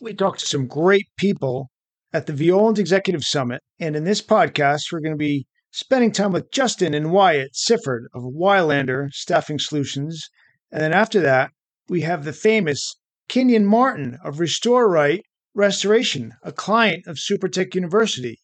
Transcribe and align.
we 0.00 0.12
talked 0.12 0.40
to 0.40 0.46
some 0.46 0.66
great 0.66 1.06
people 1.16 1.70
at 2.12 2.26
the 2.26 2.32
Violand 2.32 2.78
Executive 2.78 3.24
Summit. 3.24 3.62
And 3.80 3.96
in 3.96 4.04
this 4.04 4.22
podcast, 4.22 4.92
we're 4.92 5.00
going 5.00 5.14
to 5.14 5.18
be 5.18 5.46
spending 5.70 6.12
time 6.12 6.32
with 6.32 6.50
Justin 6.50 6.94
and 6.94 7.12
Wyatt 7.12 7.54
Sifford 7.54 8.04
of 8.14 8.22
Wylander 8.22 9.08
Staffing 9.12 9.58
Solutions. 9.58 10.28
And 10.70 10.82
then 10.82 10.92
after 10.92 11.20
that, 11.20 11.50
we 11.88 12.02
have 12.02 12.24
the 12.24 12.32
famous 12.32 12.96
Kinyon 13.28 13.64
Martin 13.64 14.18
of 14.22 14.40
Restore 14.40 14.88
Rite 14.88 15.24
Restoration, 15.54 16.32
a 16.42 16.52
client 16.52 17.06
of 17.06 17.16
SuperTech 17.16 17.74
University. 17.74 18.38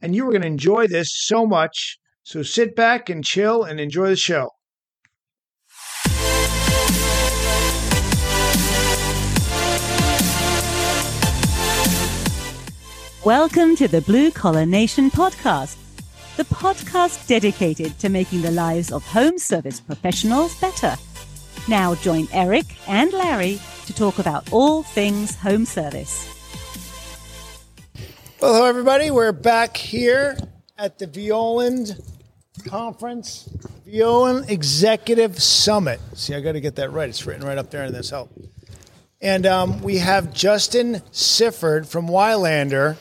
And 0.00 0.14
you 0.14 0.26
are 0.26 0.30
going 0.30 0.42
to 0.42 0.48
enjoy 0.48 0.86
this 0.86 1.10
so 1.12 1.46
much. 1.46 1.98
So 2.24 2.42
sit 2.42 2.74
back 2.74 3.08
and 3.08 3.24
chill 3.24 3.62
and 3.62 3.78
enjoy 3.78 4.08
the 4.08 4.16
show. 4.16 4.50
Welcome 13.26 13.74
to 13.78 13.88
the 13.88 14.02
Blue 14.02 14.30
Collar 14.30 14.64
Nation 14.64 15.10
podcast, 15.10 15.76
the 16.36 16.44
podcast 16.44 17.26
dedicated 17.26 17.98
to 17.98 18.08
making 18.08 18.42
the 18.42 18.52
lives 18.52 18.92
of 18.92 19.04
home 19.04 19.36
service 19.36 19.80
professionals 19.80 20.54
better. 20.60 20.94
Now 21.66 21.96
join 21.96 22.28
Eric 22.32 22.66
and 22.86 23.12
Larry 23.12 23.58
to 23.86 23.92
talk 23.92 24.20
about 24.20 24.52
all 24.52 24.84
things 24.84 25.34
home 25.34 25.64
service. 25.64 26.32
Well, 28.40 28.54
hello, 28.54 28.66
everybody. 28.66 29.10
We're 29.10 29.32
back 29.32 29.76
here 29.76 30.38
at 30.78 31.00
the 31.00 31.08
Violand 31.08 32.00
Conference, 32.64 33.48
Violand 33.84 34.48
Executive 34.48 35.42
Summit. 35.42 35.98
See, 36.14 36.32
I 36.32 36.40
got 36.40 36.52
to 36.52 36.60
get 36.60 36.76
that 36.76 36.92
right. 36.92 37.08
It's 37.08 37.26
written 37.26 37.44
right 37.44 37.58
up 37.58 37.72
there 37.72 37.86
in 37.86 37.92
this 37.92 38.10
help. 38.10 38.30
And 39.20 39.46
um, 39.46 39.82
we 39.82 39.98
have 39.98 40.32
Justin 40.32 41.02
Sifford 41.10 41.88
from 41.88 42.06
Wylander. 42.06 42.98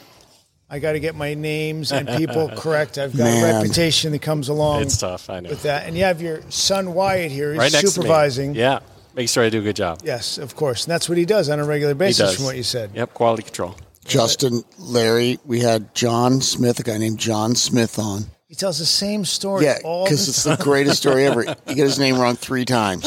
I 0.76 0.80
got 0.80 0.92
to 0.94 1.00
get 1.00 1.16
my 1.16 1.34
names 1.34 1.92
and 1.92 2.08
people 2.08 2.50
correct. 2.58 2.98
I've 2.98 3.16
got 3.16 3.24
Man. 3.24 3.44
a 3.56 3.60
reputation 3.60 4.12
that 4.12 4.22
comes 4.22 4.50
along 4.50 4.82
It's 4.84 4.98
tough, 4.98 5.30
I 5.30 5.40
know. 5.40 5.50
with 5.50 5.64
that. 5.64 5.88
And 5.88 5.96
you 5.98 6.04
have 6.04 6.22
your 6.22 6.42
son 6.52 6.94
Wyatt 6.94 7.32
here. 7.32 7.52
He's 7.54 7.60
right 7.60 7.72
next 7.74 7.94
supervising. 7.94 8.50
To 8.54 8.58
me. 8.58 8.60
Yeah, 8.60 8.80
make 9.16 9.30
sure 9.30 9.44
I 9.44 9.50
do 9.50 9.60
a 9.60 9.64
good 9.64 9.76
job. 9.78 10.02
Yes, 10.04 10.38
of 10.38 10.56
course. 10.56 10.84
And 10.86 10.92
that's 10.92 11.08
what 11.08 11.18
he 11.18 11.26
does 11.26 11.50
on 11.50 11.60
a 11.60 11.64
regular 11.66 11.94
He 11.94 11.98
basis, 12.00 12.18
does. 12.18 12.36
from 12.36 12.46
what 12.46 12.58
you 12.58 12.64
said. 12.64 12.92
Yep, 12.94 13.14
quality 13.14 13.44
control. 13.44 13.76
Justin, 14.06 14.64
Larry, 14.78 15.40
we 15.46 15.62
had 15.62 15.96
John 15.96 16.40
Smith, 16.42 16.80
a 16.80 16.84
guy 16.84 16.98
named 17.00 17.18
John 17.20 17.56
Smith 17.56 17.98
on. 17.98 18.26
He 18.48 18.54
tells 18.54 18.78
the 18.78 18.86
same 18.86 19.26
story 19.26 19.66
Yeah, 19.66 19.78
because 19.78 20.30
it's 20.30 20.44
the 20.44 20.56
greatest 20.58 20.98
story 20.98 21.26
ever. 21.26 21.44
You 21.68 21.74
get 21.76 21.86
his 21.86 21.98
name 21.98 22.20
wrong 22.20 22.36
three 22.36 22.64
times. 22.66 23.04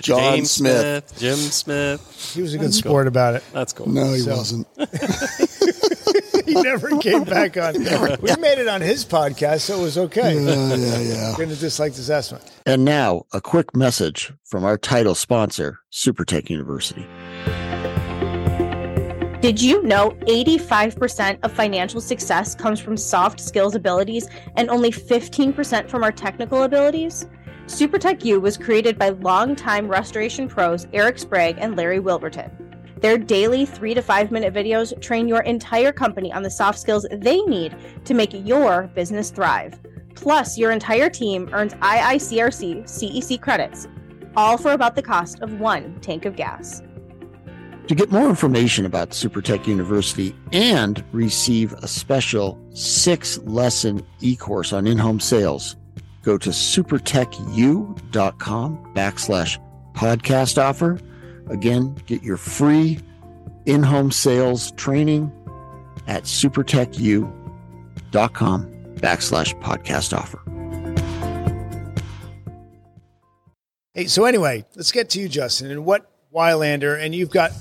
John 0.00 0.36
James 0.36 0.50
Smith. 0.50 1.14
Jim 1.18 1.36
Smith. 1.36 2.32
He 2.34 2.40
was 2.40 2.54
a 2.54 2.58
good 2.58 2.72
sport 2.72 3.06
about 3.06 3.34
it. 3.34 3.44
That's 3.52 3.72
cool. 3.74 3.88
No, 3.88 4.12
he 4.12 4.20
So- 4.20 4.36
wasn't. 4.36 4.66
He 6.48 6.54
never 6.54 6.96
came 7.00 7.24
back 7.24 7.58
on. 7.58 7.74
We 8.22 8.34
made 8.36 8.56
it 8.58 8.68
on 8.68 8.80
his 8.80 9.04
podcast, 9.04 9.60
so 9.60 9.78
it 9.78 9.82
was 9.82 9.98
okay. 9.98 10.34
Yeah, 10.42 10.74
yeah, 10.76 10.98
yeah. 11.00 11.34
Going 11.36 11.50
to 11.50 11.56
dislike 11.56 11.92
this 11.92 12.08
estimate. 12.08 12.42
And 12.64 12.86
now, 12.86 13.26
a 13.34 13.40
quick 13.42 13.76
message 13.76 14.32
from 14.46 14.64
our 14.64 14.78
title 14.78 15.14
sponsor, 15.14 15.80
SuperTech 15.92 16.48
University. 16.48 17.06
Did 19.40 19.62
you 19.62 19.84
know 19.84 20.10
85% 20.22 21.38
of 21.44 21.52
financial 21.52 22.00
success 22.00 22.56
comes 22.56 22.80
from 22.80 22.96
soft 22.96 23.38
skills 23.38 23.76
abilities 23.76 24.28
and 24.56 24.68
only 24.68 24.90
15% 24.90 25.88
from 25.88 26.02
our 26.02 26.10
technical 26.10 26.64
abilities? 26.64 27.28
SuperTech 27.66 28.24
U 28.24 28.40
was 28.40 28.58
created 28.58 28.98
by 28.98 29.10
longtime 29.10 29.86
restoration 29.86 30.48
pros 30.48 30.88
Eric 30.92 31.20
Sprague 31.20 31.54
and 31.60 31.76
Larry 31.76 32.00
Wilberton. 32.00 32.50
Their 33.00 33.16
daily 33.16 33.64
three 33.64 33.94
to 33.94 34.02
five 34.02 34.32
minute 34.32 34.52
videos 34.52 35.00
train 35.00 35.28
your 35.28 35.42
entire 35.42 35.92
company 35.92 36.32
on 36.32 36.42
the 36.42 36.50
soft 36.50 36.80
skills 36.80 37.06
they 37.08 37.40
need 37.42 37.76
to 38.06 38.14
make 38.14 38.30
your 38.32 38.90
business 38.96 39.30
thrive. 39.30 39.78
Plus, 40.16 40.58
your 40.58 40.72
entire 40.72 41.08
team 41.08 41.48
earns 41.52 41.74
IICRC 41.74 42.82
CEC 42.82 43.40
credits, 43.40 43.86
all 44.34 44.58
for 44.58 44.72
about 44.72 44.96
the 44.96 45.02
cost 45.02 45.38
of 45.42 45.60
one 45.60 46.00
tank 46.00 46.24
of 46.24 46.34
gas. 46.34 46.82
To 47.88 47.94
get 47.94 48.12
more 48.12 48.28
information 48.28 48.84
about 48.84 49.12
SuperTech 49.12 49.66
University 49.66 50.36
and 50.52 51.02
receive 51.12 51.72
a 51.72 51.88
special 51.88 52.60
six 52.74 53.38
lesson 53.38 54.06
e 54.20 54.36
course 54.36 54.74
on 54.74 54.86
in 54.86 54.98
home 54.98 55.20
sales, 55.20 55.74
go 56.22 56.36
to 56.36 56.50
supertechu.com 56.50 58.94
backslash 58.94 59.58
podcast 59.94 60.62
offer. 60.62 61.00
Again, 61.48 61.94
get 62.04 62.22
your 62.22 62.36
free 62.36 62.98
in 63.64 63.82
home 63.82 64.10
sales 64.10 64.70
training 64.72 65.32
at 66.06 66.24
supertechu.com 66.24 67.30
backslash 68.96 69.58
podcast 69.62 70.14
offer. 70.14 70.42
Hey, 73.94 74.08
so 74.08 74.26
anyway, 74.26 74.66
let's 74.76 74.92
get 74.92 75.08
to 75.10 75.20
you, 75.20 75.28
Justin, 75.30 75.70
and 75.70 75.86
what 75.86 76.10
Wylander, 76.34 77.02
and 77.02 77.14
you've 77.14 77.30
got 77.30 77.52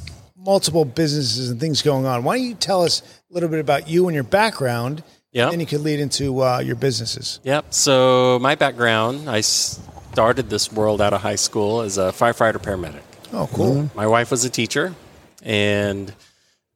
multiple 0.47 0.85
businesses 0.85 1.52
and 1.52 1.59
things 1.59 1.81
going 1.81 2.06
on. 2.06 2.24
Why 2.24 2.38
don't 2.38 2.47
you 2.47 2.56
tell 2.56 2.84
us 2.84 3.02
a 3.30 3.34
little 3.34 3.50
bit 3.50 3.59
about 3.59 3.90
you 3.90 4.08
and 4.08 4.16
your 4.16 4.24
background? 4.24 5.03
Yep. 5.34 5.52
Then 5.52 5.59
you 5.59 5.66
could 5.66 5.81
lead 5.81 6.00
into 6.00 6.41
uh, 6.41 6.59
your 6.59 6.78
businesses. 6.78 7.41
Yep. 7.44 7.74
So 7.74 8.40
my 8.40 8.56
background, 8.56 9.30
I 9.30 9.41
started 9.41 10.50
this 10.50 10.72
world 10.72 11.02
out 11.02 11.13
of 11.13 11.22
high 11.22 11.35
school 11.35 11.81
as 11.81 11.97
a 11.97 12.13
firefighter 12.13 12.59
paramedic. 12.59 13.02
Oh, 13.34 13.50
cool. 13.53 13.91
My 13.94 14.08
wife 14.08 14.31
was 14.31 14.46
a 14.46 14.50
teacher, 14.50 14.96
and 15.44 16.13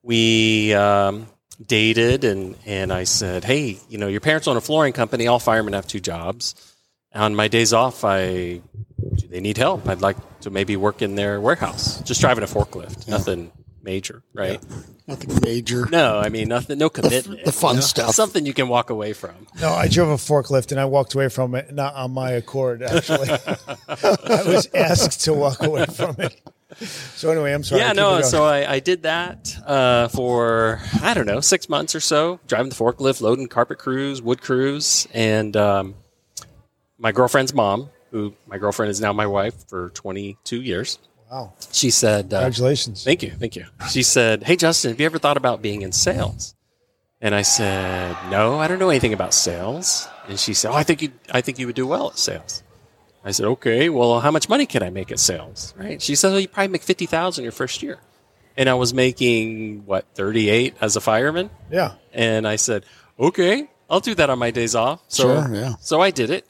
we 0.03 0.73
um, 0.73 1.27
dated, 1.65 2.25
and, 2.25 2.57
and 2.65 2.91
I 2.91 3.05
said, 3.05 3.45
Hey, 3.45 3.79
you 3.87 3.97
know, 3.97 4.09
your 4.09 4.19
parents 4.19 4.49
own 4.49 4.57
a 4.57 4.61
flooring 4.61 4.91
company. 4.91 5.27
All 5.27 5.39
firemen 5.39 5.73
have 5.73 5.87
two 5.87 6.01
jobs. 6.01 6.55
On 7.13 7.33
my 7.35 7.47
days 7.47 7.71
off, 7.71 8.03
I 8.03 8.61
do 9.15 9.27
they 9.29 9.39
need 9.39 9.57
help. 9.57 9.87
I'd 9.87 10.01
like 10.01 10.17
to 10.41 10.49
maybe 10.49 10.75
work 10.75 11.01
in 11.01 11.15
their 11.15 11.39
warehouse, 11.39 12.01
just 12.01 12.19
driving 12.19 12.43
a 12.43 12.47
forklift, 12.47 13.07
nothing 13.07 13.51
major, 13.83 14.23
right? 14.33 14.61
Nothing 15.07 15.39
major. 15.43 15.85
No, 15.87 16.19
I 16.19 16.29
mean 16.29 16.47
nothing, 16.47 16.77
no 16.77 16.89
commitment. 16.89 17.45
the 17.45 17.51
fun 17.51 17.75
you 17.75 17.81
know? 17.81 17.85
stuff. 17.85 18.15
something 18.15 18.45
you 18.45 18.53
can 18.53 18.67
walk 18.67 18.89
away 18.89 19.13
from. 19.13 19.47
No, 19.59 19.69
I 19.71 19.87
drove 19.87 20.09
a 20.09 20.15
forklift 20.15 20.71
and 20.71 20.79
I 20.79 20.85
walked 20.85 21.13
away 21.13 21.29
from 21.29 21.55
it, 21.55 21.73
not 21.73 21.95
on 21.95 22.11
my 22.11 22.31
accord, 22.31 22.83
actually. 22.83 23.29
I 23.87 24.43
was 24.45 24.67
asked 24.73 25.21
to 25.25 25.33
walk 25.33 25.63
away 25.63 25.85
from 25.85 26.15
it. 26.19 26.39
So, 26.79 27.29
anyway, 27.29 27.53
I'm 27.53 27.63
sorry. 27.63 27.81
yeah, 27.81 27.91
no. 27.91 28.21
So 28.21 28.45
I, 28.45 28.73
I 28.73 28.79
did 28.79 29.03
that 29.03 29.55
uh, 29.65 30.07
for 30.07 30.79
I 31.01 31.13
don't 31.13 31.25
know 31.25 31.41
six 31.41 31.67
months 31.67 31.95
or 31.95 31.99
so, 31.99 32.39
driving 32.47 32.69
the 32.69 32.75
forklift, 32.75 33.21
loading 33.21 33.47
carpet 33.47 33.77
crews, 33.77 34.21
wood 34.21 34.41
crews, 34.41 35.07
and 35.13 35.55
um, 35.57 35.95
my 36.97 37.11
girlfriend's 37.11 37.53
mom, 37.53 37.89
who 38.11 38.33
my 38.47 38.57
girlfriend 38.57 38.89
is 38.89 39.01
now 39.01 39.11
my 39.11 39.27
wife 39.27 39.67
for 39.67 39.89
22 39.89 40.61
years. 40.61 40.97
Wow. 41.31 41.53
She 41.71 41.89
said, 41.91 42.33
uh, 42.33 42.41
Congratulations. 42.41 43.03
"Thank 43.03 43.23
you, 43.23 43.31
thank 43.31 43.55
you." 43.55 43.65
She 43.89 44.03
said, 44.03 44.43
"Hey, 44.43 44.57
Justin, 44.57 44.91
have 44.91 44.99
you 44.99 45.05
ever 45.05 45.17
thought 45.17 45.37
about 45.37 45.61
being 45.61 45.81
in 45.81 45.91
sales?" 45.93 46.55
And 47.21 47.33
I 47.33 47.41
said, 47.43 48.17
"No, 48.29 48.59
I 48.59 48.67
don't 48.67 48.79
know 48.79 48.89
anything 48.89 49.13
about 49.13 49.33
sales." 49.33 50.07
And 50.27 50.37
she 50.39 50.53
said, 50.53 50.71
"Oh, 50.71 50.75
I 50.75 50.83
think 50.83 51.01
you, 51.01 51.11
I 51.31 51.39
think 51.41 51.57
you 51.59 51.67
would 51.67 51.75
do 51.75 51.87
well 51.87 52.09
at 52.09 52.17
sales." 52.19 52.63
I 53.23 53.31
said, 53.31 53.45
"Okay, 53.45 53.87
well, 53.89 54.19
how 54.19 54.31
much 54.31 54.49
money 54.49 54.65
can 54.65 54.83
I 54.83 54.89
make 54.89 55.11
at 55.11 55.19
sales?" 55.19 55.73
Right? 55.77 56.01
She 56.01 56.15
said, 56.15 56.31
"Well, 56.31 56.39
you 56.41 56.47
probably 56.49 56.67
make 56.73 56.83
fifty 56.83 57.05
thousand 57.05 57.43
your 57.43 57.53
first 57.53 57.81
year." 57.81 57.99
And 58.57 58.67
I 58.67 58.73
was 58.73 58.93
making 58.93 59.85
what 59.85 60.05
thirty 60.15 60.49
eight 60.49 60.75
as 60.81 60.97
a 60.97 61.01
fireman. 61.01 61.49
Yeah. 61.71 61.93
And 62.13 62.45
I 62.45 62.57
said, 62.57 62.83
okay, 63.17 63.69
I'll 63.89 64.01
do 64.01 64.13
that 64.15 64.29
on 64.29 64.39
my 64.39 64.51
days 64.51 64.75
off. 64.75 65.01
So, 65.07 65.23
Sure, 65.23 65.55
yeah. 65.55 65.75
so 65.79 66.01
I 66.01 66.11
did 66.11 66.29
it. 66.29 66.45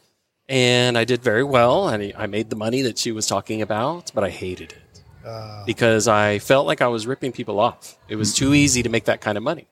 And 0.52 0.98
I 0.98 1.06
did 1.06 1.22
very 1.24 1.44
well. 1.46 1.88
And 1.88 2.04
I- 2.04 2.14
I 2.24 2.28
made 2.28 2.50
the 2.50 2.58
money 2.58 2.82
that 2.84 2.98
she 2.98 3.12
was 3.14 3.26
talking 3.26 3.62
about, 3.62 4.12
but 4.14 4.24
I 4.24 4.30
hated 4.30 4.74
it 4.74 5.02
because 5.66 6.08
I 6.08 6.40
felt 6.40 6.66
like 6.68 6.82
I 6.82 6.88
was 6.88 7.08
ripping 7.08 7.32
people 7.32 7.60
off. 7.60 7.96
It 8.10 8.16
was 8.18 8.34
too 8.34 8.54
easy 8.54 8.84
to 8.84 8.90
make 8.90 9.06
that 9.06 9.22
kind 9.22 9.38
of 9.38 9.44
money. 9.44 9.68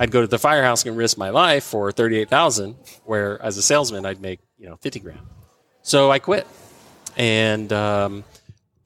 I'd 0.00 0.10
go 0.10 0.20
to 0.22 0.26
the 0.26 0.38
firehouse 0.38 0.84
and 0.86 0.96
risk 0.96 1.16
my 1.18 1.30
life 1.30 1.62
for 1.64 1.92
38,000, 1.92 2.74
where 3.04 3.40
as 3.42 3.56
a 3.58 3.62
salesman, 3.62 4.04
I'd 4.06 4.20
make, 4.20 4.40
you 4.58 4.66
know, 4.68 4.76
50 4.80 4.98
grand. 5.00 5.20
So 5.82 6.10
I 6.10 6.18
quit 6.18 6.46
and, 7.16 7.72
um, 7.72 8.24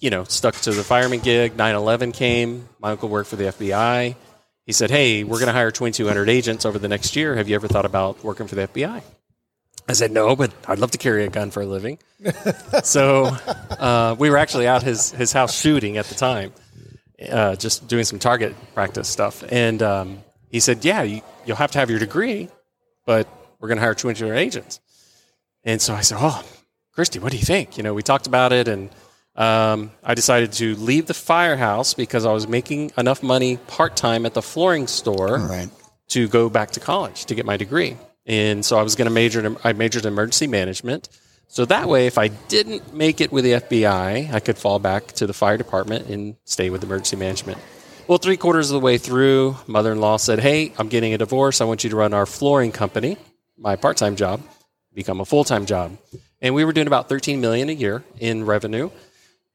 you 0.00 0.10
know, 0.10 0.24
stuck 0.24 0.54
to 0.56 0.72
the 0.72 0.82
fireman 0.84 1.20
gig. 1.20 1.56
9 1.56 1.74
11 1.74 2.12
came. 2.12 2.68
My 2.80 2.90
uncle 2.90 3.08
worked 3.08 3.30
for 3.30 3.36
the 3.36 3.44
FBI. 3.46 4.16
He 4.66 4.72
said, 4.72 4.90
Hey, 4.90 5.24
we're 5.24 5.38
going 5.38 5.46
to 5.46 5.52
hire 5.54 5.70
2,200 5.70 6.28
agents 6.28 6.66
over 6.66 6.78
the 6.78 6.88
next 6.88 7.16
year. 7.16 7.36
Have 7.36 7.48
you 7.48 7.54
ever 7.54 7.68
thought 7.68 7.86
about 7.86 8.22
working 8.22 8.46
for 8.48 8.54
the 8.54 8.62
FBI? 8.68 9.02
I 9.88 9.92
said, 9.94 10.12
No, 10.12 10.36
but 10.36 10.52
I'd 10.66 10.78
love 10.78 10.90
to 10.92 10.98
carry 10.98 11.24
a 11.24 11.28
gun 11.30 11.50
for 11.50 11.62
a 11.62 11.66
living. 11.66 11.98
so 12.84 13.24
uh, 13.70 14.14
we 14.18 14.30
were 14.30 14.36
actually 14.36 14.66
out 14.68 14.82
his, 14.82 15.10
his 15.10 15.32
house 15.32 15.58
shooting 15.58 15.96
at 15.96 16.06
the 16.06 16.14
time, 16.14 16.52
uh, 17.30 17.56
just 17.56 17.88
doing 17.88 18.04
some 18.04 18.18
target 18.18 18.54
practice 18.74 19.08
stuff. 19.08 19.42
And 19.50 19.82
um, 19.82 20.18
he 20.50 20.60
said, 20.60 20.84
Yeah, 20.84 21.02
you, 21.02 21.22
you'll 21.46 21.56
have 21.56 21.70
to 21.72 21.78
have 21.78 21.90
your 21.90 21.98
degree, 21.98 22.48
but 23.06 23.26
we're 23.60 23.68
going 23.68 23.78
to 23.78 23.82
hire 23.82 23.94
2,200 23.94 24.36
agents. 24.36 24.80
And 25.64 25.80
so 25.80 25.94
I 25.94 26.02
said, 26.02 26.18
Oh, 26.20 26.44
Christy, 26.92 27.18
what 27.18 27.32
do 27.32 27.38
you 27.38 27.44
think? 27.44 27.76
You 27.76 27.82
know, 27.82 27.94
we 27.94 28.02
talked 28.02 28.26
about 28.26 28.52
it 28.52 28.68
and 28.68 28.90
um, 29.36 29.92
I 30.02 30.14
decided 30.14 30.52
to 30.54 30.74
leave 30.76 31.06
the 31.06 31.14
firehouse 31.14 31.94
because 31.94 32.26
I 32.26 32.32
was 32.32 32.48
making 32.48 32.90
enough 32.98 33.22
money 33.22 33.56
part 33.68 33.96
time 33.96 34.26
at 34.26 34.34
the 34.34 34.42
flooring 34.42 34.88
store 34.88 35.38
Right. 35.38 35.68
to 36.08 36.26
go 36.28 36.50
back 36.50 36.72
to 36.72 36.80
college 36.80 37.24
to 37.26 37.34
get 37.36 37.46
my 37.46 37.56
degree. 37.56 37.96
And 38.28 38.64
so 38.64 38.78
I 38.78 38.82
was 38.82 38.94
going 38.94 39.06
to 39.06 39.12
major. 39.12 39.44
In, 39.44 39.56
I 39.64 39.72
majored 39.72 40.04
in 40.04 40.12
emergency 40.12 40.46
management. 40.46 41.08
So 41.48 41.64
that 41.64 41.88
way, 41.88 42.06
if 42.06 42.18
I 42.18 42.28
didn't 42.28 42.92
make 42.94 43.22
it 43.22 43.32
with 43.32 43.42
the 43.42 43.52
FBI, 43.52 44.32
I 44.32 44.40
could 44.40 44.58
fall 44.58 44.78
back 44.78 45.12
to 45.12 45.26
the 45.26 45.32
fire 45.32 45.56
department 45.56 46.06
and 46.08 46.36
stay 46.44 46.68
with 46.68 46.84
emergency 46.84 47.16
management. 47.16 47.58
Well, 48.06 48.18
three 48.18 48.36
quarters 48.36 48.70
of 48.70 48.74
the 48.74 48.84
way 48.84 48.98
through, 48.98 49.56
mother-in-law 49.66 50.18
said, 50.18 50.40
"Hey, 50.40 50.72
I'm 50.78 50.88
getting 50.88 51.14
a 51.14 51.18
divorce. 51.18 51.60
I 51.60 51.64
want 51.64 51.84
you 51.84 51.90
to 51.90 51.96
run 51.96 52.12
our 52.12 52.26
flooring 52.26 52.70
company, 52.70 53.16
my 53.56 53.76
part-time 53.76 54.14
job, 54.16 54.42
become 54.94 55.20
a 55.20 55.24
full-time 55.24 55.64
job." 55.64 55.96
And 56.40 56.54
we 56.54 56.64
were 56.64 56.72
doing 56.72 56.86
about 56.86 57.08
13 57.08 57.40
million 57.40 57.68
a 57.68 57.72
year 57.72 58.04
in 58.20 58.44
revenue. 58.44 58.90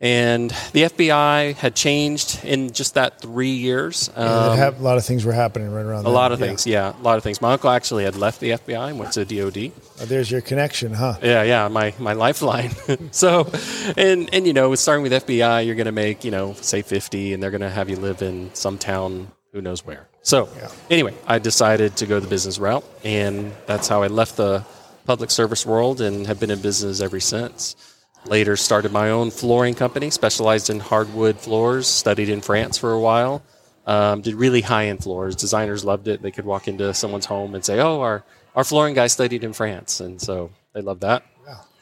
And 0.03 0.49
the 0.73 0.83
FBI 0.83 1.55
had 1.55 1.75
changed 1.75 2.43
in 2.43 2.71
just 2.73 2.95
that 2.95 3.21
three 3.21 3.51
years. 3.53 4.09
Um, 4.17 4.57
hap- 4.57 4.77
a 4.77 4.83
lot 4.83 4.97
of 4.97 5.05
things 5.05 5.23
were 5.23 5.31
happening 5.31 5.71
right 5.71 5.85
around 5.85 6.01
a 6.01 6.03
then. 6.03 6.13
lot 6.13 6.33
of 6.33 6.41
Yeah. 6.41 6.45
things, 6.47 6.67
yeah, 6.67 6.93
a 6.99 7.01
lot 7.01 7.15
of 7.17 7.23
things. 7.23 7.41
My 7.41 7.53
uncle 7.53 7.69
actually 7.69 8.03
had 8.03 8.17
left 8.17 8.41
the 8.41 8.49
FBI 8.51 8.89
and 8.89 8.99
went 8.99 9.13
to 9.13 9.23
DOD. 9.23 9.71
Oh, 10.01 10.05
there's 10.05 10.29
your 10.29 10.41
connection, 10.41 10.93
huh? 10.93 11.15
Yeah, 11.23 11.43
yeah, 11.43 11.69
my, 11.69 11.93
my 11.99 12.11
lifeline. 12.11 12.71
so, 13.11 13.49
and 13.95 14.29
and 14.33 14.45
you 14.45 14.51
know, 14.51 14.69
with 14.71 14.81
starting 14.81 15.03
with 15.03 15.13
FBI, 15.13 15.65
you're 15.65 15.75
going 15.75 15.85
to 15.85 15.93
make 15.93 16.25
you 16.25 16.31
know 16.31 16.53
say 16.59 16.81
50, 16.81 17.33
and 17.33 17.41
they're 17.41 17.51
going 17.51 17.61
to 17.61 17.69
have 17.69 17.89
you 17.89 17.95
live 17.95 18.21
in 18.21 18.49
some 18.53 18.77
town, 18.77 19.29
who 19.53 19.61
knows 19.61 19.85
where. 19.85 20.09
So, 20.21 20.49
Yeah. 20.57 20.67
anyway, 20.89 21.13
I 21.25 21.39
decided 21.39 21.95
to 21.97 22.05
go 22.05 22.19
the 22.19 22.27
business 22.27 22.59
route, 22.59 22.83
and 23.05 23.53
that's 23.67 23.87
how 23.87 24.03
I 24.03 24.07
left 24.07 24.35
the 24.35 24.65
public 25.05 25.31
service 25.31 25.65
world 25.65 26.01
and 26.01 26.27
have 26.27 26.41
been 26.41 26.51
in 26.51 26.59
business 26.61 26.99
ever 26.99 27.21
since. 27.21 27.77
Later, 28.25 28.55
started 28.55 28.91
my 28.91 29.09
own 29.09 29.31
flooring 29.31 29.75
company, 29.75 30.09
specialized 30.09 30.69
in 30.69 30.79
hardwood 30.79 31.39
floors. 31.39 31.87
Studied 31.87 32.29
in 32.29 32.41
France 32.41 32.77
for 32.77 32.91
a 32.91 32.99
while. 32.99 33.43
Um, 33.85 34.21
did 34.21 34.35
really 34.35 34.61
high 34.61 34.87
end 34.87 35.03
floors. 35.03 35.35
Designers 35.35 35.83
loved 35.83 36.07
it. 36.07 36.21
They 36.21 36.31
could 36.31 36.45
walk 36.45 36.67
into 36.67 36.93
someone's 36.93 37.25
home 37.25 37.53
and 37.53 37.65
say, 37.65 37.79
"Oh, 37.79 37.99
our 37.99 38.23
our 38.55 38.63
flooring 38.63 38.93
guy 38.95 39.07
studied 39.07 39.43
in 39.43 39.51
France," 39.51 39.99
and 39.99 40.21
so 40.21 40.51
they 40.73 40.81
loved 40.81 41.01
that. 41.01 41.23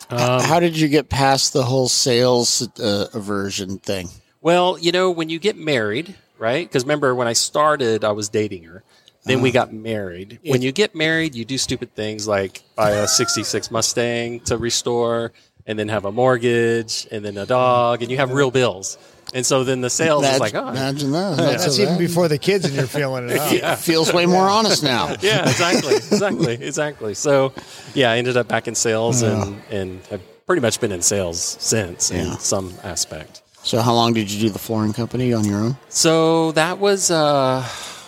Um, 0.09 0.41
How 0.41 0.59
did 0.59 0.77
you 0.77 0.89
get 0.89 1.09
past 1.09 1.53
the 1.53 1.63
whole 1.63 1.87
sales 1.87 2.67
uh, 2.79 3.07
aversion 3.13 3.77
thing? 3.77 4.09
Well, 4.41 4.77
you 4.77 4.91
know, 4.91 5.09
when 5.09 5.29
you 5.29 5.39
get 5.39 5.57
married, 5.57 6.15
right? 6.37 6.67
Because 6.67 6.83
remember, 6.83 7.15
when 7.15 7.27
I 7.27 7.33
started, 7.33 8.03
I 8.03 8.11
was 8.11 8.27
dating 8.27 8.63
her. 8.63 8.83
Then 9.23 9.41
we 9.41 9.51
got 9.51 9.71
married. 9.71 10.39
When 10.43 10.63
you 10.63 10.71
get 10.71 10.95
married, 10.95 11.35
you 11.35 11.45
do 11.45 11.59
stupid 11.59 11.93
things 11.93 12.27
like 12.27 12.63
buy 12.75 12.89
a 12.89 13.07
66 13.07 13.69
Mustang 13.69 14.39
to 14.41 14.57
restore 14.57 15.31
and 15.65 15.77
then 15.79 15.89
have 15.89 16.05
a 16.05 16.11
mortgage 16.11 17.07
and 17.11 17.23
then 17.23 17.37
a 17.37 17.45
dog 17.45 18.01
and 18.01 18.11
you 18.11 18.17
have 18.17 18.31
real 18.31 18.51
bills. 18.51 18.97
And 19.33 19.45
so 19.45 19.63
then 19.63 19.79
the 19.81 19.89
sales 19.89 20.25
is 20.25 20.39
like, 20.39 20.55
oh, 20.55 20.67
imagine 20.67 21.11
that. 21.11 21.37
That's 21.37 21.63
That's 21.63 21.79
even 21.79 21.97
before 21.97 22.27
the 22.27 22.37
kids 22.37 22.65
and 22.65 22.73
you're 22.73 22.85
feeling 22.87 23.29
it 23.29 23.37
out. 23.39 23.51
yeah. 23.53 23.75
feels 23.75 24.11
way 24.11 24.25
more 24.25 24.49
honest 24.49 24.83
now. 24.83 25.15
yeah, 25.21 25.47
exactly, 25.49 25.95
exactly, 25.95 26.53
exactly. 26.55 27.13
So, 27.13 27.53
yeah, 27.93 28.11
I 28.11 28.17
ended 28.17 28.35
up 28.35 28.47
back 28.49 28.67
in 28.67 28.75
sales 28.75 29.21
and 29.21 29.61
and 29.71 30.05
have 30.07 30.21
pretty 30.47 30.61
much 30.61 30.81
been 30.81 30.91
in 30.91 31.01
sales 31.01 31.39
since 31.59 32.11
Yeah. 32.11 32.33
in 32.33 32.39
some 32.39 32.73
aspect. 32.83 33.41
So, 33.63 33.79
how 33.79 33.93
long 33.93 34.11
did 34.13 34.29
you 34.29 34.39
do 34.41 34.49
the 34.49 34.59
flooring 34.59 34.91
company 34.91 35.31
on 35.33 35.45
your 35.45 35.59
own? 35.61 35.77
So 35.87 36.51
that 36.53 36.79
was 36.79 37.09
uh, 37.09 37.63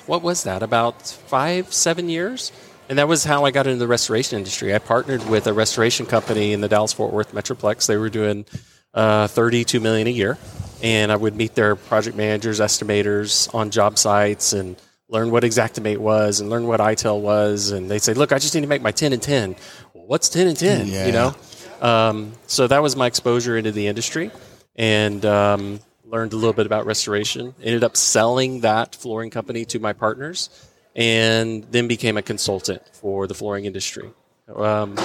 what 0.08 0.24
was 0.24 0.44
that? 0.44 0.62
About 0.62 1.02
five, 1.28 1.72
seven 1.72 2.10
years, 2.10 2.52
and 2.94 3.00
that 3.00 3.08
was 3.08 3.24
how 3.24 3.44
I 3.44 3.50
got 3.50 3.66
into 3.66 3.80
the 3.80 3.88
restoration 3.88 4.38
industry. 4.38 4.72
I 4.72 4.78
partnered 4.78 5.28
with 5.28 5.48
a 5.48 5.54
restoration 5.54 6.06
company 6.06 6.54
in 6.54 6.62
the 6.62 6.68
Dallas 6.68 6.94
Fort 6.94 7.12
Worth 7.12 7.34
Metroplex. 7.34 7.88
They 7.88 7.98
were 7.98 8.12
doing 8.12 8.46
uh, 8.94 9.26
thirty-two 9.26 9.80
million 9.80 10.06
a 10.06 10.12
year, 10.12 10.38
and 10.84 11.12
I 11.12 11.16
would 11.16 11.36
meet 11.36 11.56
their 11.56 11.76
project 11.76 12.16
managers, 12.16 12.60
estimators 12.60 13.52
on 13.52 13.72
job 13.72 13.98
sites, 13.98 14.54
and 14.54 14.80
learn 15.10 15.32
what 15.32 15.42
Xactimate 15.42 15.98
was, 15.98 16.40
and 16.40 16.52
learn 16.52 16.68
what 16.68 16.80
ITEL 16.80 17.20
was. 17.20 17.72
And 17.72 17.90
they'd 17.90 18.04
say, 18.04 18.14
"Look, 18.14 18.32
I 18.32 18.38
just 18.38 18.54
need 18.54 18.62
to 18.62 18.68
make 18.68 18.84
my 18.84 18.92
ten 18.92 19.12
and 19.12 19.24
ten." 19.24 19.56
Well, 19.96 20.06
what's 20.06 20.30
ten 20.30 20.46
and 20.46 20.56
ten? 20.56 20.86
Yeah. 20.86 21.08
You 21.08 21.14
know. 21.14 21.36
Um, 21.82 22.34
so 22.46 22.68
that 22.68 22.84
was 22.84 22.96
my 22.96 23.08
exposure 23.08 23.58
into 23.58 23.72
the 23.72 23.88
industry, 23.88 24.30
and 24.76 25.26
um, 25.26 25.80
learned 26.06 26.34
a 26.34 26.36
little 26.36 26.54
bit 26.54 26.68
about 26.68 26.86
restoration. 26.86 27.56
Ended 27.60 27.84
up 27.84 27.98
selling 27.98 28.60
that 28.60 28.94
flooring 28.94 29.32
company 29.32 29.66
to 29.66 29.80
my 29.80 29.94
partners, 29.94 30.52
and 30.96 31.64
then 31.72 31.88
became 31.88 32.18
a 32.18 32.22
consultant 32.22 32.82
for 32.94 33.28
the 33.28 33.34
flooring 33.34 33.66
industry. 33.66 34.10
Um, 34.54 34.96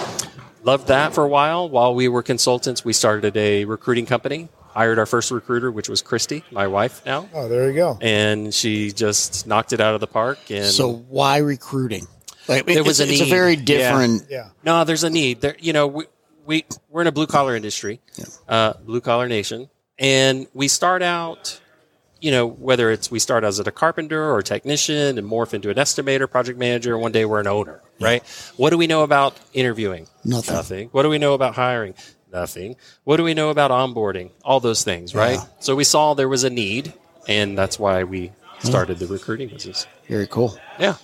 loved 0.62 0.88
that 0.88 1.14
for 1.14 1.24
a 1.24 1.28
while. 1.28 1.68
While 1.68 1.94
we 1.94 2.08
were 2.08 2.22
consultants, 2.22 2.84
we 2.84 2.92
started 2.92 3.36
a 3.36 3.64
recruiting 3.64 4.06
company. 4.06 4.48
Hired 4.68 4.98
our 4.98 5.06
first 5.06 5.30
recruiter, 5.30 5.72
which 5.72 5.88
was 5.88 6.02
Christy, 6.02 6.44
my 6.52 6.66
wife 6.68 7.04
now, 7.04 7.28
Oh, 7.34 7.48
there 7.48 7.68
you 7.68 7.74
go. 7.74 7.98
and 8.00 8.54
she 8.54 8.92
just 8.92 9.44
knocked 9.46 9.72
it 9.72 9.80
out 9.80 9.94
of 9.94 10.00
the 10.00 10.06
park. 10.06 10.38
And 10.50 10.66
So, 10.66 10.92
why 10.92 11.38
recruiting? 11.38 12.06
Like, 12.46 12.64
There 12.66 12.84
was 12.84 13.00
it's, 13.00 13.10
a 13.10 13.12
it's 13.12 13.22
a 13.22 13.24
very 13.24 13.56
different. 13.56 14.26
Yeah. 14.30 14.50
No, 14.62 14.84
there's 14.84 15.02
a 15.04 15.10
need. 15.10 15.40
There, 15.40 15.56
you 15.58 15.72
know, 15.72 15.86
we, 15.88 16.04
we 16.46 16.64
we're 16.90 17.00
in 17.00 17.06
a 17.08 17.12
blue 17.12 17.26
collar 17.26 17.56
industry, 17.56 18.00
uh, 18.48 18.74
blue 18.84 19.00
collar 19.00 19.26
nation, 19.26 19.68
and 19.98 20.46
we 20.54 20.68
start 20.68 21.02
out, 21.02 21.60
you 22.20 22.30
know, 22.30 22.46
whether 22.46 22.90
it's 22.90 23.10
we 23.10 23.18
start 23.18 23.44
as 23.44 23.58
a 23.58 23.70
carpenter 23.70 24.22
or 24.22 24.38
a 24.38 24.42
technician 24.42 25.18
and 25.18 25.28
morph 25.28 25.54
into 25.54 25.70
an 25.70 25.76
estimator, 25.76 26.30
project 26.30 26.58
manager, 26.58 26.94
and 26.94 27.02
one 27.02 27.12
day 27.12 27.24
we're 27.24 27.40
an 27.40 27.46
owner, 27.46 27.80
right? 28.00 28.22
What 28.56 28.70
do 28.70 28.78
we 28.78 28.86
know 28.86 29.02
about 29.02 29.36
interviewing? 29.52 30.06
Nothing. 30.24 30.54
Nothing. 30.54 30.88
What 30.92 31.02
do 31.04 31.08
we 31.08 31.18
know 31.18 31.34
about 31.34 31.54
hiring? 31.54 31.94
Nothing. 32.32 32.76
What 33.04 33.16
do 33.16 33.24
we 33.24 33.34
know 33.34 33.50
about 33.50 33.70
onboarding? 33.70 34.30
All 34.44 34.60
those 34.60 34.82
things, 34.84 35.14
right? 35.14 35.38
Yeah. 35.38 35.44
So 35.60 35.74
we 35.74 35.84
saw 35.84 36.14
there 36.14 36.28
was 36.28 36.44
a 36.44 36.50
need, 36.50 36.92
and 37.26 37.56
that's 37.56 37.78
why 37.78 38.04
we 38.04 38.32
started 38.60 38.98
the 38.98 39.06
recruiting 39.06 39.48
business. 39.48 39.86
Very 40.08 40.26
cool. 40.26 40.58
Yeah. 40.78 40.96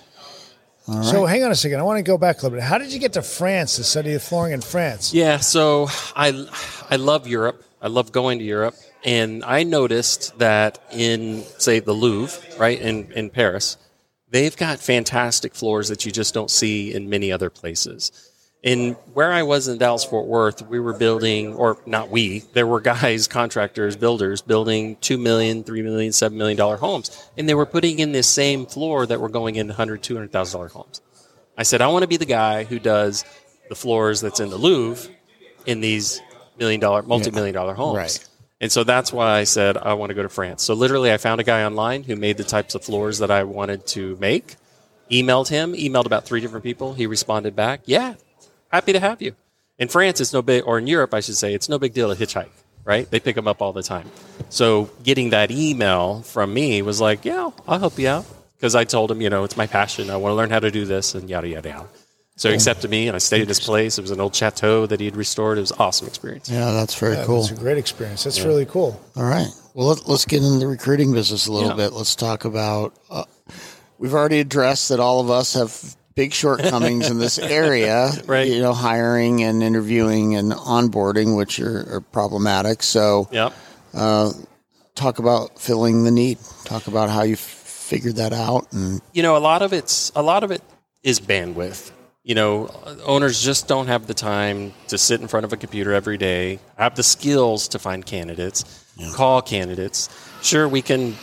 So 0.85 1.25
hang 1.25 1.43
on 1.43 1.51
a 1.51 1.55
second. 1.55 1.79
I 1.79 1.83
want 1.83 1.97
to 1.97 2.03
go 2.03 2.15
back 2.15 2.35
a 2.35 2.43
little 2.43 2.57
bit. 2.57 2.63
How 2.63 2.77
did 2.77 2.93
you 2.93 2.99
get 2.99 3.13
to 3.13 3.23
France 3.23 3.77
to 3.77 3.83
study 3.83 4.13
the 4.13 4.19
flooring 4.19 4.53
in 4.53 4.61
France? 4.61 5.15
Yeah, 5.15 5.37
so 5.37 5.87
I 6.15 6.47
I 6.91 6.97
love 6.97 7.27
Europe. 7.27 7.63
I 7.81 7.87
love 7.87 8.11
going 8.11 8.37
to 8.37 8.45
Europe, 8.45 8.75
and 9.05 9.43
I 9.45 9.63
noticed 9.63 10.37
that 10.39 10.79
in 10.91 11.43
say 11.59 11.79
the 11.79 11.93
Louvre, 11.93 12.41
right 12.57 12.79
in 12.79 13.11
in 13.13 13.29
Paris, 13.29 13.77
they've 14.29 14.57
got 14.57 14.79
fantastic 14.79 15.53
floors 15.53 15.87
that 15.89 16.05
you 16.05 16.11
just 16.11 16.33
don't 16.33 16.51
see 16.51 16.93
in 16.93 17.09
many 17.09 17.31
other 17.31 17.49
places. 17.49 18.11
In 18.63 18.93
where 19.13 19.31
I 19.31 19.43
was 19.43 19.67
in 19.67 19.77
Dallas 19.77 20.03
Fort 20.03 20.25
Worth, 20.25 20.63
we 20.63 20.79
were 20.79 20.97
building, 20.97 21.53
or 21.53 21.77
not 21.85 22.09
we, 22.09 22.39
there 22.53 22.65
were 22.65 22.81
guys, 22.81 23.27
contractors, 23.39 23.95
builders 23.95 24.41
building 24.41 24.95
two 25.01 25.19
million, 25.19 25.63
three 25.63 25.83
million, 25.83 26.11
seven 26.11 26.35
million 26.35 26.57
dollar 26.57 26.77
homes, 26.77 27.29
and 27.37 27.47
they 27.47 27.53
were 27.53 27.67
putting 27.67 27.99
in 27.99 28.11
this 28.11 28.27
same 28.27 28.65
floor 28.65 29.05
that 29.05 29.21
were 29.21 29.29
going 29.29 29.55
in 29.55 29.69
hundred, 29.69 30.01
two 30.01 30.15
hundred 30.15 30.31
thousand 30.31 30.57
dollar 30.57 30.69
homes. 30.69 31.01
I 31.55 31.63
said, 31.63 31.81
I 31.81 31.87
want 31.87 32.01
to 32.01 32.07
be 32.07 32.17
the 32.17 32.25
guy 32.25 32.63
who 32.63 32.79
does 32.79 33.23
the 33.69 33.75
floors 33.75 34.19
that's 34.19 34.39
in 34.39 34.49
the 34.49 34.57
Louvre 34.57 35.13
in 35.67 35.79
these 35.79 36.21
million 36.57 36.81
dollar, 36.81 37.03
multi 37.03 37.29
million 37.29 37.53
dollar 37.53 37.75
homes. 37.75 37.97
Right. 37.97 38.29
And 38.61 38.71
so 38.71 38.83
that's 38.83 39.11
why 39.11 39.39
I 39.39 39.43
said 39.43 39.77
I 39.77 39.93
want 39.93 40.11
to 40.11 40.13
go 40.13 40.23
to 40.23 40.29
France. 40.29 40.63
So 40.63 40.73
literally, 40.73 41.11
I 41.11 41.17
found 41.17 41.41
a 41.41 41.43
guy 41.43 41.63
online 41.63 42.03
who 42.03 42.15
made 42.15 42.37
the 42.37 42.43
types 42.43 42.73
of 42.73 42.83
floors 42.83 43.19
that 43.19 43.29
I 43.29 43.43
wanted 43.43 43.85
to 43.87 44.15
make. 44.19 44.55
Emailed 45.11 45.49
him, 45.49 45.73
emailed 45.73 46.05
about 46.05 46.25
three 46.25 46.39
different 46.39 46.63
people. 46.63 46.93
He 46.93 47.05
responded 47.05 47.55
back, 47.55 47.81
"Yeah, 47.85 48.15
happy 48.71 48.93
to 48.93 48.99
have 48.99 49.21
you." 49.21 49.35
In 49.77 49.89
France, 49.89 50.21
it's 50.21 50.33
no 50.33 50.41
big, 50.41 50.63
or 50.65 50.79
in 50.79 50.87
Europe, 50.87 51.13
I 51.13 51.19
should 51.19 51.35
say, 51.35 51.53
it's 51.53 51.67
no 51.67 51.77
big 51.77 51.93
deal 51.93 52.13
to 52.13 52.19
hitchhike, 52.19 52.49
right? 52.85 53.09
They 53.11 53.19
pick 53.19 53.35
them 53.35 53.47
up 53.47 53.61
all 53.61 53.73
the 53.73 53.83
time. 53.83 54.09
So 54.49 54.89
getting 55.03 55.31
that 55.31 55.51
email 55.51 56.21
from 56.21 56.53
me 56.53 56.81
was 56.81 57.01
like, 57.01 57.25
"Yeah, 57.25 57.51
I'll 57.67 57.79
help 57.79 57.99
you 57.99 58.07
out," 58.07 58.25
because 58.57 58.73
I 58.73 58.85
told 58.85 59.11
him, 59.11 59.21
you 59.21 59.29
know, 59.29 59.43
it's 59.43 59.57
my 59.57 59.67
passion. 59.67 60.09
I 60.09 60.15
want 60.15 60.31
to 60.31 60.35
learn 60.35 60.49
how 60.49 60.59
to 60.59 60.71
do 60.71 60.85
this, 60.85 61.13
and 61.13 61.29
yada 61.29 61.47
yada 61.47 61.69
yada. 61.69 61.85
So 62.37 62.49
he 62.49 62.55
accepted 62.55 62.89
me, 62.91 63.07
and 63.07 63.15
I 63.15 63.19
stayed 63.19 63.41
at 63.43 63.47
his 63.47 63.61
place. 63.61 63.97
It 63.97 64.01
was 64.01 64.11
an 64.11 64.19
old 64.19 64.35
chateau 64.35 64.85
that 64.87 64.99
he 64.99 65.05
had 65.05 65.15
restored. 65.15 65.57
It 65.57 65.61
was 65.61 65.71
an 65.71 65.77
awesome 65.79 66.07
experience. 66.07 66.49
Yeah, 66.49 66.71
that's 66.71 66.93
very 66.95 67.15
Yeah, 67.15 67.25
cool. 67.25 67.41
It's 67.43 67.51
a 67.51 67.55
great 67.55 67.77
experience. 67.77 68.25
That's 68.25 68.41
really 68.41 68.65
cool. 68.65 68.99
All 69.15 69.23
right. 69.23 69.47
Well, 69.73 69.87
let, 69.87 70.07
let's 70.09 70.25
get 70.25 70.43
into 70.43 70.59
the 70.59 70.67
recruiting 70.67 71.13
business 71.13 71.47
a 71.47 71.51
little 71.53 71.69
Yeah. 71.69 71.75
bit. 71.75 71.93
Let's 71.93 72.13
talk 72.13 72.43
about. 72.43 72.93
Uh, 73.09 73.23
we've 73.99 74.13
already 74.13 74.41
addressed 74.41 74.89
that 74.89 74.99
all 74.99 75.21
of 75.21 75.29
us 75.29 75.53
have 75.53 75.95
big 76.15 76.33
shortcomings 76.33 77.09
in 77.09 77.19
this 77.19 77.39
area, 77.61 78.11
Right. 78.25 78.47
You 78.49 78.61
know, 78.61 78.73
hiring 78.73 79.41
and 79.43 79.63
interviewing 79.63 80.35
and 80.35 80.51
onboarding, 80.51 81.37
which 81.37 81.59
are, 81.61 81.95
are 81.95 82.01
problematic. 82.01 82.83
So, 82.83 83.29
Yep. 83.31 83.53
talk 84.95 85.19
about 85.19 85.57
filling 85.59 86.03
the 86.03 86.11
need. 86.11 86.37
Talk 86.65 86.87
about 86.87 87.09
how 87.09 87.23
you 87.23 87.33
f- 87.33 87.39
figured 87.39 88.15
that 88.17 88.33
out, 88.33 88.71
and 88.73 89.01
you 89.13 89.23
know, 89.23 89.37
a 89.37 89.39
lot 89.39 89.61
of 89.61 89.71
it's 89.73 90.11
a 90.15 90.21
lot 90.21 90.43
of 90.43 90.51
it 90.51 90.61
is 91.03 91.19
bandwidth. 91.19 91.91
You 92.25 92.33
know, 92.33 92.71
owners 93.05 93.39
just 93.39 93.67
don't 93.67 93.85
have 93.85 94.07
the 94.07 94.15
time 94.15 94.73
to 94.87 94.97
sit 94.97 95.21
in 95.21 95.27
front 95.27 95.45
of 95.45 95.53
a 95.53 95.57
computer 95.57 95.93
every 95.93 96.17
day, 96.17 96.57
have 96.75 96.95
the 96.95 97.03
skills 97.03 97.67
to 97.67 97.77
find 97.77 98.03
candidates, 98.03 98.83
call 99.13 99.43
candidates. 99.43 100.09
Sure, 100.41 100.67
we 100.67 100.81
can 100.81 101.13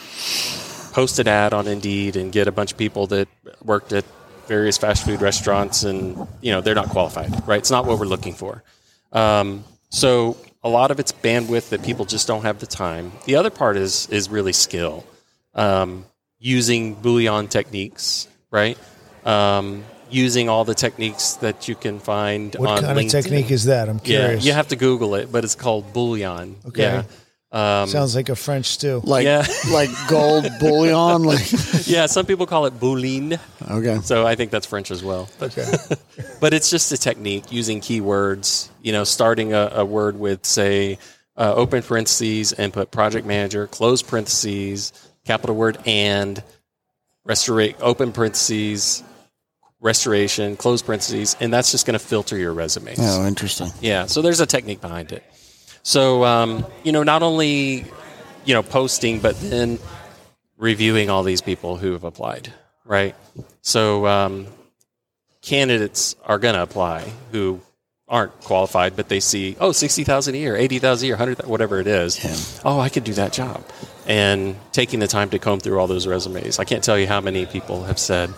post 0.92 1.18
an 1.18 1.26
ad 1.26 1.52
on 1.52 1.66
Indeed 1.66 2.14
and 2.14 2.30
get 2.30 2.46
a 2.46 2.52
bunch 2.52 2.70
of 2.70 2.78
people 2.78 3.08
that 3.08 3.26
worked 3.64 3.92
at 3.92 4.04
various 4.46 4.78
fast 4.78 5.04
food 5.04 5.20
restaurants, 5.20 5.82
and 5.82 6.28
you 6.40 6.52
know 6.52 6.60
they're 6.60 6.76
not 6.76 6.90
qualified, 6.90 7.48
right? 7.48 7.58
It's 7.58 7.70
not 7.72 7.84
what 7.84 7.98
we're 7.98 8.06
looking 8.06 8.34
for. 8.34 8.62
Um, 9.10 9.64
so 9.90 10.36
a 10.62 10.68
lot 10.68 10.92
of 10.92 11.00
it's 11.00 11.10
bandwidth 11.10 11.70
that 11.70 11.82
people 11.82 12.04
just 12.04 12.28
don't 12.28 12.42
have 12.42 12.60
the 12.60 12.66
time. 12.66 13.10
The 13.24 13.34
other 13.34 13.50
part 13.50 13.76
is 13.76 14.06
is 14.10 14.28
really 14.28 14.52
skill, 14.52 15.04
um, 15.56 16.06
using 16.38 16.94
Boolean 16.94 17.50
techniques, 17.50 18.28
right? 18.52 18.78
Um, 19.24 19.82
using 20.12 20.48
all 20.48 20.64
the 20.64 20.74
techniques 20.74 21.34
that 21.34 21.68
you 21.68 21.74
can 21.74 21.98
find 21.98 22.54
What 22.56 22.68
on 22.68 22.80
kind 22.82 22.98
LinkedIn. 22.98 23.04
of 23.06 23.10
technique 23.24 23.50
is 23.50 23.64
that? 23.64 23.88
I'm 23.88 23.98
curious. 23.98 24.44
Yeah, 24.44 24.50
you 24.50 24.54
have 24.54 24.68
to 24.68 24.76
Google 24.76 25.14
it, 25.14 25.32
but 25.32 25.44
it's 25.44 25.54
called 25.54 25.92
Boolean. 25.92 26.54
Okay. 26.68 26.82
Yeah. 26.82 27.02
Um, 27.82 27.86
Sounds 27.88 28.14
like 28.16 28.30
a 28.30 28.34
French 28.36 28.64
stew. 28.66 29.02
Like 29.04 29.24
Yeah. 29.24 29.44
like 29.70 29.90
gold 30.08 30.48
bullion. 30.58 31.22
Like 31.26 31.86
yeah, 31.86 32.06
some 32.06 32.24
people 32.24 32.46
call 32.46 32.64
it 32.64 32.80
boolean, 32.80 33.38
okay. 33.70 33.98
so 34.02 34.26
I 34.26 34.36
think 34.36 34.50
that's 34.50 34.64
French 34.64 34.90
as 34.90 35.04
well. 35.04 35.28
But 35.38 35.58
Okay. 35.58 35.70
but 36.40 36.54
it's 36.54 36.70
just 36.70 36.90
a 36.92 36.96
technique 36.96 37.52
using 37.52 37.80
keywords. 37.80 38.70
You 38.80 38.92
know, 38.92 39.04
starting 39.04 39.52
a, 39.52 39.70
a 39.74 39.84
word 39.84 40.18
with 40.18 40.46
say 40.46 40.98
uh, 41.36 41.52
open 41.54 41.82
parentheses 41.82 42.52
and 42.54 42.72
put 42.72 42.90
project 42.90 43.26
manager, 43.26 43.66
close 43.66 44.00
parentheses, 44.00 44.92
capital 45.26 45.54
word 45.54 45.76
and 45.84 46.42
restorate 47.28 47.74
open 47.80 48.12
parentheses, 48.12 49.02
restoration, 49.82 50.56
close 50.56 50.80
parentheses, 50.80 51.36
and 51.40 51.52
that's 51.52 51.70
just 51.70 51.84
going 51.84 51.98
to 51.98 52.04
filter 52.04 52.38
your 52.38 52.54
resumes. 52.54 52.98
Oh, 52.98 53.26
interesting. 53.26 53.68
Yeah, 53.82 54.06
so 54.06 54.22
there's 54.22 54.40
a 54.40 54.46
technique 54.46 54.80
behind 54.80 55.12
it. 55.12 55.22
So 55.82 56.24
um, 56.24 56.64
you 56.84 56.92
know, 56.92 57.02
not 57.02 57.22
only 57.22 57.84
you 58.44 58.54
know 58.54 58.62
posting, 58.62 59.18
but 59.18 59.38
then 59.40 59.78
reviewing 60.56 61.10
all 61.10 61.24
these 61.24 61.42
people 61.42 61.76
who 61.76 61.92
have 61.92 62.04
applied, 62.04 62.52
right? 62.84 63.14
So 63.60 64.06
um, 64.06 64.46
candidates 65.42 66.14
are 66.24 66.38
going 66.38 66.54
to 66.54 66.62
apply 66.62 67.12
who 67.32 67.60
aren't 68.08 68.38
qualified, 68.42 68.94
but 68.94 69.08
they 69.08 69.18
see 69.20 69.56
oh, 69.58 69.68
oh 69.68 69.72
sixty 69.72 70.04
thousand 70.04 70.36
a 70.36 70.38
year, 70.38 70.56
eighty 70.56 70.78
thousand 70.78 71.06
a 71.06 71.08
year, 71.08 71.16
hundred 71.16 71.44
whatever 71.46 71.80
it 71.80 71.88
is. 71.88 72.60
Oh, 72.64 72.78
I 72.78 72.88
could 72.88 73.04
do 73.04 73.14
that 73.14 73.32
job, 73.32 73.64
and 74.06 74.54
taking 74.70 75.00
the 75.00 75.08
time 75.08 75.30
to 75.30 75.40
comb 75.40 75.58
through 75.58 75.80
all 75.80 75.88
those 75.88 76.06
resumes. 76.06 76.60
I 76.60 76.64
can't 76.64 76.84
tell 76.84 76.98
you 76.98 77.08
how 77.08 77.20
many 77.20 77.46
people 77.46 77.82
have 77.84 77.98
said. 77.98 78.30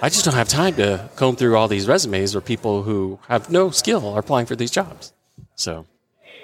I 0.00 0.08
just 0.08 0.24
don't 0.24 0.34
have 0.34 0.48
time 0.48 0.74
to 0.76 1.08
comb 1.16 1.36
through 1.36 1.56
all 1.56 1.68
these 1.68 1.88
resumes 1.88 2.34
or 2.36 2.40
people 2.40 2.82
who 2.82 3.18
have 3.28 3.50
no 3.50 3.70
skill 3.70 4.06
are 4.14 4.20
applying 4.20 4.46
for 4.46 4.54
these 4.56 4.70
jobs. 4.70 5.12
So, 5.56 5.86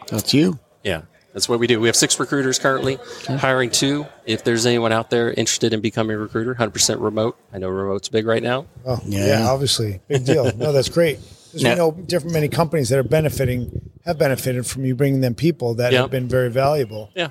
That's 0.09 0.35
you. 0.35 0.59
yeah, 0.83 1.03
that's 1.33 1.49
what 1.49 1.61
we 1.61 1.67
do. 1.69 1.79
We 1.81 1.87
have 1.87 1.95
six 1.97 2.19
recruiters 2.19 2.59
currently, 2.59 2.99
hiring 3.27 3.71
two. 3.71 4.07
If 4.27 4.43
there's 4.43 4.67
anyone 4.67 4.93
out 4.93 5.09
there 5.11 5.31
interested 5.33 5.73
in 5.73 5.81
becoming 5.81 6.17
a 6.17 6.19
recruiter, 6.19 6.55
100% 6.55 7.01
remote. 7.01 7.39
I 7.53 7.59
know 7.59 7.69
remote's 7.69 8.09
big 8.09 8.27
right 8.27 8.43
now. 8.43 8.67
Oh, 8.85 9.01
yeah. 9.05 9.27
Yeah. 9.27 9.49
obviously. 9.49 10.01
Big 10.09 10.25
deal. 10.25 10.51
No, 10.57 10.73
that's 10.73 10.89
great. 10.89 11.19
Because 11.47 11.63
Now- 11.63 11.71
we 11.71 11.77
know 11.77 11.93
different 11.93 12.33
many 12.35 12.49
companies 12.49 12.89
that 12.89 12.99
are 12.99 13.03
benefiting, 13.05 13.91
have 14.05 14.19
benefited 14.19 14.67
from 14.67 14.85
you 14.85 14.97
bringing 14.97 15.21
them 15.21 15.35
people 15.37 15.75
that 15.75 15.93
Yeah. 15.93 16.03
have 16.03 16.11
been 16.11 16.27
very 16.29 16.51
valuable. 16.51 17.11
Yeah. 17.15 17.29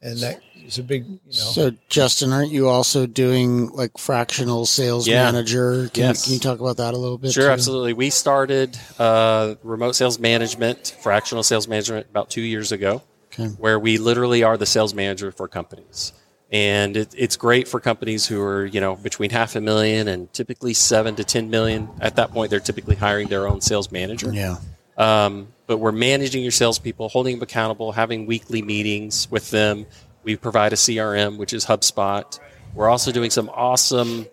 And 0.00 0.18
that 0.18 0.40
is 0.66 0.78
a 0.78 0.82
big, 0.82 1.04
you 1.06 1.12
know. 1.26 1.30
So, 1.32 1.70
Justin, 1.88 2.32
aren't 2.32 2.52
you 2.52 2.68
also 2.68 3.06
doing 3.06 3.68
like 3.70 3.98
fractional 3.98 4.66
sales 4.66 5.06
Yeah. 5.06 5.24
manager? 5.24 5.88
Can, 5.92 6.02
Yes. 6.04 6.26
you, 6.26 6.30
can 6.30 6.32
you 6.34 6.40
talk 6.40 6.60
about 6.60 6.76
that 6.78 6.94
a 6.94 6.96
little 6.96 7.18
bit? 7.18 7.32
Sure, 7.32 7.44
too? 7.46 7.50
absolutely. 7.50 7.92
We 7.92 8.10
started 8.10 8.78
uh, 8.98 9.54
remote 9.62 9.96
sales 9.96 10.18
management, 10.18 10.96
fractional 11.00 11.42
sales 11.42 11.68
management, 11.68 12.06
about 12.10 12.30
two 12.30 12.42
years 12.42 12.72
ago, 12.72 13.02
Okay. 13.32 13.46
where 13.58 13.78
we 13.78 13.98
literally 13.98 14.42
are 14.42 14.56
the 14.56 14.66
sales 14.66 14.94
manager 14.94 15.32
for 15.32 15.48
companies. 15.48 16.12
And 16.50 16.96
it, 16.98 17.14
it's 17.16 17.36
great 17.36 17.66
for 17.66 17.80
companies 17.80 18.26
who 18.26 18.38
are, 18.42 18.66
you 18.66 18.80
know, 18.80 18.94
between 18.96 19.30
half 19.30 19.56
a 19.56 19.60
million 19.60 20.06
and 20.08 20.30
typically 20.34 20.74
seven 20.74 21.14
to 21.16 21.24
10 21.24 21.48
million. 21.48 21.88
At 22.00 22.16
that 22.16 22.30
point, 22.30 22.50
they're 22.50 22.60
typically 22.60 22.96
hiring 22.96 23.28
their 23.28 23.48
own 23.48 23.62
sales 23.62 23.90
manager. 23.90 24.30
Yeah. 24.34 24.56
Um, 24.98 25.48
but 25.66 25.78
we're 25.78 25.92
managing 25.92 26.42
your 26.42 26.52
salespeople, 26.52 27.08
holding 27.08 27.36
them 27.36 27.42
accountable, 27.42 27.92
having 27.92 28.26
weekly 28.26 28.60
meetings 28.60 29.30
with 29.30 29.50
them. 29.50 29.86
We 30.24 30.36
provide 30.36 30.72
a 30.72 30.76
CRM, 30.76 31.36
which 31.36 31.52
is 31.52 31.66
HubSpot. 31.66 32.38
We're 32.74 32.88
also 32.88 33.12
doing 33.12 33.30
some 33.30 33.48
awesome 33.50 34.26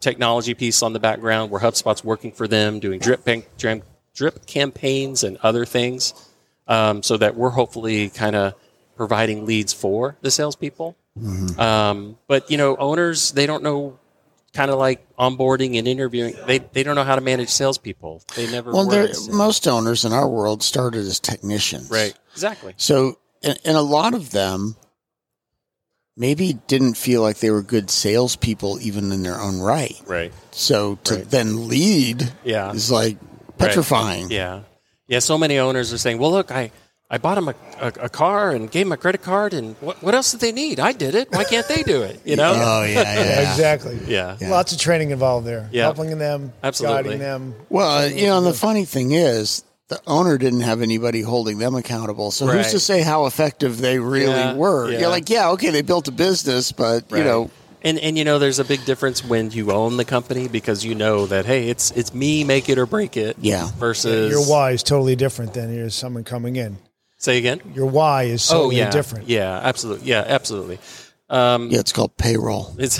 technology 0.00 0.54
piece 0.54 0.82
on 0.82 0.92
the 0.92 1.00
background 1.00 1.50
where 1.50 1.60
HubSpot's 1.60 2.04
working 2.04 2.32
for 2.32 2.46
them, 2.48 2.80
doing 2.80 3.00
drip, 3.00 3.24
bank, 3.24 3.48
drip, 3.58 3.84
drip 4.14 4.46
campaigns 4.46 5.24
and 5.24 5.36
other 5.38 5.64
things, 5.64 6.14
um, 6.68 7.02
so 7.02 7.16
that 7.16 7.36
we're 7.36 7.50
hopefully 7.50 8.08
kind 8.10 8.36
of 8.36 8.54
providing 8.96 9.46
leads 9.46 9.72
for 9.72 10.16
the 10.20 10.30
salespeople. 10.30 10.96
Um, 11.58 12.16
but 12.28 12.50
you 12.50 12.56
know, 12.56 12.76
owners 12.76 13.32
they 13.32 13.46
don't 13.46 13.62
know 13.62 13.98
kind 14.52 14.70
of 14.70 14.78
like 14.78 15.06
onboarding 15.16 15.78
and 15.78 15.86
interviewing. 15.88 16.34
They 16.46 16.58
they 16.58 16.82
don't 16.82 16.94
know 16.94 17.04
how 17.04 17.14
to 17.16 17.20
manage 17.20 17.48
salespeople. 17.50 18.22
They 18.36 18.50
never 18.50 18.72
Well, 18.72 18.86
were 18.86 18.92
there, 18.92 19.06
in 19.06 19.14
sales. 19.14 19.28
most 19.30 19.66
owners 19.68 20.04
in 20.04 20.12
our 20.12 20.28
world 20.28 20.62
started 20.62 21.00
as 21.00 21.18
technicians. 21.20 21.90
Right. 21.90 22.14
Exactly. 22.32 22.74
So, 22.76 23.18
and, 23.42 23.58
and 23.64 23.76
a 23.76 23.82
lot 23.82 24.14
of 24.14 24.30
them 24.30 24.76
maybe 26.16 26.54
didn't 26.66 26.94
feel 26.94 27.22
like 27.22 27.38
they 27.38 27.50
were 27.50 27.62
good 27.62 27.90
salespeople 27.90 28.78
even 28.80 29.12
in 29.12 29.22
their 29.22 29.40
own 29.40 29.60
right. 29.60 30.00
Right. 30.06 30.32
So 30.50 30.96
to 31.04 31.14
Right. 31.16 31.30
then 31.30 31.68
lead 31.68 32.32
Yeah. 32.44 32.72
is 32.72 32.90
like 32.90 33.16
petrifying. 33.58 34.30
Yeah. 34.30 34.60
Yeah. 35.08 35.20
So 35.20 35.38
many 35.38 35.58
owners 35.58 35.92
are 35.92 35.98
saying, 35.98 36.18
well, 36.18 36.30
look, 36.30 36.50
I, 36.50 36.70
I 37.12 37.18
bought 37.18 37.34
them 37.36 37.48
a, 37.48 37.54
a, 37.80 37.86
a 38.04 38.08
car 38.08 38.50
and 38.52 38.70
gave 38.70 38.86
them 38.86 38.92
a 38.92 38.96
credit 38.96 39.22
card, 39.22 39.52
and 39.52 39.74
what, 39.80 40.00
what 40.00 40.14
else 40.14 40.30
did 40.30 40.40
they 40.40 40.52
need? 40.52 40.78
I 40.78 40.92
did 40.92 41.16
it. 41.16 41.28
Why 41.32 41.42
can't 41.42 41.66
they 41.66 41.82
do 41.82 42.02
it? 42.02 42.20
You 42.24 42.36
know? 42.36 42.52
Oh 42.54 42.84
yeah, 42.84 43.02
yeah. 43.02 43.40
Exactly. 43.50 43.98
Yeah. 44.06 44.36
Yeah. 44.40 44.50
Lots 44.50 44.72
of 44.72 44.78
training 44.78 45.10
involved 45.10 45.44
there. 45.46 45.68
Yeah. 45.72 45.84
Helping 45.84 46.16
them, 46.18 46.52
Absolutely. 46.62 47.02
guiding 47.02 47.18
them. 47.18 47.54
Well, 47.68 47.90
uh, 47.90 48.06
you 48.06 48.26
know, 48.26 48.38
and 48.38 48.46
the 48.46 48.52
funny 48.54 48.84
thing 48.84 49.10
is, 49.10 49.64
the 49.90 50.00
owner 50.06 50.38
didn't 50.38 50.60
have 50.60 50.80
anybody 50.80 51.20
holding 51.20 51.58
them 51.58 51.74
accountable. 51.74 52.30
So 52.30 52.46
who's 52.46 52.70
to 52.70 52.80
say 52.80 53.02
how 53.02 53.26
effective 53.26 53.78
they 53.78 53.98
really 53.98 54.32
Yeah, 54.32 54.54
were? 54.54 54.90
yeah. 54.90 55.00
You're 55.00 55.08
like, 55.10 55.28
yeah, 55.28 55.50
okay, 55.50 55.68
they 55.70 55.82
built 55.82 56.08
a 56.08 56.12
business, 56.12 56.72
but 56.72 57.10
you 57.10 57.22
know, 57.22 57.50
And 57.82 57.98
and 57.98 58.16
you 58.18 58.24
know, 58.24 58.38
there's 58.38 58.58
a 58.58 58.64
big 58.64 58.84
difference 58.84 59.24
when 59.24 59.50
you 59.50 59.72
own 59.72 59.96
the 59.96 60.04
company 60.04 60.48
because 60.48 60.84
you 60.84 60.94
know 60.94 61.26
that 61.26 61.44
hey, 61.46 61.68
it's 61.68 61.90
it's 61.92 62.12
me, 62.14 62.44
make 62.44 62.68
it 62.68 62.78
or 62.78 62.86
break 62.86 63.16
it. 63.16 63.36
Yeah. 63.40 63.68
Versus 63.78 64.30
Your 64.30 64.42
why 64.46 64.72
is 64.72 64.82
totally 64.82 65.16
different 65.16 65.54
than 65.54 65.74
your 65.74 65.90
someone 65.90 66.24
coming 66.24 66.56
in. 66.56 66.76
Say 67.18 67.36
again. 67.38 67.60
Your 67.74 67.86
why 67.86 68.24
is 68.24 68.50
Oh 68.50 68.54
totally 68.54 68.76
yeah. 68.78 68.90
different. 68.90 69.28
Yeah. 69.28 69.60
Absolutely. 69.62 70.08
Yeah. 70.08 70.24
Absolutely. 70.26 70.78
Um, 71.30 71.68
yeah, 71.70 71.78
it's 71.80 71.92
called 71.92 72.16
payroll. 72.16 72.74
It's 72.78 72.98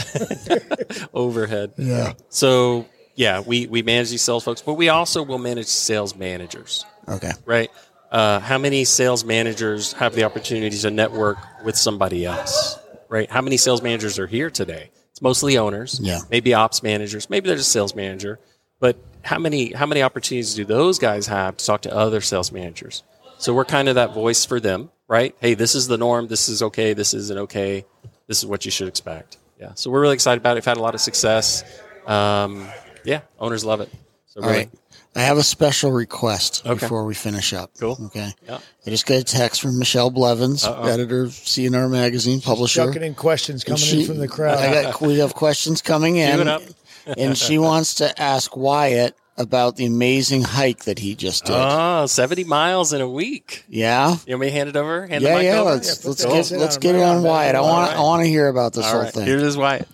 overhead. 1.14 1.72
Yeah. 1.76 2.12
So 2.28 2.86
yeah, 3.20 3.42
we 3.46 3.66
we 3.66 3.82
manage 3.82 4.08
these 4.08 4.22
sales 4.22 4.44
folks, 4.44 4.62
but 4.62 4.74
we 4.74 4.88
also 4.88 5.22
will 5.22 5.36
manage 5.38 5.66
sales 5.66 6.16
managers. 6.16 6.86
Okay. 7.06 7.32
right? 7.44 7.70
Uh, 8.10 8.40
how 8.40 8.56
many 8.56 8.84
sales 8.84 9.26
managers 9.26 9.92
have 9.92 10.14
the 10.14 10.24
opportunity 10.24 10.74
to 10.78 10.90
network 10.90 11.36
with 11.62 11.76
somebody 11.76 12.24
else, 12.24 12.78
right? 13.10 13.30
How 13.30 13.42
many 13.42 13.58
sales 13.58 13.82
managers 13.82 14.18
are 14.18 14.26
here 14.26 14.48
today? 14.48 14.90
It's 15.10 15.20
mostly 15.20 15.58
owners, 15.58 16.00
Yeah. 16.02 16.20
Maybe 16.30 16.54
ops 16.54 16.82
managers, 16.82 17.28
maybe 17.28 17.46
they're 17.48 17.58
just 17.58 17.72
sales 17.72 17.94
manager, 17.94 18.40
but 18.80 18.96
how 19.22 19.38
many 19.38 19.72
how 19.72 19.84
many 19.84 20.02
opportunities 20.02 20.54
do 20.54 20.64
those 20.64 20.98
guys 20.98 21.26
have 21.26 21.58
to 21.58 21.66
talk 21.66 21.82
to 21.82 21.94
other 21.94 22.22
sales 22.22 22.50
managers? 22.50 23.02
So 23.36 23.52
we're 23.52 23.66
kind 23.66 23.88
of 23.90 23.96
that 23.96 24.14
voice 24.14 24.46
for 24.46 24.60
them, 24.60 24.90
right? 25.08 25.34
Hey, 25.40 25.52
this 25.52 25.74
is 25.74 25.88
the 25.88 25.98
norm. 25.98 26.26
This 26.28 26.48
is 26.48 26.62
okay. 26.62 26.94
This 26.94 27.12
isn't 27.12 27.38
okay. 27.38 27.84
This 28.28 28.38
is 28.38 28.46
what 28.46 28.64
you 28.64 28.70
should 28.70 28.88
expect. 28.88 29.36
Yeah. 29.60 29.72
So 29.74 29.90
we're 29.90 30.00
really 30.00 30.14
excited 30.14 30.40
about 30.40 30.52
it. 30.52 30.54
We've 30.60 30.64
had 30.64 30.78
a 30.78 30.82
lot 30.82 30.94
of 30.94 31.02
success. 31.02 31.64
Um, 32.06 32.66
yeah, 33.04 33.20
owners 33.38 33.64
love 33.64 33.80
it. 33.80 33.90
So 34.26 34.40
All 34.42 34.48
really, 34.48 34.58
right. 34.60 34.70
I 35.16 35.22
have 35.22 35.38
a 35.38 35.42
special 35.42 35.90
request 35.90 36.62
Okay. 36.64 36.78
before 36.78 37.04
we 37.04 37.14
finish 37.14 37.52
up. 37.52 37.72
Cool. 37.80 37.98
Okay. 38.06 38.32
Yeah. 38.46 38.58
I 38.86 38.90
just 38.90 39.06
got 39.06 39.16
a 39.18 39.24
text 39.24 39.60
from 39.60 39.76
Michelle 39.78 40.10
Blevins, 40.10 40.64
Uh-oh. 40.64 40.84
editor 40.86 41.24
of 41.24 41.32
C&R 41.32 41.88
Magazine, 41.88 42.40
publisher. 42.40 42.86
Chucking 42.86 43.02
in 43.02 43.14
questions 43.16 43.64
coming 43.64 43.78
she- 43.80 44.02
in 44.02 44.06
from 44.06 44.18
the 44.18 44.28
crowd. 44.28 44.58
I 44.58 44.82
got, 44.84 45.00
we 45.00 45.18
have 45.18 45.34
questions 45.34 45.82
coming 45.82 46.16
in. 46.16 46.38
it 46.40 46.46
up. 46.46 46.62
and 47.18 47.36
she 47.36 47.58
wants 47.58 47.96
to 47.96 48.22
ask 48.22 48.56
Wyatt 48.56 49.16
about 49.36 49.74
the 49.76 49.86
amazing 49.86 50.42
hike 50.42 50.84
that 50.84 50.98
he 51.00 51.16
just 51.16 51.46
did. 51.46 51.56
Oh, 51.56 52.06
70 52.06 52.44
miles 52.44 52.92
in 52.92 53.00
a 53.00 53.08
week. 53.08 53.64
yeah. 53.68 54.14
You 54.26 54.34
want 54.34 54.42
me 54.42 54.46
to 54.48 54.52
hand 54.52 54.68
it 54.68 54.76
over? 54.76 55.06
Hand 55.08 55.24
the 55.24 55.28
Yeah, 55.28 55.34
mic 55.36 55.44
yeah. 55.44 55.58
over? 55.60 55.70
Let's 55.70 55.88
Yeah, 55.88 55.94
put 56.10 56.24
let's 56.30 56.50
get 56.50 56.58
let's 56.60 56.76
get 56.76 56.94
it 56.94 57.02
on. 57.02 57.22
Wyatt. 57.24 57.56
I 57.56 57.60
want 57.62 57.88
right. 57.90 57.98
I 57.98 58.02
want 58.02 58.22
to 58.22 58.28
hear 58.28 58.46
about 58.48 58.74
this 58.74 58.84
All 58.84 58.92
whole 58.92 59.02
right. 59.02 59.12
thing. 59.12 59.26
Here 59.26 59.38
it 59.38 59.42
is, 59.42 59.56
Wyatt. 59.56 59.88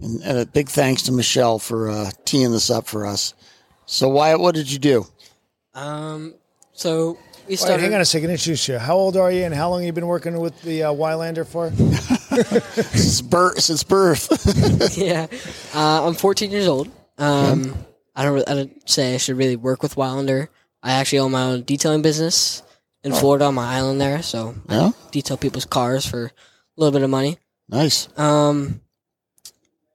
And, 0.00 0.20
and 0.22 0.38
a 0.38 0.46
big 0.46 0.68
thanks 0.68 1.02
to 1.02 1.12
Michelle 1.12 1.58
for 1.58 1.88
uh, 1.90 2.10
teeing 2.24 2.52
this 2.52 2.70
up 2.70 2.86
for 2.86 3.06
us. 3.06 3.34
So 3.86 4.08
Wyatt, 4.08 4.40
what 4.40 4.54
did 4.54 4.70
you 4.70 4.78
do? 4.78 5.06
Um, 5.74 6.34
so 6.72 7.18
we 7.46 7.52
Wait, 7.52 7.58
started. 7.58 7.82
hang 7.82 7.94
on 7.94 8.00
a 8.00 8.04
second. 8.04 8.30
Introduce 8.30 8.68
you. 8.68 8.78
How 8.78 8.96
old 8.96 9.16
are 9.16 9.30
you, 9.30 9.44
and 9.44 9.54
how 9.54 9.70
long 9.70 9.80
have 9.80 9.86
you 9.86 9.92
been 9.92 10.06
working 10.06 10.38
with 10.38 10.60
the 10.62 10.84
uh, 10.84 10.92
Wylander 10.92 11.46
for? 11.46 11.70
Since 12.36 13.22
birth, 13.22 13.60
since 13.60 13.82
birth. 13.82 14.98
yeah, 14.98 15.26
uh, 15.74 16.06
I'm 16.06 16.14
14 16.14 16.50
years 16.50 16.68
old. 16.68 16.88
Um, 17.16 17.74
I 18.14 18.24
don't. 18.24 18.34
re- 18.34 18.44
I 18.46 18.54
don't 18.54 18.90
say 18.90 19.14
I 19.14 19.16
should 19.16 19.38
really 19.38 19.56
work 19.56 19.82
with 19.82 19.94
Wylander. 19.94 20.48
I 20.82 20.92
actually 20.92 21.20
own 21.20 21.32
my 21.32 21.44
own 21.44 21.62
detailing 21.62 22.02
business 22.02 22.62
in 23.02 23.12
Florida 23.12 23.46
on 23.46 23.54
my 23.54 23.74
island 23.76 24.00
there, 24.00 24.22
so 24.22 24.54
yeah, 24.68 24.90
detail 25.12 25.36
people's 25.38 25.64
cars 25.64 26.04
for 26.04 26.26
a 26.26 26.30
little 26.76 26.92
bit 26.92 27.02
of 27.02 27.08
money. 27.10 27.38
nice. 27.70 28.08
Um, 28.18 28.80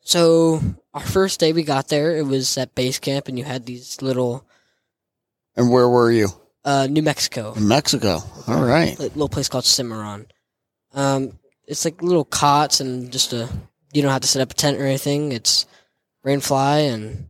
so 0.02 0.60
our 0.94 1.02
first 1.02 1.40
day 1.40 1.54
we 1.54 1.64
got 1.64 1.88
there, 1.88 2.18
it 2.18 2.26
was 2.26 2.58
at 2.58 2.76
base 2.76 3.00
camp, 3.00 3.28
and 3.28 3.38
you 3.38 3.44
had 3.46 3.66
these 3.66 4.02
little. 4.02 4.46
And 5.56 5.70
where 5.72 5.88
were 5.90 6.12
you? 6.12 6.28
Uh, 6.64 6.88
New 6.90 7.02
Mexico, 7.02 7.54
In 7.54 7.68
Mexico. 7.68 8.20
All 8.48 8.64
right. 8.64 8.98
a 9.00 9.02
little 9.04 9.28
place 9.30 9.50
called 9.50 9.66
Cimarron. 9.66 10.28
Um, 10.94 11.40
it's 11.68 11.86
like 11.86 12.02
little 12.04 12.26
cots 12.26 12.80
and 12.80 13.12
just 13.12 13.34
a. 13.34 13.50
You 13.94 14.02
don't 14.02 14.12
have 14.12 14.22
to 14.22 14.28
set 14.28 14.42
up 14.42 14.52
a 14.52 14.54
tent 14.54 14.78
or 14.80 14.86
anything. 14.86 15.32
It's 15.32 15.66
rain 16.24 16.40
fly 16.40 16.80
and 16.80 17.28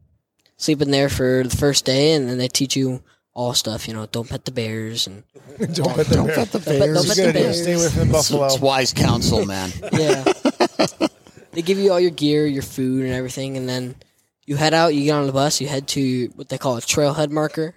sleep 0.58 0.82
in 0.82 0.92
there 0.92 1.10
for 1.10 1.44
the 1.44 1.56
first 1.56 1.86
day, 1.86 2.13
and 2.13 2.30
then 2.30 2.38
they 2.38 2.48
teach 2.48 2.75
you 2.75 3.01
all 3.34 3.54
stuff. 3.54 3.88
You 3.88 3.94
know, 3.94 4.06
don't 4.08 4.30
pet 4.30 4.46
the 4.46 4.51
bears 4.51 5.08
and 5.08 5.24
Don't 5.74 5.96
pet 5.96 6.08
the 6.08 6.16
Don't 6.16 6.28
bear. 6.28 6.36
pet 6.36 6.51
the 6.51 6.60
Don't 6.60 6.66
pet- 6.66 6.80
bears. 6.80 6.96
don't 7.06 7.08
pet 7.16 7.25
the 7.28 7.34
bears. 7.34 7.62
Stay 7.62 7.74
away 7.74 7.90
from 7.90 8.08
the 8.08 8.13
buffalo. 8.13 8.46
it's 8.46 8.60
wise 8.60 8.94
counsel, 8.94 9.46
man. 9.46 9.72
yeah. 9.94 10.24
they 11.51 11.62
give 11.62 11.77
you 11.77 11.91
all 11.91 12.00
your 12.00 12.12
gear, 12.12 12.46
your 12.46 12.63
food, 12.63 13.03
and 13.05 13.13
everything, 13.13 13.58
and 13.58 13.67
then 13.67 13.96
you 14.46 14.55
head 14.55 14.74
out. 14.74 14.93
You 14.96 15.03
get 15.03 15.12
on 15.15 15.27
the 15.27 15.34
bus. 15.34 15.62
You 15.62 15.67
head 15.67 15.88
to 15.89 16.27
what 16.36 16.50
they 16.50 16.58
call 16.58 16.77
a 16.77 16.81
trailhead 16.81 17.29
marker, 17.29 17.75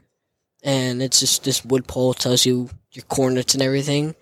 and 0.62 1.02
it's 1.02 1.20
just 1.20 1.44
this 1.44 1.64
wood 1.64 1.86
pole 1.86 2.14
tells 2.14 2.46
you 2.46 2.70
your 2.92 3.04
coordinates 3.08 3.54
and 3.54 3.62
everything. 3.62 4.14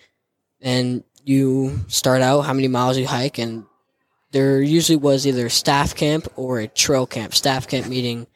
And 0.60 1.04
you 1.24 1.80
start 1.88 2.22
out 2.22 2.42
how 2.42 2.52
many 2.52 2.68
miles 2.68 2.98
you 2.98 3.06
hike, 3.06 3.38
and 3.38 3.64
there 4.32 4.60
usually 4.62 4.96
was 4.96 5.26
either 5.26 5.46
a 5.46 5.50
staff 5.50 5.94
camp 5.94 6.26
or 6.36 6.58
a 6.60 6.66
trail 6.68 7.06
camp. 7.06 7.34
Staff 7.34 7.68
camp 7.68 7.86
meeting 7.88 8.26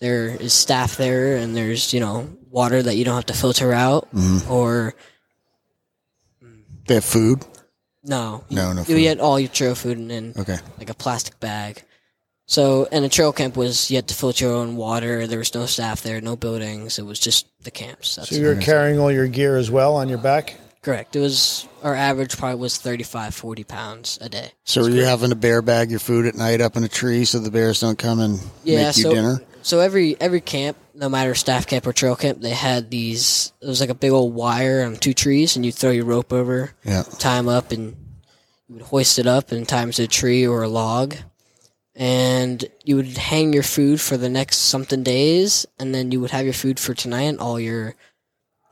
there 0.00 0.28
is 0.28 0.52
staff 0.52 0.96
there, 0.96 1.36
and 1.36 1.56
there's 1.56 1.92
you 1.92 2.00
know 2.00 2.28
water 2.50 2.82
that 2.82 2.96
you 2.96 3.04
don't 3.04 3.14
have 3.14 3.26
to 3.26 3.34
filter 3.34 3.72
out, 3.72 4.08
Mhm. 4.14 4.50
or 4.50 4.94
They 6.86 6.94
have 6.94 7.04
food. 7.04 7.44
No, 8.02 8.44
No, 8.50 8.72
no 8.72 8.80
you 8.80 8.84
food. 8.86 8.98
get 9.00 9.20
all 9.20 9.38
your 9.38 9.48
trail 9.50 9.74
food 9.74 9.98
in, 9.98 10.08
then 10.08 10.34
Okay. 10.38 10.58
like 10.78 10.90
a 10.90 10.94
plastic 10.94 11.38
bag. 11.40 11.82
So, 12.46 12.88
and 12.90 13.04
a 13.04 13.08
trail 13.08 13.32
camp 13.32 13.56
was 13.56 13.90
you 13.90 13.96
had 13.96 14.08
to 14.08 14.14
filter 14.14 14.46
your 14.46 14.54
own 14.54 14.74
water. 14.74 15.26
There 15.28 15.38
was 15.38 15.54
no 15.54 15.66
staff 15.66 16.02
there, 16.02 16.20
no 16.20 16.34
buildings. 16.34 16.98
It 16.98 17.06
was 17.06 17.20
just 17.20 17.46
the 17.62 17.70
camps. 17.70 18.16
That's 18.16 18.30
So 18.30 18.34
you're 18.36 18.56
carrying 18.56 18.98
all 18.98 19.12
your 19.12 19.28
gear 19.28 19.56
as 19.56 19.70
well 19.70 19.94
on 19.96 20.08
your 20.08 20.18
back? 20.18 20.54
correct. 20.82 21.14
It 21.14 21.20
was 21.20 21.68
our 21.82 21.94
average 21.94 22.38
probably 22.38 22.58
was 22.58 22.78
35, 22.78 23.34
40 23.34 23.64
pounds 23.64 24.18
a 24.22 24.28
day. 24.30 24.50
So 24.64 24.86
you're 24.86 25.04
having 25.06 25.28
to 25.30 25.36
bear 25.36 25.60
bag 25.62 25.90
your 25.90 26.00
food 26.00 26.24
at 26.26 26.34
night 26.34 26.60
up 26.62 26.74
in 26.76 26.82
a 26.84 26.88
tree 26.88 27.24
so 27.26 27.38
the 27.38 27.50
bears 27.50 27.80
don't 27.80 27.98
come 27.98 28.18
and 28.18 28.40
Yeah, 28.64 28.86
make 28.86 28.96
you 28.96 29.02
so 29.04 29.14
dinner? 29.14 29.42
So 29.62 29.80
every 29.80 30.20
every 30.20 30.40
camp, 30.40 30.76
no 30.94 31.08
matter 31.08 31.34
staff 31.34 31.66
camp 31.66 31.86
or 31.86 31.92
trail 31.92 32.16
camp, 32.16 32.40
they 32.40 32.50
had 32.50 32.90
these. 32.90 33.52
It 33.60 33.66
was 33.66 33.80
like 33.80 33.90
a 33.90 33.94
big 33.94 34.12
old 34.12 34.34
wire 34.34 34.82
on 34.84 34.96
two 34.96 35.14
trees, 35.14 35.56
and 35.56 35.64
you 35.64 35.72
throw 35.72 35.90
your 35.90 36.04
rope 36.04 36.32
over, 36.32 36.72
Yeah. 36.84 37.02
them 37.02 37.48
up, 37.48 37.72
and 37.72 37.96
you 38.68 38.74
would 38.76 38.82
hoist 38.82 39.18
it 39.18 39.26
up 39.26 39.52
and 39.52 39.66
tie 39.68 39.82
'em 39.82 39.92
to 39.92 40.04
a 40.04 40.06
tree 40.06 40.46
or 40.46 40.62
a 40.62 40.68
log. 40.68 41.16
And 41.94 42.64
you 42.84 42.96
would 42.96 43.18
hang 43.18 43.52
your 43.52 43.62
food 43.64 44.00
for 44.00 44.16
the 44.16 44.28
next 44.28 44.58
something 44.58 45.02
days, 45.02 45.66
and 45.78 45.94
then 45.94 46.12
you 46.12 46.20
would 46.20 46.30
have 46.30 46.44
your 46.44 46.54
food 46.54 46.78
for 46.80 46.94
tonight 46.94 47.22
and 47.24 47.40
all 47.40 47.58
your 47.60 47.96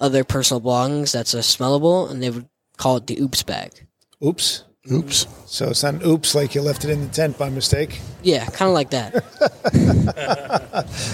other 0.00 0.22
personal 0.24 0.60
belongings 0.60 1.12
that's 1.12 1.34
a 1.34 1.38
smellable, 1.38 2.10
and 2.10 2.22
they 2.22 2.30
would 2.30 2.48
call 2.76 2.96
it 2.98 3.06
the 3.06 3.20
oops 3.20 3.42
bag. 3.42 3.86
Oops. 4.24 4.62
Oops. 4.92 5.26
So 5.46 5.68
it's 5.70 5.82
not 5.82 5.94
an 5.94 6.02
oops 6.04 6.34
like 6.34 6.54
you 6.54 6.62
left 6.62 6.84
it 6.84 6.90
in 6.90 7.00
the 7.00 7.08
tent 7.08 7.38
by 7.38 7.48
mistake. 7.50 8.00
Yeah, 8.22 8.44
kind 8.46 8.68
of 8.68 8.74
like 8.74 8.90
that. 8.90 9.12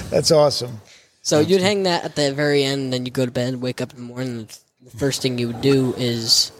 That's 0.11 0.31
awesome. 0.31 0.81
So 1.23 1.40
you'd 1.40 1.61
hang 1.62 1.85
that 1.85 2.04
at 2.04 2.16
the 2.16 2.33
very 2.35 2.64
end, 2.64 2.93
then 2.93 3.07
you 3.07 3.11
go 3.12 3.25
to 3.25 3.31
bed, 3.31 3.61
wake 3.61 3.81
up 3.81 3.90
in 3.93 3.97
the 3.97 4.02
morning. 4.02 4.49
The 4.83 4.90
first 4.99 5.23
thing 5.23 5.38
you 5.38 5.47
would 5.49 5.61
do 5.62 5.95
is 5.97 6.52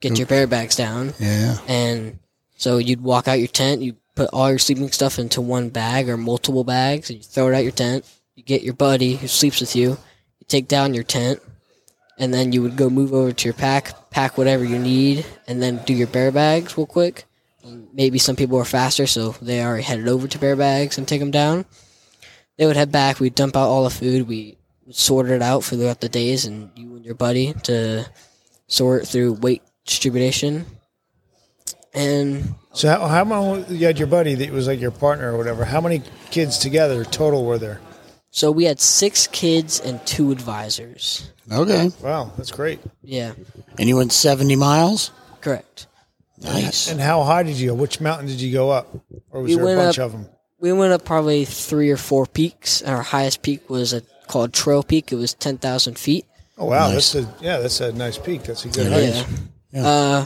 get 0.00 0.18
your 0.18 0.26
bear 0.26 0.46
bags 0.46 0.76
down, 0.76 1.14
Yeah. 1.18 1.56
and 1.66 2.18
so 2.56 2.76
you'd 2.78 3.00
walk 3.02 3.26
out 3.28 3.38
your 3.38 3.48
tent. 3.48 3.80
You 3.80 3.96
put 4.14 4.28
all 4.32 4.50
your 4.50 4.58
sleeping 4.58 4.90
stuff 4.92 5.18
into 5.18 5.40
one 5.40 5.70
bag 5.70 6.08
or 6.10 6.16
multiple 6.18 6.64
bags, 6.64 7.08
and 7.08 7.18
you 7.18 7.22
throw 7.24 7.48
it 7.48 7.54
out 7.54 7.62
your 7.62 7.72
tent. 7.72 8.04
You 8.34 8.42
get 8.42 8.62
your 8.62 8.74
buddy 8.74 9.14
who 9.16 9.26
sleeps 9.28 9.60
with 9.60 9.74
you. 9.74 9.90
You 9.90 10.46
take 10.48 10.68
down 10.68 10.92
your 10.92 11.04
tent, 11.04 11.40
and 12.18 12.32
then 12.32 12.52
you 12.52 12.62
would 12.62 12.76
go 12.76 12.90
move 12.90 13.12
over 13.14 13.32
to 13.32 13.44
your 13.44 13.54
pack, 13.54 14.10
pack 14.10 14.36
whatever 14.36 14.64
you 14.64 14.78
need, 14.78 15.24
and 15.46 15.62
then 15.62 15.78
do 15.84 15.92
your 15.94 16.06
bear 16.08 16.30
bags 16.30 16.76
real 16.76 16.86
quick. 16.86 17.24
Maybe 17.92 18.18
some 18.18 18.36
people 18.36 18.58
are 18.58 18.64
faster, 18.64 19.06
so 19.06 19.32
they 19.42 19.62
already 19.62 19.82
headed 19.82 20.08
over 20.08 20.26
to 20.26 20.38
bear 20.38 20.56
bags 20.56 20.96
and 20.98 21.06
take 21.06 21.20
them 21.20 21.30
down 21.30 21.66
they 22.58 22.66
would 22.66 22.76
head 22.76 22.92
back. 22.92 23.20
We'd 23.20 23.34
dump 23.34 23.56
out 23.56 23.68
all 23.68 23.84
the 23.84 23.90
food. 23.90 24.28
We 24.28 24.58
sorted 24.90 25.32
it 25.32 25.42
out 25.42 25.64
throughout 25.64 26.00
the 26.00 26.08
days, 26.08 26.44
and 26.44 26.70
you 26.74 26.96
and 26.96 27.04
your 27.04 27.14
buddy 27.14 27.54
to 27.64 28.06
sort 28.66 29.06
through 29.06 29.34
weight 29.34 29.62
distribution. 29.86 30.66
And 31.94 32.54
So 32.74 32.88
how, 32.88 33.06
how 33.06 33.24
many 33.24 33.74
you 33.74 33.86
had 33.86 33.98
your 33.98 34.08
buddy 34.08 34.34
that 34.34 34.50
was 34.50 34.66
like 34.66 34.80
your 34.80 34.90
partner 34.90 35.32
or 35.32 35.38
whatever? 35.38 35.64
How 35.64 35.80
many 35.80 36.02
kids 36.30 36.58
together 36.58 37.04
total 37.04 37.44
were 37.44 37.58
there? 37.58 37.80
So 38.30 38.50
we 38.50 38.64
had 38.64 38.80
six 38.80 39.26
kids 39.26 39.80
and 39.80 40.04
two 40.06 40.30
advisors. 40.30 41.30
Okay. 41.50 41.90
Wow, 42.02 42.32
that's 42.36 42.52
great. 42.52 42.78
Yeah, 43.02 43.32
And 43.78 43.88
you 43.88 43.96
went 43.96 44.12
70 44.12 44.56
miles? 44.56 45.10
correct. 45.40 45.86
Nice. 46.40 46.88
And 46.90 47.00
how 47.00 47.24
high 47.24 47.42
did 47.42 47.56
you 47.56 47.68
go? 47.68 47.74
Which 47.74 48.00
mountain 48.00 48.26
did 48.26 48.40
you 48.40 48.52
go 48.52 48.70
up? 48.70 48.86
Or 49.30 49.42
was 49.42 49.48
We 49.50 49.54
there 49.56 49.64
a 49.64 49.66
went 49.66 49.78
bunch 49.80 49.98
up- 49.98 50.06
of 50.06 50.12
them? 50.12 50.26
We 50.60 50.72
went 50.72 50.92
up 50.92 51.04
probably 51.04 51.44
three 51.44 51.90
or 51.90 51.96
four 51.96 52.26
peaks. 52.26 52.82
Our 52.82 53.02
highest 53.02 53.42
peak 53.42 53.68
was 53.70 53.92
a, 53.92 54.02
called 54.26 54.52
Trail 54.52 54.82
Peak. 54.82 55.12
It 55.12 55.16
was 55.16 55.34
ten 55.34 55.56
thousand 55.58 55.98
feet. 55.98 56.26
Oh 56.58 56.66
wow, 56.66 56.90
Nice. 56.90 57.12
that's 57.12 57.26
a 57.26 57.34
yeah, 57.44 57.58
that's 57.58 57.80
a 57.80 57.92
nice 57.92 58.18
peak. 58.18 58.42
That's 58.42 58.64
a 58.64 58.68
good 58.68 58.90
Yeah, 58.90 59.12
height. 59.22 59.26
Yeah. 59.72 59.86
Uh, 59.86 60.24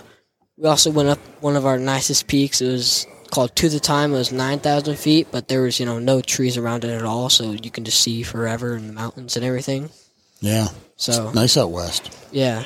we 0.56 0.68
also 0.68 0.90
went 0.90 1.10
up 1.10 1.18
one 1.42 1.54
of 1.56 1.66
our 1.66 1.78
nicest 1.78 2.26
peaks. 2.28 2.62
It 2.62 2.68
was 2.72 3.06
called 3.32 3.56
Tooth 3.56 3.74
of 3.74 3.82
Time. 3.82 4.12
It 4.14 4.18
was 4.18 4.30
9,000 4.30 4.96
feet, 4.96 5.26
but 5.32 5.48
there 5.48 5.62
was, 5.62 5.80
you 5.80 5.86
know, 5.86 5.98
no 5.98 6.20
trees 6.20 6.56
around 6.56 6.84
it 6.84 6.90
at 6.90 7.02
all. 7.02 7.28
So 7.30 7.50
you 7.50 7.70
can 7.70 7.84
just 7.84 8.00
see 8.00 8.22
forever 8.22 8.76
in 8.76 8.86
the 8.86 8.92
mountains 8.92 9.36
and 9.36 9.44
everything. 9.44 9.90
Yeah. 10.40 10.68
So, 10.96 11.32
Nice 11.32 11.56
out 11.56 11.70
west. 11.72 12.16
yeah. 12.30 12.62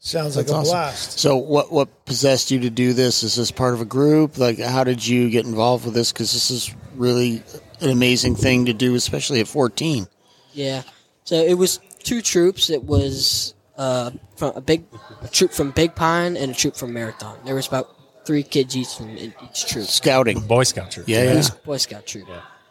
Sounds 0.00 0.36
like 0.36 0.46
That's 0.46 0.52
a 0.56 0.60
awesome. 0.60 0.72
blast. 0.72 1.18
So 1.18 1.36
what 1.38 1.72
what 1.72 2.04
possessed 2.04 2.50
you 2.50 2.60
to 2.60 2.68
do 2.70 2.92
this? 2.92 3.22
Is 3.22 3.36
this 3.36 3.50
part 3.50 3.72
of 3.72 3.80
a 3.80 3.86
group? 3.86 4.36
Like 4.36 4.58
how 4.58 4.84
did 4.84 5.06
you 5.06 5.30
get 5.30 5.46
involved 5.46 5.86
with 5.86 5.94
this? 5.94 6.12
Because 6.12 6.32
this 6.34 6.50
is 6.50 6.74
really 6.94 7.42
an 7.80 7.88
amazing 7.88 8.36
thing 8.36 8.66
to 8.66 8.74
do, 8.74 8.94
especially 8.96 9.40
at 9.40 9.48
14. 9.48 10.06
Yeah. 10.52 10.82
So 11.24 11.36
it 11.36 11.54
was 11.54 11.80
two 12.02 12.20
troops. 12.20 12.68
It 12.68 12.84
was 12.84 13.54
uh, 13.78 14.10
from 14.36 14.52
a 14.56 14.60
big 14.60 14.84
a 15.22 15.28
troop 15.28 15.52
from 15.52 15.70
Big 15.70 15.94
Pine 15.94 16.36
and 16.36 16.50
a 16.50 16.54
troop 16.54 16.76
from 16.76 16.92
Marathon. 16.92 17.38
There 17.46 17.54
was 17.54 17.66
about 17.66 17.88
three 18.24 18.42
kids 18.42 18.76
each 18.76 19.00
in, 19.00 19.16
in 19.16 19.34
each 19.44 19.66
troop. 19.66 19.86
Scouting. 19.86 20.40
Boy 20.40 20.64
Scout 20.64 20.90
troop. 20.90 21.08
Yeah, 21.08 21.22
It 21.22 21.34
yeah. 21.34 21.52
a 21.52 21.66
Boy 21.66 21.76
Scout 21.76 22.06
troop. 22.06 22.28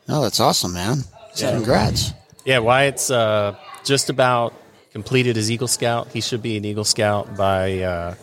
No, 0.08 0.22
that's 0.22 0.39
awesome, 0.39 0.74
man. 0.74 0.98
Congrats. 1.38 2.13
Yeah, 2.46 2.60
Wyatt's 2.60 3.10
uh, 3.10 3.56
just 3.86 4.10
about 4.10 4.54
completed 4.92 5.36
his 5.36 5.50
Eagle 5.50 5.68
Scout. 5.68 6.10
He 6.12 6.22
should 6.22 6.42
be 6.42 6.58
an 6.58 6.66
Eagle 6.66 6.84
Scout 6.84 7.36
by 7.36 7.82
uh, 7.82 8.16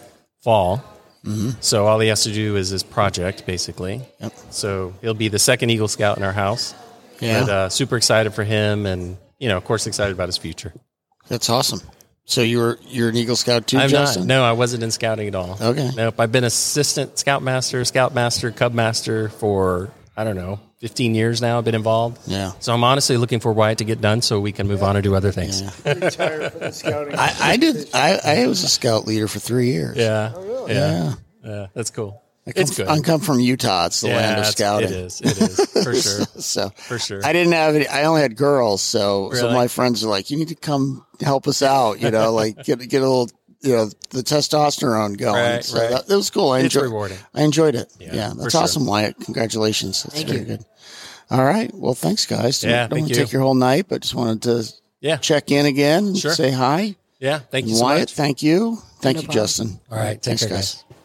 fall. 0.43 0.85
Mm-hmm. 1.25 1.61
So 1.61 1.87
all 1.87 1.99
he 2.01 2.09
has 2.09 2.23
to 2.25 2.33
do 2.33 2.57
is 2.57 2.71
his 2.71 2.83
project, 2.83 3.45
basically. 3.45 4.03
Yep. 4.21 4.33
So 4.51 4.95
he'll 5.03 5.14
be 5.14 5.29
the 5.29 5.38
second 5.38 5.71
Eagle 5.71 5.88
Scout 5.88 6.16
in 6.16 6.23
our 6.23 6.33
house. 6.33 6.75
Yeah. 7.21 7.40
But 7.40 7.51
uh, 7.51 7.69
super 7.69 7.97
excited 7.97 8.33
for 8.33 8.45
him, 8.45 8.87
and 8.87 9.19
you 9.38 9.49
know, 9.49 9.57
of 9.57 9.64
course, 9.64 9.87
excited 9.87 10.14
about 10.14 10.29
his 10.29 10.38
future. 10.38 10.73
That's 11.29 11.51
awesome. 11.51 11.81
So 12.31 12.43
you're 12.43 12.79
you're 12.87 13.09
an 13.09 13.16
Eagle 13.16 13.35
Scout 13.35 13.66
too, 13.66 13.77
I'm 13.77 13.88
Justin? 13.90 14.23
not. 14.23 14.35
No, 14.35 14.45
I 14.45 14.53
wasn't 14.53 14.85
in 14.85 14.93
scouting 14.93 15.27
at 15.27 15.35
all. 15.35 15.59
Okay. 15.61 15.90
Nope. 15.97 16.21
I've 16.21 16.31
been 16.31 16.45
assistant 16.45 17.19
scoutmaster, 17.19 17.85
scoutmaster, 17.85 18.53
cub 18.53 18.73
master 18.73 19.29
for 19.31 19.90
I 20.16 20.23
don't 20.23 20.37
know, 20.37 20.61
15 20.79 21.16
years 21.16 21.43
now. 21.43 21.59
I've 21.59 21.64
been 21.64 21.75
involved. 21.75 22.21
Yeah. 22.29 22.53
So 22.61 22.73
I'm 22.73 22.85
honestly 22.85 23.16
looking 23.16 23.40
for 23.40 23.53
Wyatt 23.53 23.79
to 23.79 23.85
get 23.85 24.01
done 24.01 24.23
so 24.23 24.38
we 24.38 24.53
can 24.53 24.69
move 24.69 24.85
on 24.85 24.95
and 24.95 25.03
do 25.03 25.16
other 25.16 25.33
things. 25.33 25.62
Retired 25.85 26.53
from 26.53 26.61
the 26.61 26.73
scouting. 26.73 27.16
I, 27.19 27.35
I 27.40 27.57
did. 27.57 27.90
I, 27.95 28.21
I 28.25 28.47
was 28.47 28.62
a 28.62 28.69
scout 28.69 29.07
leader 29.09 29.27
for 29.27 29.40
three 29.40 29.73
years. 29.73 29.97
Yeah. 29.97 30.33
Oh, 30.33 30.69
Yeah. 30.69 30.75
Yeah. 30.75 31.14
Yeah. 31.43 31.66
That's 31.75 31.90
cool. 31.90 32.23
I 32.50 32.52
come, 32.52 32.62
It's 32.62 32.76
good. 32.76 32.88
I 32.88 33.00
come 33.00 33.20
from 33.20 33.40
Utah. 33.40 33.86
It's 33.86 34.00
the 34.00 34.08
yeah, 34.08 34.16
land 34.16 34.40
of 34.40 34.46
scouting. 34.46 34.88
It 34.88 34.94
is. 34.94 35.20
It 35.20 35.38
is 35.40 35.66
for 35.84 35.94
sure. 35.94 36.24
so 36.40 36.68
For 36.70 36.98
sure. 36.98 37.20
I 37.24 37.32
didn't 37.32 37.52
have 37.52 37.74
any. 37.74 37.86
I 37.88 38.04
only 38.04 38.20
had 38.22 38.36
girls, 38.36 38.82
so 38.82 39.30
so 39.34 39.52
my 39.52 39.68
friends 39.68 40.04
are 40.04 40.08
like, 40.08 40.30
"You 40.30 40.36
need 40.36 40.48
to 40.48 40.54
come 40.54 41.04
help 41.20 41.46
us 41.48 41.62
out." 41.62 42.00
You 42.00 42.10
know, 42.10 42.32
like 42.32 42.62
get 42.64 42.78
get 42.80 43.02
a 43.02 43.08
little, 43.08 43.30
you 43.62 43.72
know, 43.76 43.86
the 44.10 44.22
testosterone 44.22 45.16
going. 45.18 45.34
Right, 45.34 45.64
so 45.64 45.78
right. 45.78 45.90
That, 45.90 46.06
that 46.06 46.16
was 46.16 46.30
cool. 46.30 46.50
I 46.50 46.58
It's 46.60 46.74
enjoyed. 46.74 46.84
rewarding. 46.84 47.18
I 47.34 47.42
enjoyed 47.42 47.74
it. 47.74 47.92
Yeah, 47.98 48.14
Yeah, 48.14 48.30
for 48.30 48.36
that's 48.42 48.52
sure. 48.52 48.62
awesome, 48.62 48.86
Wyatt. 48.86 49.16
Congratulations. 49.20 50.02
That's 50.02 50.14
Thank 50.16 50.28
very 50.28 50.40
you. 50.40 50.46
good. 50.46 50.64
All 51.30 51.44
right. 51.44 51.70
Well, 51.74 51.94
thanks, 51.94 52.26
guys. 52.26 52.64
Yeah, 52.64 52.88
don't 52.88 52.90
thank 52.90 53.00
want 53.02 53.12
to 53.14 53.18
you. 53.20 53.24
take 53.24 53.32
your 53.32 53.42
whole 53.42 53.54
night, 53.54 53.86
but 53.88 54.02
just 54.02 54.14
wanted 54.14 54.42
to 54.42 54.72
Yeah. 55.00 55.16
check 55.18 55.50
in 55.50 55.64
again, 55.66 56.06
and 56.08 56.18
Sure. 56.18 56.34
say 56.34 56.50
hi. 56.50 56.96
Yeah. 57.20 57.40
Thank 57.50 57.66
you 57.66 57.72
And 57.72 57.78
so 57.78 57.84
Wyatt, 57.84 58.00
much. 58.00 58.14
thank 58.14 58.42
you. 58.42 58.78
Thank 59.00 59.16
No 59.16 59.20
you, 59.22 59.26
problem. 59.28 59.44
Justin. 59.46 59.80
All 59.92 59.98
right. 59.98 60.14
Take 60.20 60.22
Thanks, 60.22 60.42
care, 60.42 60.50
guys. 60.50 60.84
guys. 60.88 60.96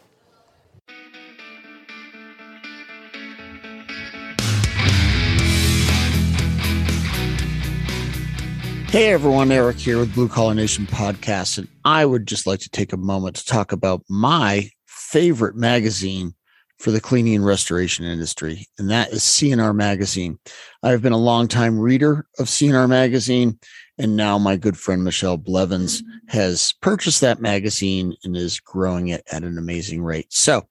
Hey 8.96 9.12
everyone, 9.12 9.52
Eric 9.52 9.76
here 9.76 9.98
with 9.98 10.14
Blue 10.14 10.26
Collar 10.26 10.54
Nation 10.54 10.86
Podcast, 10.86 11.58
and 11.58 11.68
I 11.84 12.06
would 12.06 12.26
just 12.26 12.46
like 12.46 12.60
to 12.60 12.70
take 12.70 12.94
a 12.94 12.96
moment 12.96 13.36
to 13.36 13.44
talk 13.44 13.72
about 13.72 14.02
my 14.08 14.70
favorite 14.86 15.54
magazine, 15.54 16.34
for 16.78 16.90
the 16.90 17.00
cleaning 17.02 17.34
and 17.34 17.44
restoration 17.44 18.06
industry, 18.06 18.66
and 18.78 18.88
that 18.88 19.12
is 19.12 19.22
C&R 19.22 19.74
Magazine. 19.74 20.38
I've 20.82 21.02
been 21.02 21.12
a 21.12 21.18
longtime 21.18 21.78
reader 21.78 22.26
of 22.38 22.48
C&R 22.48 22.88
Magazine, 22.88 23.58
and 23.98 24.16
now 24.16 24.38
my 24.38 24.56
good 24.56 24.78
friend 24.78 25.04
Michelle 25.04 25.36
Blevins 25.36 26.02
has 26.28 26.72
purchased 26.80 27.20
that 27.20 27.38
magazine 27.38 28.16
and 28.24 28.34
is 28.34 28.60
growing 28.60 29.08
it 29.08 29.22
at 29.30 29.44
an 29.44 29.58
amazing 29.58 30.02
rate. 30.02 30.32
So, 30.32 30.68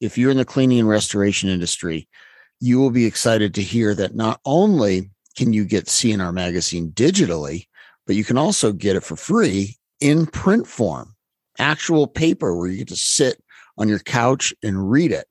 if 0.00 0.18
you're 0.18 0.32
in 0.32 0.36
the 0.38 0.44
cleaning 0.44 0.80
and 0.80 0.88
restoration 0.88 1.48
industry, 1.48 2.08
you 2.58 2.80
will 2.80 2.90
be 2.90 3.06
excited 3.06 3.54
to 3.54 3.62
hear 3.62 3.94
that 3.94 4.16
not 4.16 4.40
only 4.44 5.12
can 5.38 5.52
you 5.52 5.64
get 5.64 5.88
C&R 5.88 6.32
Magazine 6.32 6.90
digitally, 6.90 7.67
but 8.08 8.16
you 8.16 8.24
can 8.24 8.36
also 8.36 8.72
get 8.72 8.96
it 8.96 9.04
for 9.04 9.14
free 9.14 9.76
in 10.00 10.26
print 10.26 10.66
form, 10.66 11.14
actual 11.60 12.08
paper 12.08 12.56
where 12.56 12.66
you 12.66 12.78
get 12.78 12.88
to 12.88 12.96
sit 12.96 13.40
on 13.76 13.88
your 13.88 14.00
couch 14.00 14.52
and 14.64 14.90
read 14.90 15.12
it 15.12 15.28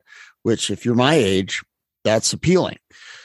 which 0.48 0.70
if 0.70 0.86
you're 0.86 0.96
my 0.96 1.14
age, 1.14 1.62
that's 2.06 2.32
appealing. 2.32 2.78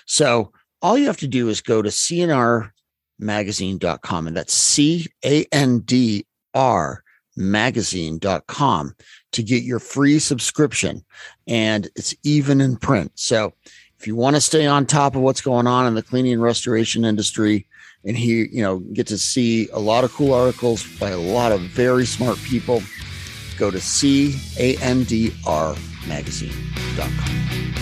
So 0.06 0.50
all 0.82 0.98
you 0.98 1.06
have 1.06 1.18
to 1.18 1.28
do 1.28 1.48
is 1.48 1.60
go 1.60 1.80
to 1.80 1.88
candrmagazine.com 1.88 4.26
and 4.26 4.36
that's 4.36 4.54
C 4.54 5.06
A 5.24 5.46
N 5.52 5.78
D 5.78 6.26
R 6.52 7.04
magazine.com 7.36 8.96
to 9.30 9.42
get 9.44 9.62
your 9.62 9.78
free 9.78 10.18
subscription. 10.18 11.04
And 11.46 11.88
it's 11.94 12.12
even 12.24 12.60
in 12.60 12.76
print. 12.76 13.12
So 13.14 13.54
if 14.00 14.08
you 14.08 14.16
want 14.16 14.34
to 14.34 14.40
stay 14.40 14.66
on 14.66 14.84
top 14.84 15.14
of 15.14 15.22
what's 15.22 15.42
going 15.42 15.68
on 15.68 15.86
in 15.86 15.94
the 15.94 16.02
cleaning 16.02 16.32
and 16.32 16.42
restoration 16.42 17.04
industry 17.04 17.68
and 18.04 18.16
he 18.16 18.48
you 18.50 18.62
know, 18.62 18.78
get 18.78 19.06
to 19.08 19.18
see 19.18 19.68
a 19.72 19.78
lot 19.78 20.04
of 20.04 20.12
cool 20.12 20.32
articles 20.32 20.84
by 20.98 21.10
a 21.10 21.18
lot 21.18 21.52
of 21.52 21.60
very 21.60 22.06
smart 22.06 22.38
people, 22.38 22.82
go 23.58 23.70
to 23.70 23.80
C 23.80 24.36
A 24.58 24.76
N 24.78 25.04
D 25.04 25.32
R 25.46 25.76
magazine.com. 26.06 27.72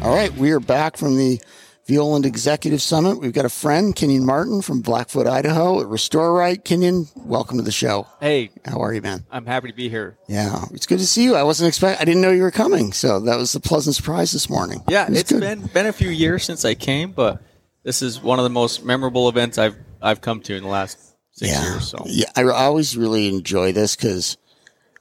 All 0.00 0.14
right, 0.14 0.32
we 0.34 0.52
are 0.52 0.60
back 0.60 0.96
from 0.96 1.16
the 1.16 1.40
Violand 1.88 2.26
Executive 2.26 2.82
Summit. 2.82 3.18
We've 3.18 3.32
got 3.32 3.46
a 3.46 3.48
friend, 3.48 3.96
Kinyon 3.96 4.22
Martin 4.22 4.60
from 4.60 4.82
Blackfoot, 4.82 5.26
Idaho 5.26 5.80
at 5.80 5.86
Restore 5.86 6.34
Rite. 6.34 6.64
Kinyon, 6.64 7.08
welcome 7.16 7.56
to 7.56 7.64
the 7.64 7.72
show. 7.72 8.06
Hey, 8.20 8.50
how 8.66 8.80
are 8.80 8.92
you, 8.92 9.00
man? 9.00 9.24
I'm 9.30 9.46
happy 9.46 9.68
to 9.68 9.74
be 9.74 9.88
here. 9.88 10.18
Yeah, 10.28 10.66
it's 10.70 10.86
good 10.86 10.98
to 10.98 11.06
see 11.06 11.24
you. 11.24 11.34
I 11.34 11.44
wasn't 11.44 11.68
expect. 11.68 12.00
I 12.00 12.04
didn't 12.04 12.20
know 12.20 12.30
you 12.30 12.42
were 12.42 12.50
coming, 12.50 12.92
so 12.92 13.20
that 13.20 13.38
was 13.38 13.54
a 13.54 13.60
pleasant 13.60 13.96
surprise 13.96 14.32
this 14.32 14.50
morning. 14.50 14.82
Yeah, 14.86 15.06
it 15.06 15.16
it's 15.16 15.32
been 15.32 15.66
been 15.68 15.86
a 15.86 15.92
few 15.92 16.10
years 16.10 16.44
since 16.44 16.64
I 16.64 16.74
came, 16.74 17.12
but 17.12 17.40
this 17.88 18.02
is 18.02 18.20
one 18.22 18.38
of 18.38 18.42
the 18.42 18.50
most 18.50 18.84
memorable 18.84 19.30
events 19.30 19.56
I've 19.56 19.74
I've 20.02 20.20
come 20.20 20.42
to 20.42 20.54
in 20.54 20.62
the 20.62 20.68
last 20.68 20.98
six 21.32 21.50
yeah. 21.50 21.62
years. 21.62 21.88
So 21.88 22.04
yeah, 22.04 22.26
I 22.36 22.44
always 22.44 22.98
really 22.98 23.28
enjoy 23.28 23.72
this 23.72 23.96
because, 23.96 24.36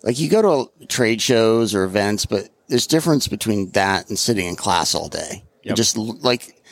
like, 0.04 0.18
you 0.18 0.30
go 0.30 0.42
to 0.80 0.86
trade 0.88 1.22
shows 1.22 1.76
or 1.76 1.84
events, 1.84 2.26
but 2.26 2.48
there's 2.70 2.88
difference 2.88 3.28
between 3.28 3.72
that 3.72 4.08
and 4.08 4.18
sitting 4.18 4.48
in 4.48 4.56
class 4.56 4.96
all 4.96 5.10
day. 5.10 5.44
Yep. 5.64 5.76
Just 5.76 5.98
like, 5.98 6.64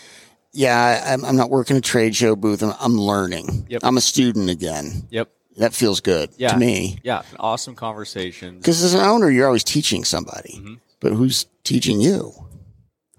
yeah, 0.54 1.04
I'm, 1.06 1.26
I'm 1.26 1.36
not 1.36 1.50
working 1.50 1.76
a 1.76 1.82
trade 1.82 2.16
show 2.16 2.38
booth. 2.38 2.64
I'm, 2.64 2.74
I'm 2.80 2.98
learning. 2.98 3.68
Yep. 3.70 3.82
I'm 3.84 3.98
a 3.98 4.02
student 4.02 4.50
again. 4.50 5.08
Yep. 5.10 5.30
That 5.58 5.74
feels 5.74 6.00
good 6.00 6.30
Yeah. 6.38 6.54
to 6.54 6.58
me. 6.58 6.98
Yeah, 7.04 7.24
awesome 7.40 7.76
conversations. 7.76 8.60
Because 8.62 8.82
as 8.84 8.94
an 8.94 9.02
owner, 9.02 9.30
you're 9.30 9.48
always 9.48 9.66
teaching 9.66 10.06
somebody, 10.06 10.54
Mm-hmm. 10.60 10.74
but 11.02 11.12
who's 11.12 11.46
teaching 11.66 12.00
you? 12.00 12.32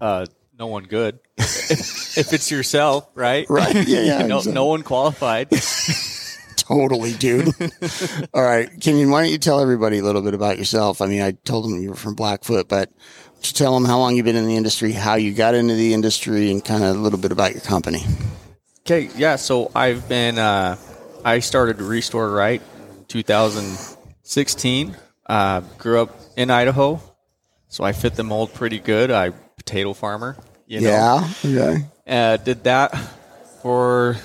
Uh, 0.01 0.25
no 0.57 0.67
one 0.67 0.83
good. 0.85 1.19
if, 1.37 1.71
if 2.17 2.33
it's 2.33 2.49
yourself, 2.51 3.09
right? 3.15 3.45
Right. 3.49 3.87
Yeah, 3.87 4.01
yeah, 4.01 4.17
no, 4.25 4.37
exactly. 4.37 4.53
no 4.53 4.65
one 4.65 4.83
qualified. 4.83 5.49
Totally, 6.57 7.13
dude. 7.13 7.47
all 8.33 8.43
right. 8.43 8.69
Kinyon, 8.79 9.09
why 9.09 9.21
don't 9.23 9.31
you 9.31 9.37
tell 9.37 9.61
everybody 9.61 9.99
a 9.99 10.03
little 10.03 10.21
bit 10.21 10.33
about 10.33 10.57
yourself? 10.57 11.01
I 11.01 11.05
mean, 11.05 11.21
I 11.21 11.31
told 11.31 11.63
them 11.65 11.81
you 11.81 11.89
were 11.91 11.95
from 11.95 12.15
Blackfoot, 12.15 12.67
but 12.67 12.91
to 13.43 13.53
tell 13.53 13.73
them 13.73 13.85
how 13.85 13.99
long 13.99 14.15
you've 14.15 14.25
been 14.25 14.35
in 14.35 14.47
the 14.47 14.57
industry, 14.57 14.91
how 14.91 15.15
you 15.15 15.33
got 15.33 15.55
into 15.55 15.75
the 15.75 15.93
industry, 15.93 16.51
and 16.51 16.65
kind 16.65 16.83
of 16.83 16.95
a 16.95 16.99
little 16.99 17.19
bit 17.19 17.31
about 17.31 17.53
your 17.53 17.61
company. 17.61 18.03
Okay, 18.81 19.09
yeah. 19.15 19.37
So 19.37 19.71
I've 19.75 20.09
been. 20.09 20.37
Uh, 20.37 20.75
I 21.23 21.39
started 21.39 21.81
Restore 21.81 22.29
Rite 22.31 22.61
in 22.97 23.05
2016. 23.05 24.97
Uh, 25.25 25.61
grew 25.77 26.01
up 26.01 26.19
in 26.35 26.49
Idaho, 26.49 27.01
so 27.69 27.83
I 27.83 27.91
fit 27.91 28.15
the 28.15 28.23
mold 28.23 28.53
pretty 28.53 28.79
good. 28.79 29.11
I 29.11 29.31
potato 29.67 29.93
farmer. 29.93 30.37
You 30.65 30.81
know? 30.81 30.89
Yeah. 30.89 31.29
Okay. 31.45 31.85
Uh, 32.07 32.37
did 32.37 32.63
that 32.63 32.95
for 33.61 34.15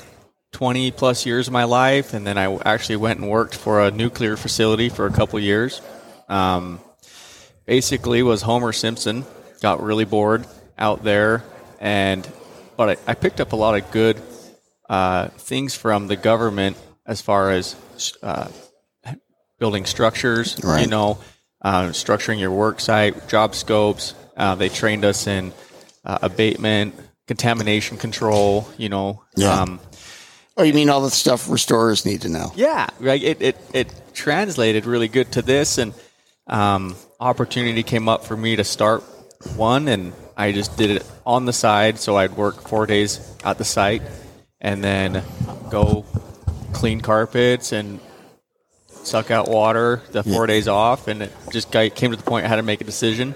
20 0.53 0.93
plus 0.93 1.27
years 1.27 1.49
of 1.49 1.53
my 1.53 1.65
life, 1.65 2.15
and 2.15 2.27
then 2.27 2.39
I 2.39 2.55
actually 2.65 2.97
went 2.97 3.19
and 3.19 3.29
worked 3.29 3.57
for 3.57 3.81
a 3.81 3.91
nuclear 3.91 4.37
facility 4.37 4.89
for 4.89 5.07
a 5.07 5.13
couple 5.13 5.39
years. 5.41 5.83
Um, 6.29 6.81
basically, 7.67 8.23
was 8.23 8.43
Homer 8.43 8.73
Simpson. 8.73 9.25
Got 9.61 9.83
really 9.83 10.05
bored 10.05 10.47
out 10.79 11.03
there, 11.03 11.43
and 11.81 12.29
but 12.77 12.99
I, 13.07 13.13
I 13.13 13.15
picked 13.15 13.41
up 13.41 13.53
a 13.53 13.57
lot 13.57 13.81
of 13.81 13.91
good 13.91 14.21
uh, 14.89 15.29
things 15.29 15.75
from 15.75 16.07
the 16.07 16.17
government 16.17 16.77
as 17.07 17.21
far 17.21 17.51
as 17.51 17.77
uh, 18.23 18.49
building 19.59 19.87
structures. 19.87 20.57
You 20.83 20.89
know, 20.89 21.19
uh, 21.61 21.89
structuring 21.89 22.41
your 22.41 22.51
work 22.51 22.81
site, 22.81 23.29
job 23.29 23.55
scopes. 23.55 24.15
Uh, 24.37 24.55
they 24.55 24.69
trained 24.69 25.05
us 25.05 25.27
in 25.27 25.53
uh, 26.05 26.19
abatement, 26.23 26.95
contamination 27.27 27.97
control. 27.99 28.69
You 28.79 28.89
know, 28.89 29.23
Yeah. 29.37 29.61
um, 29.63 29.81
Oh, 30.57 30.63
you 30.65 30.75
mean 30.75 30.91
all 30.91 31.01
the 31.01 31.11
stuff 31.11 31.49
restorers 31.49 32.05
need 32.05 32.23
to 32.23 32.29
know? 32.29 32.53
yeah, 32.55 32.87
right. 33.01 33.23
It, 33.23 33.41
it 33.41 33.57
it 33.73 33.95
translated 34.13 34.85
really 34.85 35.09
good 35.09 35.33
to 35.33 35.41
this, 35.43 35.79
and 35.79 35.95
um, 36.47 36.95
opportunity 37.19 37.83
came 37.83 38.07
up 38.07 38.25
for 38.27 38.37
me 38.37 38.57
to 38.57 38.65
start 38.65 39.03
one, 39.57 39.89
and 39.89 40.13
I 40.37 40.53
just 40.53 40.77
did 40.77 40.91
it 40.91 41.07
on 41.25 41.47
the 41.47 41.55
side. 41.55 41.99
So 41.99 42.19
I'd 42.19 42.37
work 42.37 42.69
four 42.69 42.85
days 42.85 43.19
at 43.45 43.57
the 43.57 43.65
site, 43.65 44.03
and 44.61 44.85
then 44.85 45.23
go 45.71 46.05
clean 46.75 47.01
carpets 47.01 47.73
and 47.73 47.99
suck 48.89 49.31
out 49.31 49.49
water 49.49 50.03
the 50.13 50.23
four 50.23 50.47
days 50.47 50.69
off, 50.69 51.09
and 51.09 51.23
it 51.23 51.33
just 51.51 51.71
got, 51.73 51.95
came 51.95 52.11
to 52.11 52.17
the 52.19 52.23
point 52.23 52.45
I 52.45 52.49
had 52.49 52.57
to 52.57 52.63
make 52.63 52.83
a 52.83 52.85
decision. 52.85 53.35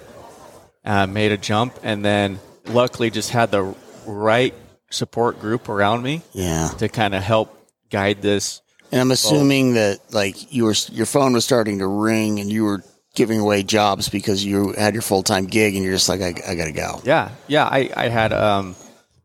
Uh, 0.86 1.06
made 1.06 1.32
a 1.32 1.36
jump, 1.36 1.76
and 1.82 2.04
then 2.04 2.38
luckily 2.66 3.10
just 3.10 3.30
had 3.30 3.50
the 3.50 3.74
right 4.06 4.54
support 4.90 5.40
group 5.40 5.68
around 5.68 6.00
me 6.02 6.22
Yeah. 6.32 6.68
to 6.78 6.88
kind 6.88 7.12
of 7.12 7.22
help 7.24 7.52
guide 7.90 8.22
this. 8.22 8.62
And 8.92 9.00
I'm 9.00 9.10
assuming 9.10 9.74
that 9.74 9.98
like 10.12 10.52
you 10.52 10.64
were 10.64 10.74
your 10.92 11.06
phone 11.06 11.32
was 11.32 11.44
starting 11.44 11.80
to 11.80 11.88
ring 11.88 12.38
and 12.38 12.48
you 12.52 12.64
were 12.64 12.84
giving 13.16 13.40
away 13.40 13.64
jobs 13.64 14.08
because 14.08 14.44
you 14.44 14.74
had 14.78 14.94
your 14.94 15.02
full 15.02 15.24
time 15.24 15.46
gig 15.46 15.74
and 15.74 15.82
you're 15.82 15.92
just 15.94 16.08
like 16.08 16.20
I, 16.20 16.34
I 16.46 16.54
gotta 16.54 16.70
go. 16.70 17.00
Yeah, 17.02 17.30
yeah. 17.48 17.64
I, 17.64 17.90
I 17.96 18.08
had 18.08 18.32
um, 18.32 18.76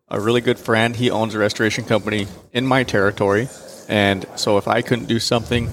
a 0.08 0.20
really 0.20 0.42
good 0.42 0.58
friend. 0.58 0.96
He 0.96 1.12
owns 1.12 1.36
a 1.36 1.38
restoration 1.38 1.84
company 1.84 2.26
in 2.54 2.66
my 2.66 2.84
territory, 2.84 3.50
and 3.88 4.26
so 4.36 4.58
if 4.58 4.68
I 4.68 4.82
couldn't 4.82 5.06
do 5.06 5.20
something, 5.20 5.70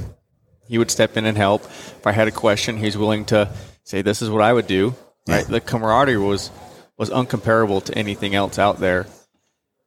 he 0.66 0.76
would 0.76 0.90
step 0.90 1.16
in 1.16 1.24
and 1.24 1.38
help. 1.38 1.64
If 1.64 2.06
I 2.06 2.12
had 2.12 2.28
a 2.28 2.32
question, 2.32 2.76
he's 2.76 2.98
willing 2.98 3.24
to 3.26 3.48
say, 3.84 4.02
"This 4.02 4.20
is 4.20 4.28
what 4.28 4.42
I 4.42 4.52
would 4.52 4.66
do." 4.66 4.94
Right. 5.28 5.46
The 5.46 5.60
camaraderie 5.60 6.16
was 6.16 6.50
was 6.96 7.10
uncomparable 7.10 7.82
to 7.84 7.96
anything 7.96 8.34
else 8.34 8.58
out 8.58 8.80
there. 8.80 9.06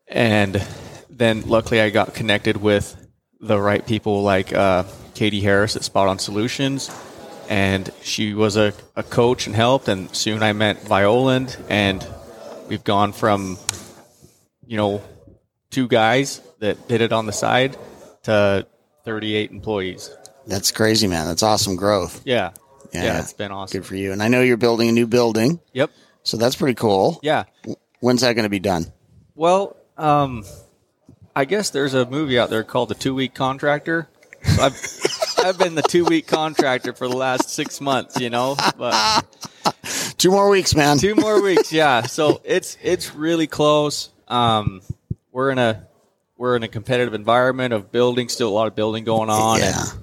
And 0.08 0.66
then 1.10 1.48
luckily 1.48 1.82
I 1.82 1.90
got 1.90 2.14
connected 2.14 2.58
with 2.58 2.96
the 3.40 3.60
right 3.60 3.86
people 3.86 4.24
like 4.24 4.54
uh, 4.54 4.84
Katie 5.14 5.42
Harris 5.42 5.76
at 5.76 5.84
Spot 5.84 6.08
On 6.08 6.20
Solutions. 6.20 6.90
And 7.50 7.90
she 8.02 8.34
was 8.34 8.56
a, 8.56 8.74
a 8.96 9.04
coach 9.04 9.46
and 9.46 9.56
helped. 9.56 9.90
And 9.90 10.16
soon 10.16 10.42
I 10.42 10.54
met 10.54 10.84
Violand. 10.84 11.62
And 11.70 12.06
we've 12.70 12.84
gone 12.84 13.12
from, 13.12 13.58
you 14.66 14.78
know, 14.78 15.02
two 15.70 15.88
guys 15.88 16.42
that 16.60 16.88
did 16.88 17.02
it 17.02 17.12
on 17.12 17.26
the 17.26 17.34
side 17.34 17.78
to 18.24 18.66
38 19.04 19.52
employees. 19.52 20.10
That's 20.48 20.72
crazy, 20.72 21.08
man. 21.08 21.28
That's 21.28 21.44
awesome 21.44 21.76
growth. 21.76 22.22
Yeah. 22.26 22.52
Yeah. 22.94 23.04
Yeah, 23.04 23.20
it's 23.20 23.34
been 23.34 23.52
awesome. 23.52 23.80
Good 23.82 23.88
for 23.88 23.96
you. 23.96 24.12
And 24.12 24.22
I 24.22 24.28
know 24.28 24.42
you're 24.42 24.58
building 24.58 24.90
a 24.90 24.92
new 24.92 25.08
building, 25.08 25.60
Yep. 25.74 25.92
so 26.24 26.38
that's 26.38 26.56
pretty 26.56 26.76
cool. 26.76 27.20
Yeah. 27.24 27.44
When's 28.00 28.22
that 28.22 28.34
going 28.34 28.44
to 28.44 28.50
be 28.50 28.60
done? 28.60 28.86
Well, 29.36 29.78
um, 29.98 30.44
I 31.36 31.46
guess 31.46 31.70
there's 31.70 31.94
a 31.94 32.06
movie 32.06 32.38
out 32.38 32.50
there 32.50 32.64
called 32.64 32.90
The 32.90 32.96
Two 32.96 33.16
Week 33.16 33.34
Contractor. 33.34 34.08
So 34.44 34.64
I've 34.64 35.38
I've 35.44 35.58
been 35.58 35.74
the 35.76 35.82
two 35.82 36.06
week 36.06 36.28
contractor 36.28 36.94
for 36.94 37.08
the 37.08 37.16
last 37.18 37.50
six 37.50 37.82
months, 37.82 38.20
you 38.20 38.30
know, 38.30 38.56
but 38.78 39.26
Two 40.18 40.30
more 40.30 40.50
weeks, 40.50 40.76
man. 40.76 40.98
two 41.00 41.16
more 41.16 41.42
weeks, 41.42 41.72
yeah. 41.74 42.04
So 42.04 42.42
it's 42.44 42.78
it's 42.84 43.16
really 43.16 43.48
close. 43.48 44.10
Um, 44.28 44.82
we're 45.32 45.50
in 45.50 45.58
a 45.58 45.88
we're 46.38 46.56
in 46.56 46.64
a 46.64 46.68
competitive 46.68 47.14
environment 47.16 47.74
of 47.74 47.92
building, 47.92 48.30
still 48.30 48.50
a 48.50 48.52
lot 48.54 48.68
of 48.68 48.76
building 48.76 49.04
going 49.04 49.30
on, 49.32 49.60
Yeah. 49.60 49.74
and 49.80 50.00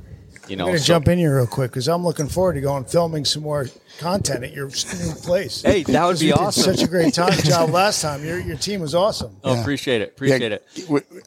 you 0.48 0.56
know, 0.56 0.64
I'm 0.64 0.70
going 0.70 0.78
to 0.78 0.84
so- 0.84 0.94
jump 0.94 1.08
in 1.08 1.18
here 1.18 1.36
real 1.36 1.46
quick 1.46 1.70
because 1.70 1.88
I'm 1.88 2.04
looking 2.04 2.28
forward 2.28 2.54
to 2.54 2.60
going 2.60 2.84
filming 2.84 3.24
some 3.24 3.42
more 3.42 3.66
content 3.98 4.44
at 4.44 4.52
your 4.52 4.66
new 4.66 5.12
place. 5.22 5.62
Hey, 5.62 5.82
that 5.84 6.04
would 6.04 6.18
be 6.18 6.26
you 6.26 6.32
did 6.32 6.40
awesome. 6.40 6.74
Such 6.74 6.84
a 6.84 6.88
great 6.88 7.14
time 7.14 7.32
job 7.42 7.70
last 7.70 8.02
time. 8.02 8.24
Your 8.24 8.38
your 8.38 8.56
team 8.56 8.80
was 8.80 8.94
awesome. 8.94 9.36
Oh, 9.44 9.60
appreciate 9.60 10.02
it, 10.02 10.10
appreciate 10.10 10.52
it. 10.52 10.66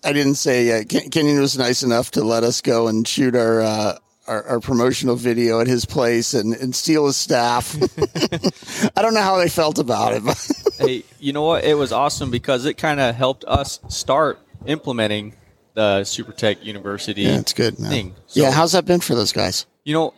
I 0.03 0.13
didn't 0.13 0.35
say 0.35 0.79
uh, 0.79 0.83
Kinyon 0.83 1.39
was 1.39 1.57
nice 1.57 1.83
enough 1.83 2.11
to 2.11 2.23
let 2.23 2.43
us 2.43 2.61
go 2.61 2.87
and 2.87 3.07
shoot 3.07 3.35
our 3.35 3.61
uh, 3.61 3.97
our, 4.27 4.43
our 4.43 4.59
promotional 4.59 5.15
video 5.15 5.59
at 5.59 5.67
his 5.67 5.85
place 5.85 6.33
and, 6.33 6.53
and 6.53 6.75
steal 6.75 7.05
his 7.07 7.17
staff. 7.17 7.75
I 8.95 9.01
don't 9.01 9.13
know 9.13 9.21
how 9.21 9.37
they 9.37 9.49
felt 9.49 9.79
about 9.79 10.13
it. 10.13 10.23
But 10.23 10.51
hey, 10.77 11.03
you 11.19 11.33
know 11.33 11.43
what? 11.43 11.63
It 11.63 11.75
was 11.75 11.91
awesome 11.91 12.31
because 12.31 12.65
it 12.65 12.75
kind 12.75 12.99
of 12.99 13.15
helped 13.15 13.43
us 13.45 13.79
start 13.89 14.39
implementing 14.65 15.33
the 15.73 16.01
SuperTech 16.01 16.63
University 16.63 17.23
yeah, 17.23 17.39
it's 17.39 17.53
good. 17.53 17.79
Man. 17.79 17.89
thing. 17.89 18.15
So, 18.27 18.41
yeah, 18.41 18.51
how's 18.51 18.73
that 18.73 18.85
been 18.85 18.99
for 18.99 19.15
those 19.15 19.31
guys? 19.31 19.65
you 19.83 19.93
know, 19.93 20.13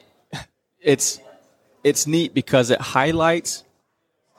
it's 0.81 1.19
it's 1.83 2.05
neat 2.07 2.33
because 2.33 2.69
it 2.69 2.81
highlights 2.81 3.63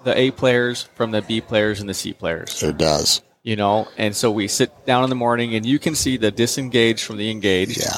the 0.04 0.16
A 0.18 0.30
players 0.30 0.82
from 0.94 1.10
the 1.12 1.22
B 1.22 1.40
players 1.40 1.80
and 1.80 1.88
the 1.88 1.94
C 1.94 2.12
players. 2.12 2.62
It 2.62 2.76
does. 2.76 3.22
You 3.42 3.56
know, 3.56 3.88
and 3.98 4.16
so 4.16 4.30
we 4.30 4.48
sit 4.48 4.86
down 4.86 5.04
in 5.04 5.10
the 5.10 5.16
morning 5.16 5.54
and 5.54 5.66
you 5.66 5.78
can 5.78 5.94
see 5.94 6.16
the 6.16 6.30
disengaged 6.30 7.04
from 7.04 7.18
the 7.18 7.30
engaged. 7.30 7.78
Yeah. 7.78 7.96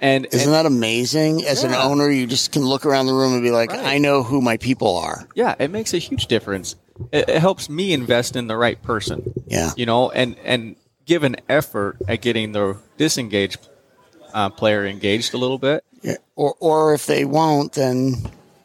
And, 0.00 0.26
Isn't 0.26 0.40
and 0.48 0.52
that 0.54 0.66
amazing? 0.66 1.44
As 1.44 1.64
an 1.64 1.74
owner, 1.74 2.08
you 2.08 2.26
just 2.28 2.52
can 2.52 2.62
look 2.62 2.86
around 2.86 3.06
the 3.06 3.14
room 3.14 3.32
and 3.32 3.42
be 3.42 3.50
like, 3.50 3.70
Right. 3.72 3.84
I 3.84 3.98
know 3.98 4.22
who 4.22 4.40
my 4.40 4.56
people 4.56 4.96
are. 4.96 5.26
yeah, 5.34 5.54
it 5.58 5.70
makes 5.72 5.92
a 5.94 5.98
huge 5.98 6.26
difference. 6.28 6.76
It, 7.12 7.28
it 7.28 7.38
helps 7.40 7.68
me 7.68 7.92
invest 7.92 8.36
in 8.36 8.46
the 8.46 8.56
right 8.56 8.80
person. 8.80 9.32
Yeah. 9.46 9.70
you 9.76 9.86
know, 9.86 10.10
and 10.10 10.36
and 10.44 10.76
give 11.08 11.24
an 11.24 11.36
effort 11.48 11.96
at 12.06 12.20
getting 12.20 12.52
the 12.52 12.76
disengaged 12.96 13.66
uh, 14.32 14.50
player 14.50 14.86
engaged 14.86 15.34
a 15.34 15.38
little 15.38 15.58
bit. 15.58 15.82
Yeah. 16.02 16.16
Or, 16.36 16.54
or 16.60 16.94
if 16.94 17.06
they 17.06 17.24
won't, 17.24 17.72
then 17.72 18.14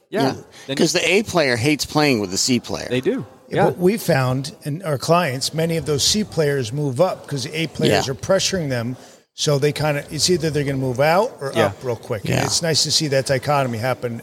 Yeah, 0.10 0.34
then 0.34 0.44
because 0.68 0.94
the 0.94 1.04
A 1.12 1.24
player 1.24 1.56
hates 1.56 1.86
playing 1.86 2.20
with 2.20 2.30
the 2.30 2.38
C 2.38 2.60
player. 2.60 2.88
they 2.90 3.02
do. 3.02 3.26
Yeah, 3.50 3.66
What 3.66 3.78
we 3.78 3.98
found 3.98 4.56
in 4.64 4.82
our 4.84 4.98
clients, 4.98 5.54
many 5.54 5.78
of 5.78 5.86
those 5.86 6.04
C 6.04 6.24
players 6.24 6.72
move 6.74 7.00
up 7.02 7.24
because 7.24 7.44
the 7.46 7.56
A 7.62 7.68
players 7.68 8.06
Yeah. 8.08 8.12
are 8.12 8.16
pressuring 8.16 8.70
them. 8.70 8.98
So 9.36 9.58
they 9.58 9.72
kind 9.72 9.98
of, 9.98 10.12
it's 10.14 10.30
either 10.30 10.52
they're 10.52 10.64
going 10.64 10.76
to 10.76 10.82
move 10.82 11.00
out 11.00 11.38
or 11.42 11.52
Yeah. 11.56 11.68
up 11.68 11.84
real 11.84 11.96
quick. 11.96 12.24
Yeah. 12.26 12.36
And 12.38 12.46
it's 12.46 12.62
nice 12.62 12.84
to 12.84 12.92
see 12.92 13.08
that 13.08 13.26
dichotomy 13.26 13.80
happen 13.80 14.22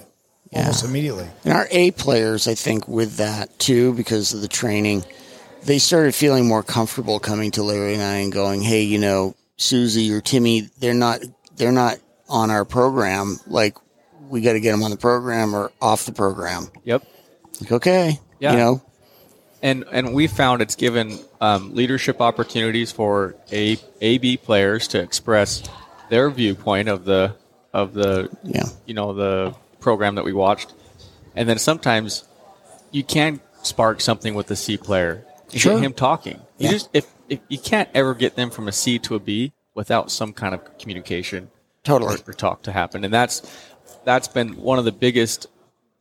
almost 0.53 0.85
immediately. 0.85 1.27
And 1.45 1.53
our 1.55 1.67
A 1.71 1.91
players, 1.93 2.47
I 2.47 2.55
think, 2.55 2.87
with 2.87 3.17
that 3.17 3.59
too, 3.59 3.93
because 3.95 4.33
of 4.35 4.41
the 4.41 4.49
training, 4.49 5.05
they 5.65 5.79
started 5.79 6.15
feeling 6.15 6.47
more 6.47 6.63
comfortable 6.63 7.19
coming 7.21 7.51
to 7.53 7.63
Larry 7.63 7.95
and 7.95 8.03
I 8.03 8.17
and 8.17 8.33
going, 8.33 8.63
"Hey, 8.63 8.83
you 8.83 8.99
know, 8.99 9.35
Susie 9.57 10.13
or 10.13 10.21
Timmy, 10.21 10.69
they're 10.79 10.95
not 10.95 11.21
they're 11.57 11.73
not 11.73 11.99
on 12.29 12.51
our 12.51 12.65
program. 12.65 13.39
Like, 13.47 13.77
we 14.29 14.41
got 14.41 14.53
to 14.55 14.61
get 14.61 14.71
them 14.73 14.83
on 14.83 14.91
the 14.91 14.97
program 14.97 15.55
or 15.55 15.73
off 15.81 16.07
the 16.07 16.13
program." 16.13 16.69
yep. 16.85 17.03
Like, 17.61 17.73
okay, 17.73 18.19
Yeah. 18.39 18.53
you 18.53 18.57
know, 18.59 18.83
And 19.63 19.85
and 19.93 20.15
we 20.15 20.27
found 20.29 20.63
it's 20.63 20.77
given 20.77 21.19
um, 21.41 21.75
leadership 21.75 22.21
opportunities 22.23 22.91
for 22.93 23.35
A 23.53 23.77
A 24.01 24.19
B 24.19 24.37
players 24.39 24.89
to 24.89 25.01
express 25.01 25.63
their 26.09 26.31
viewpoint 26.31 26.89
of 26.89 27.05
the 27.05 27.35
of 27.75 27.93
the 27.93 28.31
yeah, 28.43 28.65
you 28.87 28.95
know 28.95 29.13
the 29.13 29.55
program 29.81 30.15
that 30.15 30.25
we 30.25 30.33
watched, 30.33 30.73
and 31.37 31.47
then 31.49 31.59
sometimes 31.59 32.25
you 32.91 33.05
can 33.05 33.41
spark 33.63 34.01
something 34.01 34.35
with 34.35 34.47
the 34.47 34.57
C 34.57 34.77
player. 34.79 35.25
You 35.53 35.61
Sure. 35.61 35.75
get 35.75 35.83
him 35.85 35.93
talking. 35.93 36.35
You 36.59 36.67
Yeah. 36.67 36.71
just 36.71 36.89
if, 36.93 37.07
if 37.29 37.41
you 37.49 37.59
can't 37.59 37.89
ever 37.95 38.15
get 38.15 38.37
them 38.37 38.51
from 38.51 38.69
a 38.69 38.73
C 38.73 38.99
to 39.01 39.15
a 39.15 39.19
B 39.21 39.53
without 39.75 40.11
some 40.11 40.33
kind 40.33 40.55
of 40.55 40.79
communication 40.79 41.51
totally. 41.85 42.17
or, 42.17 42.31
or 42.31 42.33
talk 42.33 42.63
to 42.63 42.73
happen, 42.73 43.05
and 43.05 43.13
that's 43.13 43.43
that's 44.05 44.29
been 44.29 44.57
one 44.57 44.79
of 44.79 44.85
the 44.85 44.93
biggest 44.93 45.47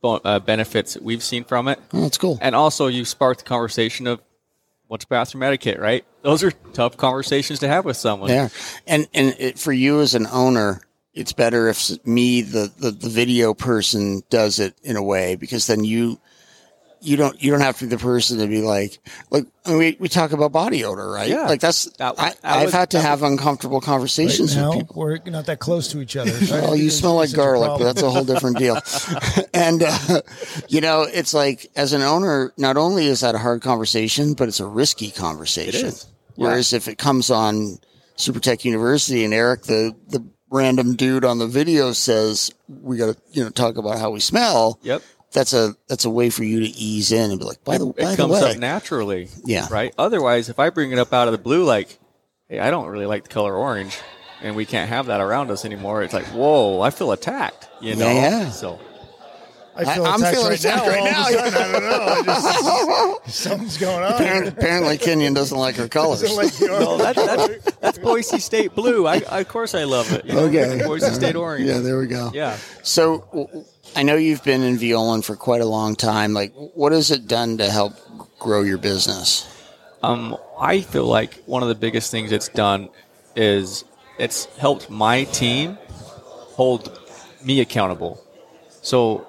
uh, 0.02 0.38
benefits 0.38 0.94
that 0.94 1.02
we've 1.02 1.22
seen 1.22 1.44
from 1.44 1.68
it. 1.68 1.78
Oh, 1.92 2.02
that's 2.02 2.16
cool. 2.18 2.38
And 2.40 2.54
also, 2.54 2.86
you 2.86 3.04
sparked 3.04 3.40
the 3.40 3.46
conversation 3.46 4.06
of 4.06 4.20
what's 4.86 5.04
bathroom 5.04 5.42
etiquette, 5.42 5.78
right? 5.78 6.04
Those 6.22 6.42
are 6.42 6.50
tough 6.50 6.96
conversations 6.96 7.58
to 7.60 7.68
have 7.68 7.84
with 7.84 7.96
someone. 7.96 8.30
Yeah, 8.30 8.48
and 8.86 9.06
and 9.14 9.34
it, 9.38 9.58
for 9.58 9.72
you 9.72 10.00
as 10.00 10.14
an 10.14 10.26
owner, 10.26 10.80
it's 11.14 11.32
better 11.32 11.68
if 11.68 11.90
me, 12.06 12.40
the, 12.42 12.72
the 12.78 12.90
the 12.90 13.08
video 13.08 13.52
person, 13.54 14.22
does 14.30 14.58
it 14.58 14.74
in 14.82 14.96
a 14.96 15.02
way 15.02 15.36
because 15.36 15.66
then 15.66 15.84
you 15.84 16.18
you 17.02 17.16
don't 17.16 17.42
you 17.42 17.50
don't 17.50 17.60
have 17.62 17.78
to 17.78 17.84
be 17.84 17.90
the 17.90 17.98
person 17.98 18.38
to 18.38 18.46
be 18.46 18.60
like 18.62 18.98
like 19.30 19.46
I 19.64 19.70
mean, 19.70 19.78
we 19.78 19.96
we 20.00 20.08
talk 20.08 20.32
about 20.32 20.52
body 20.52 20.84
odor, 20.84 21.10
right? 21.10 21.28
Yeah. 21.28 21.46
like 21.46 21.60
that's 21.60 21.84
That- 21.96 22.14
I, 22.18 22.30
that 22.30 22.38
I've 22.44 22.64
was- 22.66 22.72
had 22.74 22.90
to 22.90 22.96
that 22.98 23.02
have 23.02 23.22
uncomfortable 23.22 23.80
conversations 23.80 24.54
now, 24.54 24.70
with 24.70 24.78
people. 24.80 24.96
we're 24.96 25.18
not 25.26 25.46
that 25.46 25.58
close 25.60 25.88
to 25.88 26.00
each 26.00 26.16
other. 26.16 26.30
so 26.30 26.56
I 26.56 26.60
Well, 26.60 26.76
you 26.76 26.90
think 26.90 27.00
smell 27.00 27.14
like 27.16 27.24
it's 27.24 27.32
such 27.32 27.38
a 27.38 27.42
garlic, 27.42 27.78
but 27.78 27.84
that's 27.84 28.02
a 28.02 28.10
whole 28.10 28.24
different 28.24 28.58
deal. 28.58 28.78
and 29.54 29.82
uh, 29.82 30.20
you 30.68 30.80
know, 30.80 31.02
it's 31.02 31.32
like 31.34 31.70
as 31.76 31.92
an 31.92 32.02
owner, 32.02 32.52
not 32.56 32.76
only 32.76 33.06
is 33.06 33.20
that 33.20 33.34
a 33.34 33.38
hard 33.38 33.62
conversation, 33.62 34.34
but 34.34 34.48
it's 34.48 34.60
a 34.60 34.66
risky 34.66 35.10
conversation. 35.10 35.86
It 35.86 35.88
is. 35.88 36.06
Yeah. 36.36 36.48
Whereas 36.48 36.72
if 36.72 36.86
it 36.88 36.98
comes 36.98 37.30
on 37.30 37.78
SuperTech 38.16 38.64
University 38.64 39.24
and 39.24 39.32
Eric, 39.34 39.62
the 39.62 39.94
the 40.08 40.24
random 40.50 40.96
dude 40.96 41.24
on 41.24 41.38
the 41.38 41.46
video 41.46 41.92
says 41.92 42.50
we 42.68 42.96
got 42.98 43.14
to 43.14 43.22
you 43.32 43.44
know 43.44 43.50
talk 43.50 43.76
about 43.78 43.98
how 43.98 44.10
we 44.10 44.20
smell. 44.20 44.78
Yep. 44.82 45.02
That's 45.32 45.52
a 45.52 45.76
that's 45.86 46.04
a 46.04 46.10
way 46.10 46.28
for 46.30 46.42
you 46.42 46.60
to 46.60 46.66
ease 46.66 47.12
in 47.12 47.30
and 47.30 47.38
be 47.38 47.44
like, 47.44 47.62
by 47.64 47.78
the, 47.78 47.86
way 47.86 47.94
it 47.98 48.02
by 48.02 48.10
the 48.10 48.16
comes 48.16 48.32
way, 48.32 48.50
up 48.52 48.56
naturally. 48.58 49.28
Yeah. 49.44 49.68
Right. 49.70 49.94
Otherwise, 49.96 50.48
if 50.48 50.58
I 50.58 50.70
bring 50.70 50.90
it 50.90 50.98
up 50.98 51.12
out 51.12 51.28
of 51.28 51.32
the 51.32 51.38
blue, 51.38 51.64
like, 51.64 51.98
hey, 52.48 52.58
I 52.58 52.70
don't 52.70 52.88
really 52.88 53.06
like 53.06 53.24
the 53.24 53.28
color 53.28 53.54
orange, 53.54 53.96
and 54.42 54.56
we 54.56 54.66
can't 54.66 54.88
have 54.88 55.06
that 55.06 55.20
around 55.20 55.50
us 55.50 55.64
anymore, 55.64 56.02
it's 56.02 56.14
like, 56.14 56.26
whoa, 56.26 56.80
I 56.80 56.90
feel 56.90 57.12
attacked. 57.12 57.68
You 57.80 57.94
know. 57.94 58.12
Yeah. 58.12 58.50
So 58.50 58.80
I 59.86 59.94
feel 59.94 60.04
I- 60.04 60.10
I'm 60.10 60.20
attacked 60.20 60.34
feeling 60.36 60.50
right 60.50 60.58
attacked 60.60 60.86
now. 60.86 60.90
right 60.92 61.00
all 61.00 61.06
of 61.06 61.10
a 61.10 61.12
now. 61.12 61.50
sudden, 61.50 61.54
I 61.54 61.72
don't 61.72 61.82
know. 62.26 62.32
I 62.32 63.18
just, 63.24 63.34
something's 63.42 63.78
going 63.78 64.02
on. 64.04 64.12
apparently, 64.14 64.48
apparently 64.52 64.98
Kinyon 64.98 65.34
doesn't 65.34 65.56
like 65.58 65.76
her 65.76 65.88
colors. 65.88 66.22
Like 66.36 66.52
no, 66.60 66.96
orange. 66.98 67.02
that, 67.02 67.16
that's 67.16 67.72
that's 67.76 67.98
Boise 67.98 68.38
State 68.38 68.74
blue. 68.74 69.06
I, 69.06 69.22
I 69.30 69.40
of 69.40 69.48
course 69.48 69.74
I 69.74 69.84
love 69.84 70.12
it. 70.12 70.24
you 70.24 70.32
know, 70.34 70.40
Okay. 70.40 70.82
Boise 70.84 71.10
State 71.14 71.36
orange. 71.36 71.66
yeah, 71.66 71.78
there 71.78 71.98
we 71.98 72.06
go. 72.06 72.30
Yeah. 72.34 72.56
So 72.82 73.64
I 73.96 74.02
know 74.02 74.16
you've 74.16 74.44
been 74.44 74.62
in 74.62 74.76
Violand 74.78 75.24
for 75.24 75.36
quite 75.36 75.60
a 75.60 75.66
long 75.66 75.96
time. 75.96 76.32
Like, 76.32 76.52
what 76.54 76.92
has 76.92 77.10
it 77.10 77.26
done 77.26 77.58
to 77.58 77.70
help 77.70 77.94
grow 78.38 78.62
your 78.62 78.78
business? 78.78 79.46
Um, 80.02 80.36
I 80.58 80.80
feel 80.80 81.04
like 81.06 81.34
one 81.44 81.62
of 81.62 81.68
the 81.68 81.74
biggest 81.74 82.10
things 82.10 82.32
it's 82.32 82.48
done 82.48 82.88
is 83.36 83.84
it's 84.18 84.46
helped 84.56 84.88
my 84.90 85.24
team 85.24 85.76
hold 86.54 86.98
me 87.44 87.60
accountable. 87.60 88.22
So, 88.82 89.26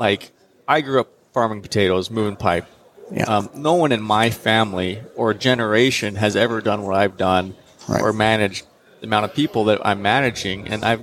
like, 0.00 0.32
I 0.66 0.80
grew 0.80 1.00
up 1.00 1.08
farming 1.32 1.62
potatoes, 1.62 2.10
moving 2.10 2.36
pipe. 2.36 2.66
Yeah. 3.12 3.24
Um, 3.24 3.50
no 3.54 3.74
one 3.74 3.92
in 3.92 4.00
my 4.02 4.30
family 4.30 5.02
or 5.16 5.34
generation 5.34 6.16
has 6.16 6.34
ever 6.36 6.60
done 6.60 6.82
what 6.82 6.96
I've 6.96 7.16
done 7.16 7.54
Right. 7.88 8.00
or 8.02 8.12
managed 8.12 8.66
the 9.00 9.06
amount 9.06 9.24
of 9.24 9.34
people 9.34 9.64
that 9.64 9.84
I'm 9.84 10.00
managing, 10.02 10.68
and 10.68 10.84
I've 10.84 11.02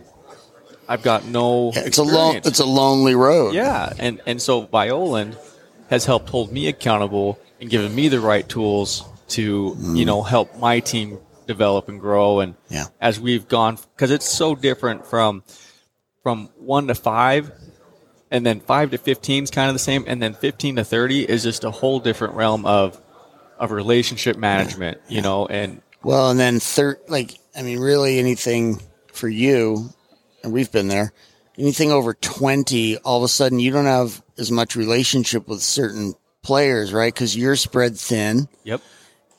I've 0.87 1.01
got 1.03 1.25
no. 1.25 1.71
Yeah, 1.75 1.81
it's 1.81 1.97
a 1.97 2.03
lone, 2.03 2.13
experience. 2.37 2.47
it's 2.47 2.59
a 2.59 2.65
lonely 2.65 3.13
road. 3.15 3.53
Yeah, 3.55 3.91
and 3.99 4.21
and 4.25 4.41
so 4.41 4.65
Violand 4.65 5.35
has 5.89 6.05
helped 6.05 6.29
hold 6.29 6.51
me 6.51 6.67
accountable 6.67 7.39
and 7.59 7.69
given 7.69 7.93
me 7.93 8.07
the 8.07 8.21
right 8.21 8.47
tools 8.47 9.03
to 9.29 9.75
you 9.81 10.05
know 10.05 10.21
help 10.23 10.57
my 10.59 10.79
team 10.79 11.17
develop 11.45 11.89
and 11.89 11.99
grow. 11.99 12.39
And 12.39 12.55
Yeah. 12.69 12.85
as 13.01 13.19
we've 13.19 13.47
gone, 13.49 13.77
because 13.95 14.11
it's 14.11 14.29
so 14.29 14.55
different 14.55 15.05
from 15.05 15.43
from 16.23 16.49
one 16.57 16.87
to 16.87 16.95
five, 16.95 17.51
and 18.31 18.45
then 18.45 18.59
five 18.59 18.91
to 18.91 18.97
fifteen 18.97 19.43
is 19.43 19.51
kind 19.51 19.69
of 19.69 19.75
the 19.75 19.79
same, 19.79 20.03
and 20.07 20.21
then 20.21 20.33
fifteen 20.33 20.75
to 20.77 20.83
thirty 20.83 21.23
is 21.23 21.43
just 21.43 21.63
a 21.63 21.71
whole 21.71 21.99
different 21.99 22.33
realm 22.35 22.65
of 22.65 23.01
of 23.59 23.71
relationship 23.71 24.37
management. 24.37 24.99
You 25.07 25.21
know, 25.21 25.45
and 25.47 25.81
Well, 26.03 26.29
and 26.29 26.39
then 26.39 26.59
third, 26.59 26.97
like, 27.07 27.31
I 27.57 27.61
mean, 27.63 27.79
really 27.79 28.19
anything 28.19 28.81
for 29.13 29.27
you, 29.27 29.89
and 30.43 30.53
we've 30.53 30.71
been 30.71 30.87
there. 30.87 31.11
Anything 31.57 31.91
over 31.91 32.13
twenty, 32.13 32.97
all 32.97 33.17
of 33.17 33.23
a 33.23 33.27
sudden 33.27 33.59
you 33.59 33.71
don't 33.71 33.85
have 33.85 34.21
as 34.37 34.51
much 34.51 34.75
relationship 34.75 35.47
with 35.47 35.61
certain 35.63 36.13
players, 36.43 36.93
right? 36.93 37.11
Because 37.13 37.35
you're 37.35 37.55
spread 37.55 37.97
thin. 37.97 38.47
yep, 38.63 38.81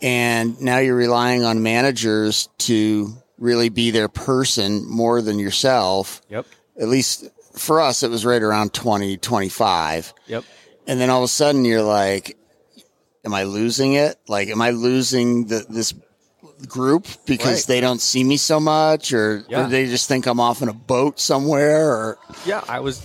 and 0.03 0.61
now 0.61 0.79
you're 0.79 0.97
relying 0.97 1.45
on 1.45 1.63
managers 1.63 2.49
to 2.59 3.13
really 3.39 3.69
be 3.69 3.91
their 3.93 4.09
person 4.09 4.85
more 4.89 5.23
than 5.23 5.39
yourself. 5.39 6.21
yep, 6.29 6.45
At 6.81 6.89
least 6.89 7.29
for 7.61 7.81
us, 7.81 8.03
it 8.03 8.11
was 8.11 8.25
right 8.25 8.43
around 8.43 8.73
20, 8.73 9.17
25. 9.19 10.15
yep. 10.27 10.45
And 10.87 11.01
then 11.01 11.11
all 11.11 11.19
of 11.19 11.25
a 11.25 11.29
sudden 11.29 11.65
you're 11.65 11.83
like, 11.83 12.37
am 13.25 13.35
I 13.35 13.43
losing 13.45 13.93
it? 13.95 14.17
Like, 14.29 14.49
am 14.49 14.63
I 14.63 14.71
losing 14.71 15.47
the, 15.47 15.67
this 15.69 15.93
group 16.67 17.07
because 17.27 17.59
Right. 17.61 17.67
they 17.67 17.81
don't 17.81 18.01
see 18.01 18.25
me 18.25 18.37
so 18.37 18.59
much 18.59 19.13
or, 19.13 19.45
Yeah. 19.49 19.67
or 19.67 19.69
they 19.69 19.87
just 19.87 20.09
think 20.09 20.27
I'm 20.27 20.41
off 20.41 20.61
in 20.63 20.69
a 20.69 20.73
boat 20.73 21.21
somewhere 21.21 21.89
or 21.91 22.19
Yeah, 22.47 22.65
I 22.69 22.81
was. 22.81 23.01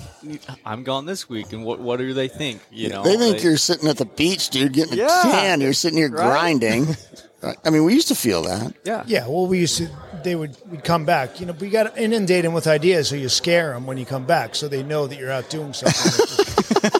I'm 0.66 0.84
gone 0.84 1.06
this 1.06 1.28
week, 1.30 1.52
and 1.52 1.66
what 1.66 1.80
what 1.82 1.98
do 2.00 2.14
they 2.14 2.30
think? 2.30 2.62
You 2.72 2.90
know, 2.90 3.04
they 3.04 3.18
think 3.18 3.44
you're 3.44 3.58
sitting 3.58 3.90
at 3.90 3.98
the 3.98 4.06
beach, 4.06 4.50
dude, 4.50 4.72
getting 4.72 4.98
a 5.00 5.06
tan. 5.08 5.60
You're 5.62 5.74
sitting 5.74 5.98
here 5.98 6.10
Right. 6.10 6.26
grinding. 6.30 6.88
I 7.66 7.70
mean, 7.70 7.84
we 7.84 7.94
used 7.94 8.08
to 8.08 8.16
feel 8.16 8.44
that. 8.44 8.74
yeah, 8.86 9.04
Yeah, 9.06 9.28
well, 9.28 9.48
we 9.48 9.60
used 9.60 9.78
to. 9.78 9.90
They 10.24 10.36
would 10.36 10.56
we'd 10.72 10.84
come 10.86 11.04
back. 11.06 11.40
You 11.42 11.48
know, 11.48 11.54
we 11.54 11.70
got 11.70 11.94
to 11.94 12.02
inundate 12.02 12.44
them 12.44 12.54
with 12.54 12.66
ideas, 12.68 13.10
so 13.10 13.16
you 13.16 13.28
scare 13.28 13.74
them 13.74 13.86
when 13.86 13.98
you 13.98 14.06
come 14.06 14.26
back, 14.26 14.56
so 14.56 14.70
they 14.70 14.82
know 14.84 15.06
that 15.08 15.18
you're 15.20 15.32
out 15.32 15.50
doing 15.50 15.74
something. 15.74 16.12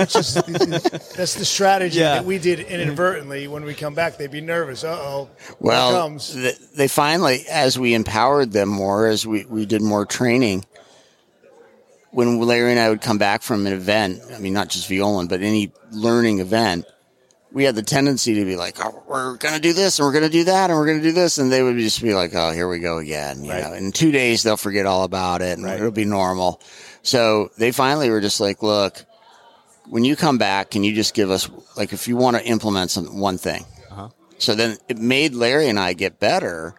It's 0.02 0.14
just- 0.14 0.38
it's 0.50 0.66
just- 0.66 1.16
that's 1.16 1.36
the 1.36 1.46
strategy 1.46 2.00
Yeah. 2.00 2.16
that 2.16 2.26
we 2.26 2.38
did 2.40 2.60
inadvertently. 2.60 3.48
When 3.48 3.64
we 3.64 3.74
come 3.74 3.94
back, 3.96 4.18
they'd 4.18 4.30
be 4.32 4.42
nervous. 4.42 4.84
Uh 4.84 4.98
oh, 5.00 5.30
Well, 5.60 5.92
comes. 5.92 6.34
th- 6.34 6.58
they 6.76 6.88
finally, 6.90 7.46
as 7.50 7.80
we 7.80 7.94
empowered 7.94 8.52
them 8.52 8.68
more, 8.70 9.08
as 9.08 9.26
we, 9.26 9.46
we 9.46 9.66
did 9.66 9.82
more 9.82 10.06
training, 10.06 10.66
when 12.12 12.40
Larry 12.40 12.72
and 12.72 12.80
I 12.80 12.90
would 12.90 13.02
come 13.02 13.18
back 13.18 13.42
from 13.42 13.66
an 13.66 13.74
event, 13.74 14.22
I 14.36 14.40
mean, 14.40 14.54
not 14.54 14.70
just 14.70 14.90
Violand, 14.90 15.30
but 15.30 15.42
any 15.42 15.72
learning 15.92 16.40
event, 16.40 16.86
we 17.54 17.64
had 17.64 17.76
the 17.76 17.84
tendency 17.84 18.34
to 18.36 18.46
be 18.46 18.56
like, 18.56 18.84
oh, 18.84 19.04
we're 19.08 19.38
going 19.38 19.54
to 19.54 19.62
do 19.62 19.74
this 19.74 20.00
and 20.00 20.06
we're 20.08 20.12
going 20.12 20.24
to 20.24 20.30
do 20.30 20.46
that 20.46 20.70
and 20.72 20.78
we're 20.80 20.88
going 20.88 20.98
to 20.98 21.04
do 21.04 21.12
this. 21.12 21.38
And 21.38 21.52
they 21.52 21.62
would 21.62 21.78
just 21.78 22.02
be 22.02 22.14
like, 22.16 22.32
oh, 22.34 22.52
here 22.52 22.68
we 22.68 22.80
go 22.80 22.98
again. 22.98 23.44
You 23.44 23.52
Right. 23.52 23.64
know, 23.64 23.74
in 23.74 23.92
two 23.92 24.12
days, 24.12 24.42
they'll 24.42 24.58
forget 24.58 24.88
all 24.88 25.04
about 25.04 25.42
it 25.44 25.58
and 25.58 25.64
Right. 25.66 25.76
it'll 25.78 25.92
be 25.92 26.04
normal. 26.06 26.60
So 27.04 27.52
they 27.58 27.72
finally 27.72 28.10
were 28.10 28.22
just 28.22 28.40
like, 28.40 28.64
look, 28.64 29.06
when 29.88 30.04
you 30.04 30.16
come 30.16 30.38
back, 30.40 30.72
can 30.72 30.84
you 30.84 30.96
just 30.96 31.14
give 31.14 31.30
us, 31.30 31.48
like, 31.78 31.94
if 31.94 32.08
you 32.08 32.18
want 32.18 32.38
to 32.38 32.44
implement 32.46 32.90
some, 32.90 33.20
one 33.20 33.38
thing? 33.38 33.66
Uh-huh. 33.92 34.10
So 34.40 34.56
then 34.56 34.78
it 34.90 34.98
made 34.98 35.36
Larry 35.36 35.70
and 35.70 35.78
I 35.80 35.94
get 35.94 36.20
better 36.20 36.74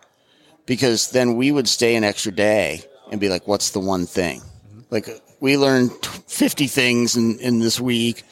because 0.66 1.10
then 1.10 1.36
we 1.36 1.52
would 1.52 1.68
stay 1.68 1.94
an 1.94 2.02
extra 2.02 2.32
day 2.32 2.82
and 3.12 3.20
be 3.20 3.28
like, 3.28 3.46
what's 3.46 3.70
the 3.70 3.80
one 3.80 4.06
thing? 4.06 4.42
Like, 4.90 5.08
we 5.38 5.56
learned 5.56 5.92
50 6.26 6.66
things 6.66 7.14
in, 7.16 7.38
in 7.38 7.60
this 7.60 7.78
week, 7.78 8.24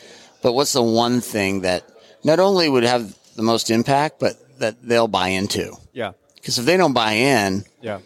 but 0.43 0.55
what's 0.55 0.73
the 0.73 0.83
one 0.83 1.21
thing 1.21 1.61
that 1.61 1.85
not 2.25 2.41
only 2.41 2.69
would 2.69 2.85
have 2.85 3.17
the 3.37 3.43
most 3.43 3.71
impact, 3.71 4.21
but 4.21 4.35
that 4.59 4.83
they'll 4.83 5.09
buy 5.09 5.29
into? 5.29 5.77
Yeah. 5.93 6.13
Because 6.35 6.59
if 6.59 6.65
they 6.65 6.77
don't 6.77 6.93
buy 6.93 7.13
in, 7.13 7.65
Yeah. 7.81 8.01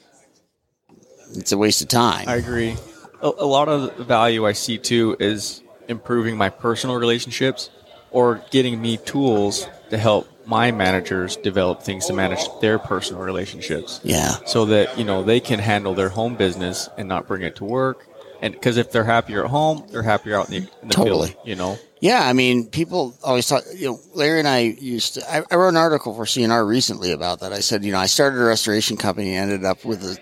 it's 1.34 1.52
a 1.52 1.58
waste 1.58 1.82
of 1.82 1.88
time. 1.88 2.28
I 2.28 2.36
agree. 2.36 2.76
A, 3.22 3.28
a 3.28 3.46
lot 3.46 3.68
of 3.68 3.96
the 3.96 4.04
value 4.04 4.46
I 4.46 4.52
see 4.52 4.78
too 4.78 5.16
is 5.18 5.62
improving 5.88 6.36
my 6.36 6.50
personal 6.50 6.96
relationships 6.96 7.70
or 8.10 8.42
getting 8.50 8.80
me 8.80 8.96
tools 8.98 9.66
to 9.90 9.98
help 9.98 10.28
my 10.46 10.70
managers 10.70 11.36
develop 11.36 11.82
things 11.82 12.06
to 12.06 12.12
manage 12.12 12.40
their 12.60 12.78
personal 12.78 13.22
relationships 13.22 14.00
yeah. 14.04 14.36
so 14.46 14.64
that 14.66 14.96
you 14.96 15.04
know 15.04 15.22
they 15.24 15.40
can 15.40 15.58
handle 15.58 15.94
their 15.94 16.08
home 16.08 16.36
business 16.36 16.88
and 16.96 17.08
not 17.08 17.26
bring 17.26 17.42
it 17.42 17.56
to 17.56 17.64
work 17.64 18.06
and 18.42 18.52
because 18.54 18.76
if 18.76 18.90
they're 18.92 19.04
happier 19.04 19.44
at 19.44 19.50
home 19.50 19.86
they're 19.90 20.02
happier 20.02 20.38
out 20.38 20.50
in 20.50 20.64
the, 20.64 20.70
in 20.82 20.88
the 20.88 20.94
Totally. 20.94 21.28
field 21.28 21.40
you 21.46 21.56
know 21.56 21.78
Yeah, 22.00 22.20
I 22.28 22.32
mean, 22.34 22.66
people 22.68 23.16
always 23.24 23.48
talk. 23.48 23.62
You 23.74 23.86
know, 23.88 24.00
Larry 24.14 24.38
and 24.38 24.46
I 24.48 24.58
used 24.60 25.14
to. 25.14 25.20
I, 25.34 25.42
I 25.50 25.56
wrote 25.56 25.70
an 25.70 25.78
article 25.78 26.14
for 26.14 26.26
C&R 26.26 26.64
recently 26.66 27.10
about 27.12 27.40
that. 27.40 27.54
I 27.54 27.60
said, 27.60 27.84
you 27.84 27.92
know, 27.92 27.98
I 27.98 28.04
started 28.06 28.38
a 28.38 28.44
restoration 28.44 28.98
company, 28.98 29.34
and 29.34 29.50
ended 29.50 29.64
up 29.64 29.82
with 29.84 30.04
a 30.04 30.18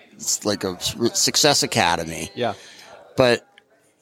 like 0.48 0.62
a 0.62 0.79
success 1.16 1.64
academy. 1.64 2.31
yeah 2.37 2.55
But 3.16 3.44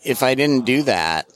if 0.02 0.22
I 0.22 0.34
didn't 0.34 0.66
do 0.66 0.82
that, 0.82 1.26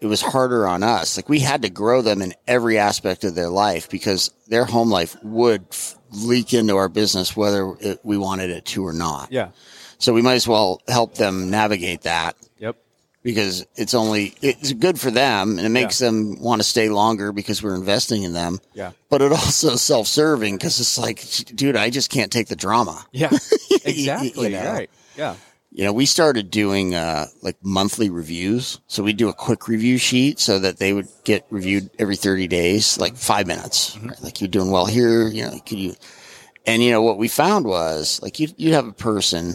it 0.00 0.06
was 0.06 0.20
harder 0.20 0.66
on 0.68 0.82
us. 0.82 1.16
Like 1.16 1.30
we 1.30 1.40
had 1.40 1.62
to 1.62 1.70
grow 1.70 2.02
them 2.02 2.20
in 2.20 2.34
every 2.46 2.76
aspect 2.78 3.24
of 3.24 3.34
their 3.34 3.48
life 3.48 3.88
because 3.88 4.30
their 4.48 4.66
home 4.66 4.90
life 4.90 5.16
would 5.22 5.64
f- 5.70 5.96
leak 6.12 6.52
into 6.52 6.76
our 6.76 6.90
business, 6.90 7.34
whether 7.34 7.74
it, 7.80 8.00
we 8.04 8.18
wanted 8.18 8.50
it 8.50 8.66
to 8.66 8.84
or 8.86 8.92
not. 8.92 9.32
yeah 9.32 9.48
So 10.04 10.12
we 10.12 10.20
might 10.22 10.34
as 10.34 10.46
well 10.46 10.82
help 10.86 11.14
them 11.14 11.50
navigate 11.50 12.02
that 12.02 12.36
yep 12.58 12.76
because 13.22 13.64
it's 13.76 13.94
only 13.94 14.34
it's 14.42 14.72
good 14.74 15.00
for 15.00 15.10
them 15.10 15.56
and 15.56 15.66
it 15.66 15.70
makes 15.70 15.98
them 15.98 16.38
want 16.42 16.60
to 16.60 16.68
stay 16.68 16.90
longer 16.90 17.32
because 17.32 17.62
we're 17.62 17.74
investing 17.74 18.22
in 18.22 18.34
them. 18.34 18.58
yeah 18.74 18.92
But 19.08 19.22
it 19.22 19.32
also 19.32 19.76
self-serving 19.76 20.56
because 20.56 20.78
it's 20.78 20.98
like, 20.98 21.24
dude, 21.56 21.74
I 21.76 21.88
just 21.88 22.10
can't 22.10 22.30
take 22.30 22.48
the 22.48 22.56
drama. 22.56 23.06
yeah 23.12 23.30
exactly 23.84 24.48
You 24.52 24.56
know. 24.58 24.72
right 24.72 24.90
yeah 25.16 25.36
You 25.72 25.84
know, 25.86 25.92
we 25.92 26.06
started 26.06 26.50
doing 26.50 26.94
uh, 26.94 27.26
like 27.42 27.56
monthly 27.62 28.10
reviews. 28.10 28.80
So 28.86 29.02
we 29.02 29.12
do 29.14 29.28
a 29.28 29.32
quick 29.32 29.66
review 29.68 29.96
sheet 29.98 30.38
so 30.38 30.58
that 30.60 30.76
they 30.78 30.92
would 30.92 31.08
get 31.24 31.46
reviewed 31.50 31.90
every 31.98 32.14
30 32.16 32.46
days, 32.46 32.96
like 32.98 33.16
five 33.16 33.46
minutes. 33.46 33.96
right? 34.04 34.22
Like 34.22 34.40
you're 34.40 34.48
doing 34.52 34.70
well 34.70 34.86
here, 34.86 35.26
you 35.28 35.42
know, 35.46 35.58
could 35.66 35.78
you? 35.78 35.94
And 36.66 36.82
you 36.82 36.90
know 36.92 37.02
what 37.02 37.18
we 37.18 37.28
found 37.28 37.64
was 37.66 38.20
like 38.22 38.38
you 38.38 38.48
you'd 38.56 38.74
have 38.74 38.86
a 38.86 38.92
person 38.92 39.54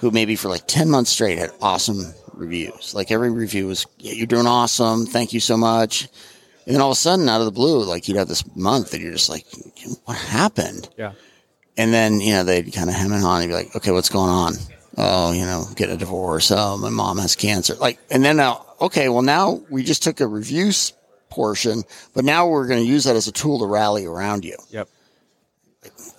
who 0.00 0.10
maybe 0.10 0.34
for 0.36 0.48
like 0.48 0.66
10 0.66 0.90
months 0.90 1.10
straight 1.10 1.38
had 1.38 1.50
awesome 1.60 2.14
reviews. 2.34 2.94
Like 2.94 3.10
every 3.10 3.30
review 3.30 3.66
was, 3.66 3.86
yeah, 3.98 4.12
you're 4.12 4.26
doing 4.26 4.46
awesome. 4.46 5.06
Thank 5.06 5.32
you 5.32 5.40
so 5.40 5.56
much. 5.56 6.08
And 6.66 6.74
then 6.74 6.80
all 6.82 6.90
of 6.90 6.96
a 6.96 7.00
sudden, 7.00 7.28
out 7.28 7.40
of 7.40 7.46
the 7.46 7.52
blue, 7.52 7.84
like 7.84 8.08
you'd 8.08 8.16
have 8.16 8.28
this 8.28 8.44
month 8.56 8.90
that 8.90 9.00
you're 9.00 9.12
just 9.12 9.28
like, 9.28 9.46
what 10.04 10.16
happened? 10.16 10.88
yeah 10.96 11.12
And 11.76 11.92
then, 11.92 12.20
you 12.20 12.32
know, 12.32 12.44
they'd 12.44 12.72
kind 12.72 12.88
of 12.88 12.96
hem 12.96 13.12
and 13.12 13.22
haw 13.22 13.38
and 13.38 13.48
be 13.48 13.54
like, 13.54 13.76
okay, 13.76 13.90
what's 13.90 14.08
going 14.08 14.30
on? 14.30 14.54
Oh, 14.96 15.32
you 15.32 15.44
know, 15.44 15.64
get 15.76 15.90
a 15.90 15.96
divorce. 15.96 16.50
Oh, 16.50 16.76
my 16.76 16.90
mom 16.90 17.18
has 17.18 17.36
cancer. 17.36 17.74
Like, 17.74 17.98
and 18.10 18.24
then 18.24 18.36
now, 18.36 18.66
okay, 18.80 19.08
well, 19.08 19.22
now 19.22 19.60
we 19.70 19.82
just 19.82 20.02
took 20.02 20.20
a 20.20 20.26
reviews 20.26 20.92
portion, 21.30 21.82
but 22.14 22.24
now 22.24 22.48
we're 22.48 22.66
going 22.66 22.82
to 22.82 22.88
use 22.88 23.04
that 23.04 23.16
as 23.16 23.28
a 23.28 23.32
tool 23.32 23.60
to 23.60 23.66
rally 23.66 24.04
around 24.06 24.44
you. 24.44 24.56
yep 24.70 24.88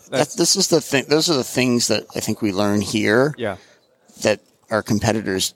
That, 0.09 0.29
this 0.37 0.55
is 0.55 0.67
the 0.69 0.81
thing. 0.81 1.05
Those 1.07 1.29
are 1.29 1.35
the 1.35 1.43
things 1.43 1.87
that 1.87 2.05
I 2.15 2.19
think 2.19 2.41
we 2.41 2.51
learn 2.51 2.81
here 2.81 3.35
yeah 3.37 3.57
that 4.23 4.41
our 4.69 4.81
competitors, 4.81 5.53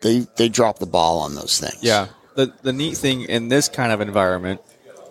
they, 0.00 0.26
they 0.36 0.48
drop 0.48 0.78
the 0.78 0.86
ball 0.86 1.20
on 1.20 1.34
those 1.34 1.58
things. 1.58 1.82
Yeah. 1.82 2.08
The 2.34 2.52
the 2.62 2.72
neat 2.72 2.96
thing 2.96 3.22
in 3.22 3.48
this 3.48 3.68
kind 3.68 3.92
of 3.92 4.00
environment 4.00 4.62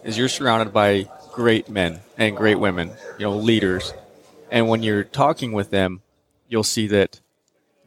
is 0.03 0.17
you're 0.17 0.29
surrounded 0.29 0.73
by 0.73 1.07
great 1.31 1.69
men 1.69 1.99
and 2.17 2.35
great 2.35 2.59
women, 2.59 2.91
you 3.19 3.25
know, 3.25 3.37
leaders. 3.37 3.93
And 4.49 4.67
when 4.67 4.83
you're 4.83 5.03
talking 5.03 5.51
with 5.51 5.69
them, 5.69 6.01
you'll 6.49 6.63
see 6.63 6.87
that 6.87 7.19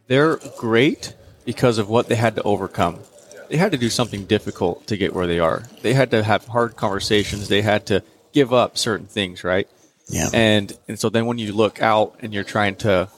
they're 0.07 0.37
great 0.57 1.15
because 1.45 1.79
of 1.79 1.89
what 1.89 2.09
they 2.09 2.15
had 2.15 2.37
to 2.37 2.43
overcome. 2.43 3.01
They 3.49 3.57
had 3.57 3.73
to 3.73 3.79
do 3.79 3.91
something 3.91 4.25
difficult 4.25 4.87
to 4.87 4.97
get 4.97 5.15
where 5.15 5.27
they 5.27 5.39
are. 5.39 5.65
They 5.83 5.95
had 5.95 6.11
to 6.13 6.23
have 6.23 6.47
hard 6.47 6.77
conversations. 6.77 7.49
They 7.49 7.63
had 7.63 7.87
to 7.87 8.03
give 8.33 8.53
up 8.53 8.79
certain 8.79 9.07
things, 9.07 9.45
right? 9.45 9.69
Yeah. 10.09 10.29
And 10.33 10.77
and 10.89 10.99
so 10.99 11.09
then 11.09 11.27
when 11.27 11.39
you 11.39 11.53
look 11.53 11.83
out 11.83 12.17
and 12.21 12.33
you're 12.33 12.45
trying 12.45 12.77
to 12.77 13.09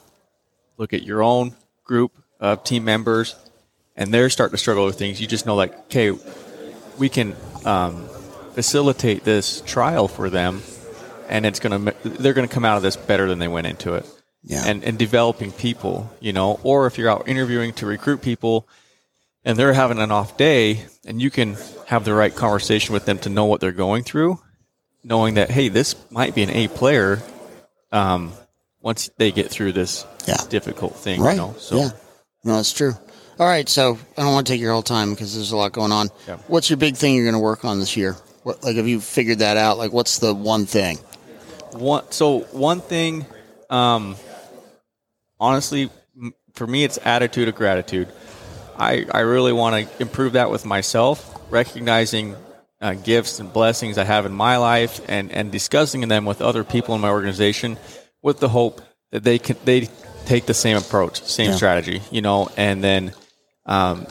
look 0.77 0.93
at 0.93 1.03
your 1.03 1.23
own 1.23 1.55
group 1.87 2.13
of 2.41 2.65
team 2.65 2.85
members 2.85 3.35
and 3.97 4.13
they're 4.13 4.31
starting 4.31 4.53
to 4.53 4.59
struggle 4.59 4.85
with 4.85 4.99
things, 4.99 5.21
you 5.21 5.27
just 5.27 5.47
know 5.47 5.55
like, 5.55 5.77
okay, 5.87 6.13
we 6.99 7.09
can 7.09 7.35
um, 7.65 8.09
facilitate 8.53 9.25
this 9.25 9.63
trial 9.63 10.09
for 10.09 10.31
them, 10.31 10.63
and 11.29 11.47
it's 11.47 11.61
gonna 11.61 11.95
they're 12.05 12.35
gonna 12.35 12.49
come 12.49 12.65
out 12.65 12.77
of 12.77 12.83
this 12.83 12.97
better 12.97 13.27
than 13.27 13.39
they 13.39 13.49
went 13.49 13.67
into 13.67 13.95
it. 13.95 14.07
Yeah. 14.43 14.63
And 14.67 14.85
and 14.85 14.99
developing 14.99 15.51
people, 15.51 16.11
you 16.21 16.33
know, 16.33 16.61
or 16.63 16.87
if 16.87 16.99
you're 16.99 17.11
out 17.11 17.27
interviewing 17.27 17.73
to 17.75 17.87
recruit 17.87 18.23
people, 18.23 18.69
and 19.45 19.59
they're 19.59 19.73
having 19.73 19.99
an 19.99 20.13
off 20.13 20.37
day, 20.37 20.85
and 21.05 21.21
you 21.21 21.31
can 21.31 21.57
have 21.87 22.05
the 22.05 22.15
right 22.15 22.35
conversation 22.35 22.93
with 22.93 23.07
them 23.07 23.19
to 23.21 23.29
know 23.29 23.47
what 23.47 23.61
they're 23.61 23.73
going 23.73 24.05
through, 24.05 24.39
knowing 25.03 25.35
that 25.35 25.51
hey, 25.51 25.69
this 25.69 25.97
might 26.11 26.35
be 26.35 26.43
an 26.43 26.51
A 26.51 26.69
player. 26.69 27.23
Um, 27.93 28.33
once 28.87 29.11
they 29.19 29.33
get 29.33 29.51
through 29.51 29.73
this 29.73 30.07
Yeah. 30.27 30.37
difficult 30.49 30.95
thing, 30.97 31.21
Right. 31.21 31.33
you 31.33 31.39
know. 31.39 31.55
So 31.59 31.77
yeah. 31.77 31.91
No, 32.45 32.55
that's 32.57 32.73
true. 32.73 32.95
All 33.41 33.47
right. 33.47 33.69
So 33.69 33.99
I 34.17 34.23
don't 34.23 34.33
want 34.33 34.47
to 34.47 34.53
take 34.53 34.61
your 34.61 34.73
whole 34.73 34.83
time 34.97 35.11
because 35.11 35.35
there's 35.35 35.51
a 35.51 35.57
lot 35.57 35.73
going 35.73 35.91
on. 35.91 36.09
Yeah. 36.29 36.37
What's 36.47 36.71
your 36.71 36.77
big 36.77 36.97
thing 36.97 37.15
you're 37.17 37.25
going 37.25 37.35
to 37.35 37.41
work 37.41 37.65
on 37.65 37.81
this 37.81 37.97
year? 37.97 38.15
What, 38.45 38.63
like, 38.63 38.77
have 38.77 38.87
you 38.87 39.01
figured 39.01 39.41
that 39.41 39.57
out? 39.57 39.77
Like, 39.77 39.93
what's 39.93 40.19
the 40.21 40.33
one 40.33 40.67
thing? 40.67 40.99
one 41.73 42.05
so 42.11 42.39
one 42.53 42.81
thing 42.81 43.27
um 43.71 44.17
honestly 45.39 45.91
for 46.55 46.67
me 46.67 46.85
it's 46.85 46.99
attitude 47.05 47.49
of 47.49 47.55
gratitude 47.55 48.09
i 48.79 49.05
i 49.13 49.21
really 49.21 49.53
want 49.53 49.73
to 49.77 50.01
improve 50.01 50.33
that 50.35 50.51
with 50.51 50.65
myself 50.65 51.39
recognizing 51.51 52.35
uh, 52.81 52.95
gifts 52.95 53.41
and 53.41 53.53
blessings 53.53 53.99
i 53.99 54.05
have 54.05 54.25
in 54.25 54.33
my 54.33 54.57
life 54.57 55.01
and 55.09 55.31
and 55.33 55.53
discussing 55.53 56.07
them 56.09 56.25
with 56.25 56.41
other 56.41 56.65
people 56.65 56.95
in 56.95 57.01
my 57.03 57.11
organization 57.11 57.77
with 58.27 58.41
the 58.41 58.49
hope 58.49 58.83
that 59.13 59.23
they 59.23 59.39
can 59.39 59.57
they 59.65 59.89
take 60.27 60.45
the 60.47 60.55
same 60.65 60.77
approach 60.77 61.23
same 61.23 61.51
Yeah. 61.51 61.57
strategy 61.57 62.03
you 62.11 62.21
know 62.27 62.49
and 62.57 62.83
then 62.83 63.13
um 63.67 64.07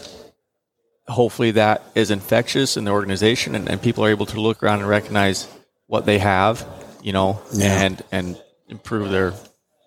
hopefully 1.08 1.51
that 1.51 1.84
is 1.95 2.10
infectious 2.12 2.78
in 2.78 2.84
the 2.86 2.91
organization 2.91 3.54
and, 3.56 3.69
and 3.69 3.82
people 3.82 4.04
are 4.06 4.10
able 4.10 4.25
to 4.25 4.39
look 4.39 4.63
around 4.63 4.80
and 4.80 4.88
recognize 4.89 5.47
what 5.88 6.06
they 6.06 6.19
have 6.19 6.65
you 7.04 7.12
know 7.13 7.41
Yeah. 7.54 7.82
and 7.86 8.04
and 8.12 8.41
improve 8.69 9.12
their 9.12 9.30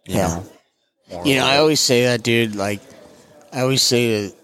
you 0.06 0.16
Yeah. 0.16 0.28
know 0.28 1.24
You 1.24 1.36
know, 1.36 1.46
I 1.46 1.56
always 1.56 1.80
say 1.80 2.04
that, 2.04 2.22
dude. 2.22 2.54
Like, 2.54 2.80
I 3.50 3.62
always 3.62 3.80
say 3.82 4.28
to 4.28 4.34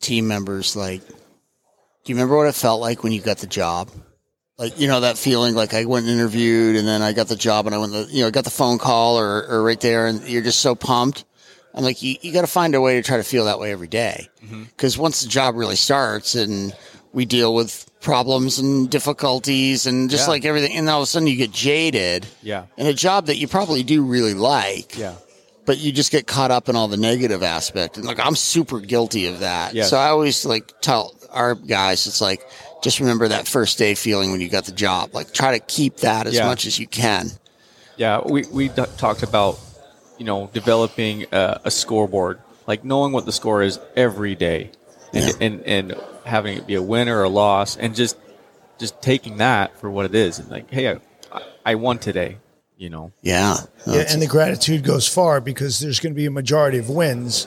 team 0.00 0.28
members, 0.28 0.76
like, 0.76 1.02
do 1.02 2.06
you 2.06 2.14
remember 2.14 2.36
what 2.36 2.46
it 2.46 2.54
felt 2.54 2.80
like 2.80 3.02
when 3.02 3.12
you 3.12 3.20
got 3.20 3.38
the 3.38 3.48
job? 3.48 3.90
Like, 4.60 4.78
you 4.78 4.86
know, 4.88 5.00
that 5.00 5.16
feeling 5.16 5.54
like 5.54 5.72
I 5.74 5.86
went 5.86 6.04
and 6.06 6.14
interviewed 6.14 6.76
and 6.76 6.86
then 6.86 7.00
I 7.00 7.14
got 7.14 7.28
the 7.28 7.34
job 7.36 7.64
and 7.66 7.74
I 7.74 7.78
went, 7.78 7.92
the, 7.92 8.06
you 8.10 8.22
know, 8.22 8.30
got 8.30 8.44
the 8.44 8.50
phone 8.50 8.76
call 8.78 9.18
or, 9.18 9.46
or 9.48 9.62
right 9.62 9.80
there 9.80 10.06
and 10.06 10.22
you're 10.28 10.42
just 10.42 10.60
so 10.60 10.74
pumped. 10.74 11.24
I'm 11.74 11.82
like, 11.82 12.02
you, 12.02 12.16
you 12.20 12.30
got 12.32 12.42
to 12.42 12.46
find 12.46 12.74
a 12.74 12.80
way 12.80 12.96
to 12.96 13.02
try 13.02 13.16
to 13.16 13.22
feel 13.24 13.46
that 13.46 13.58
way 13.58 13.72
every 13.72 13.88
day. 13.88 14.28
Mm-hmm. 14.44 14.64
Because 14.64 14.98
once 14.98 15.22
the 15.22 15.28
job 15.28 15.54
really 15.56 15.76
starts 15.76 16.34
and 16.34 16.76
we 17.14 17.24
deal 17.24 17.54
with 17.54 17.90
problems 18.00 18.58
and 18.58 18.90
difficulties 18.90 19.86
and 19.86 20.10
just 20.10 20.26
Yeah. 20.26 20.30
like 20.30 20.44
everything, 20.44 20.76
and 20.76 20.88
all 20.90 20.98
of 21.00 21.04
a 21.04 21.06
sudden 21.06 21.26
you 21.26 21.36
get 21.36 21.52
jaded 21.52 22.26
yeah 22.42 22.66
in 22.76 22.86
a 22.86 22.94
job 22.94 23.26
that 23.26 23.36
you 23.36 23.46
probably 23.48 23.82
do 23.82 24.02
really 24.02 24.32
like 24.32 24.96
yeah 24.96 25.14
but 25.66 25.78
you 25.78 25.92
just 25.92 26.10
get 26.10 26.26
caught 26.26 26.50
up 26.50 26.68
in 26.68 26.76
all 26.76 26.88
the 26.88 26.96
negative 26.96 27.42
aspect. 27.42 27.96
And 27.96 28.04
like, 28.06 28.18
I'm 28.18 28.34
super 28.34 28.80
guilty 28.80 29.26
of 29.26 29.40
that. 29.40 29.72
Yes. 29.74 29.90
So 29.90 29.96
I 29.98 30.08
always 30.08 30.44
like 30.44 30.72
tell 30.80 31.14
our 31.30 31.54
guys, 31.54 32.06
it's 32.08 32.20
like, 32.20 32.42
just 32.82 33.00
remember 33.00 33.28
that 33.28 33.46
first 33.48 33.78
day 33.78 33.94
feeling 33.94 34.30
when 34.32 34.40
you 34.40 34.48
got 34.48 34.64
the 34.64 34.72
job. 34.72 35.14
Like, 35.14 35.32
try 35.32 35.58
to 35.58 35.64
keep 35.64 35.98
that 35.98 36.26
as 36.26 36.34
Yeah. 36.34 36.46
much 36.46 36.66
as 36.66 36.78
you 36.78 36.86
can. 36.86 37.30
Yeah, 37.96 38.20
we 38.24 38.44
we 38.50 38.68
d- 38.68 38.82
talked 38.96 39.22
about 39.22 39.58
you 40.18 40.24
know 40.24 40.48
developing 40.52 41.26
a, 41.32 41.60
a 41.64 41.70
scoreboard 41.70 42.38
like 42.66 42.84
knowing 42.84 43.12
what 43.12 43.26
the 43.26 43.32
score 43.32 43.62
is 43.62 43.78
every 43.96 44.34
day, 44.34 44.70
and 45.12 45.24
Yeah. 45.26 45.32
and, 45.40 45.62
and 45.66 45.94
having 46.24 46.56
it 46.58 46.66
be 46.66 46.74
a 46.76 46.82
win 46.82 47.08
or 47.08 47.22
a 47.22 47.28
loss, 47.28 47.76
and 47.76 47.94
just 47.94 48.16
just 48.78 49.00
taking 49.02 49.38
that 49.38 49.78
for 49.80 49.90
what 49.90 50.06
it 50.06 50.14
is, 50.14 50.38
and 50.38 50.48
like, 50.50 50.70
hey, 50.70 50.88
I, 50.88 51.42
I 51.66 51.74
won 51.74 51.98
today. 51.98 52.38
You 52.78 52.88
know, 52.88 53.12
Yeah. 53.20 53.56
Yeah, 53.86 54.04
and 54.08 54.22
the 54.22 54.26
gratitude 54.26 54.84
goes 54.84 55.06
far 55.06 55.42
because 55.42 55.80
there's 55.80 56.00
going 56.00 56.14
to 56.14 56.16
be 56.16 56.24
a 56.24 56.30
majority 56.30 56.78
of 56.78 56.88
wins, 56.88 57.46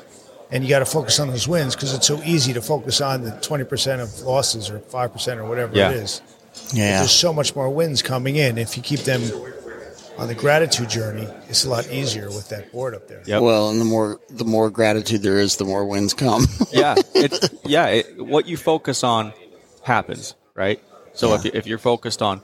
and 0.54 0.64
you 0.64 0.70
got 0.70 0.80
to 0.80 0.86
focus 0.86 1.20
on 1.20 1.28
those 1.28 1.48
wins 1.48 1.76
because 1.76 1.94
it's 1.94 2.08
so 2.08 2.22
easy 2.24 2.54
to 2.54 2.62
focus 2.62 3.02
on 3.02 3.24
the 3.24 3.32
20% 3.32 4.00
of 4.02 4.22
losses 4.22 4.70
or 4.70 4.80
5% 4.80 5.38
or 5.38 5.46
whatever 5.46 5.76
Yeah. 5.76 5.90
it 5.92 5.98
is. 5.98 6.22
yeah. 6.72 7.00
There's 7.00 7.12
so 7.12 7.34
much 7.34 7.56
more 7.56 7.70
wins 7.70 8.02
coming 8.02 8.36
in. 8.38 8.58
If 8.58 8.78
you 8.78 8.84
keep 8.84 9.02
them 9.02 9.22
on 10.18 10.28
the 10.28 10.36
gratitude 10.36 10.90
journey, 10.90 11.28
it's 11.50 11.66
a 11.66 11.70
lot 11.70 11.90
easier 11.92 12.28
with 12.28 12.50
that 12.50 12.72
board 12.72 12.94
up 12.94 13.08
there. 13.08 13.24
Yep. 13.26 13.42
Well, 13.42 13.70
and 13.72 13.82
the 13.82 13.86
more 13.86 14.20
the 14.30 14.46
more 14.46 14.70
gratitude 14.70 15.24
there 15.24 15.40
is, 15.40 15.56
the 15.56 15.66
more 15.66 15.86
wins 15.86 16.14
come. 16.14 16.46
yeah, 16.72 16.94
it's 17.16 17.50
yeah. 17.66 17.88
It, 17.88 18.24
what 18.24 18.46
you 18.48 18.56
focus 18.56 19.04
on 19.04 19.34
happens, 19.82 20.36
right? 20.54 20.80
So 21.14 21.34
if, 21.34 21.46
you, 21.46 21.52
if 21.56 21.66
you're 21.66 21.80
focused 21.80 22.22
on 22.22 22.42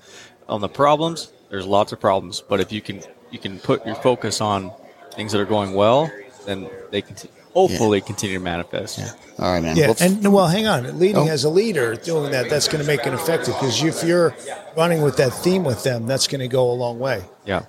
on 0.47 0.61
the 0.61 0.67
problems, 0.67 1.31
there's 1.51 1.67
lots 1.67 1.91
of 1.91 1.99
problems. 1.99 2.41
But 2.41 2.59
if 2.59 2.71
you 2.71 2.81
can 2.81 3.01
you 3.29 3.37
can 3.37 3.59
put 3.59 3.85
your 3.85 3.95
focus 3.95 4.41
on 4.41 4.71
things 5.13 5.31
that 5.33 5.39
are 5.39 5.45
going 5.45 5.73
well, 5.75 6.11
then 6.47 6.67
they 6.89 7.03
can 7.03 7.15
hopefully 7.53 8.01
continue 8.01 8.37
to 8.37 8.43
manifest. 8.43 8.97
Yeah. 8.97 9.11
All 9.39 9.51
right, 9.53 9.61
man. 9.63 9.75
Yeah, 9.77 9.87
Well, 9.87 9.91
f- 9.99 10.01
and 10.01 10.33
well, 10.33 10.47
hang 10.47 10.67
on. 10.67 10.99
Leading 10.99 11.27
Oh. 11.29 11.31
as 11.31 11.43
a 11.43 11.49
leader, 11.49 11.95
doing 11.95 12.31
that, 12.31 12.49
that's 12.49 12.67
going 12.67 12.81
to 12.81 12.87
make 12.87 13.05
it 13.07 13.13
effective 13.13 13.53
because 13.55 13.81
if 13.83 14.03
you're 14.03 14.35
running 14.77 15.01
with 15.01 15.17
that 15.17 15.33
theme 15.33 15.63
with 15.63 15.83
them, 15.83 16.05
that's 16.07 16.27
going 16.27 16.41
to 16.41 16.47
go 16.47 16.71
a 16.71 16.73
long 16.73 16.99
way. 16.99 17.23
Yeah, 17.45 17.63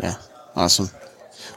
yeah. 0.00 0.14
Awesome. 0.56 0.90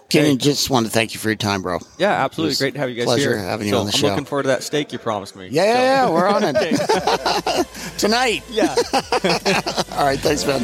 Kenny, 0.10 0.36
just 0.36 0.70
want 0.70 0.86
to 0.86 0.92
thank 0.92 1.14
you 1.14 1.20
for 1.22 1.30
your 1.30 1.38
time, 1.38 1.62
bro. 1.62 1.80
yeah, 1.98 2.12
absolutely. 2.26 2.56
Great 2.58 2.74
to 2.74 2.80
have 2.82 2.90
you 2.90 2.96
guys 2.98 3.06
pleasure 3.06 3.38
here. 3.38 3.46
having 3.46 3.68
you 3.68 3.74
So 3.74 3.80
on 3.80 3.86
the 3.86 3.94
I'm 3.94 3.98
show. 4.00 4.08
looking 4.10 4.26
forward 4.26 4.44
to 4.44 4.48
that 4.50 4.62
steak 4.64 4.92
you 4.92 5.00
promised 5.00 5.38
me. 5.38 5.48
Yeah, 5.50 5.64
yeah, 5.64 5.74
So- 5.76 5.82
yeah. 5.82 6.10
We're 6.14 6.28
on 6.28 6.44
it 6.44 7.68
tonight. 7.98 8.44
yeah. 8.50 8.76
All 9.98 10.06
right. 10.06 10.20
Thanks, 10.20 10.46
man. 10.46 10.62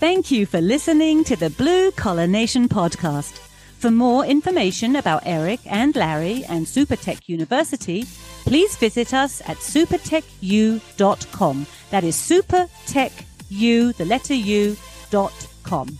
Thank 0.00 0.30
you 0.30 0.44
for 0.44 0.60
listening 0.60 1.22
to 1.24 1.36
the 1.36 1.50
Blue 1.50 1.90
Collar 1.92 2.26
Nation 2.26 2.68
podcast. 2.68 3.40
For 3.84 3.90
more 3.90 4.24
information 4.24 4.96
about 4.96 5.24
Eric 5.26 5.60
and 5.66 5.94
Larry 5.94 6.42
and 6.48 6.64
Supertech 6.64 7.28
University, 7.28 8.06
please 8.46 8.76
visit 8.76 9.12
us 9.12 9.42
at 9.42 9.58
supertechu.com. 9.58 11.66
That 11.90 12.02
is 12.02 12.16
supertechu, 12.16 13.94
the 13.94 14.06
letter 14.06 14.32
U, 14.32 14.74
dot 15.10 15.34
com. 15.64 15.98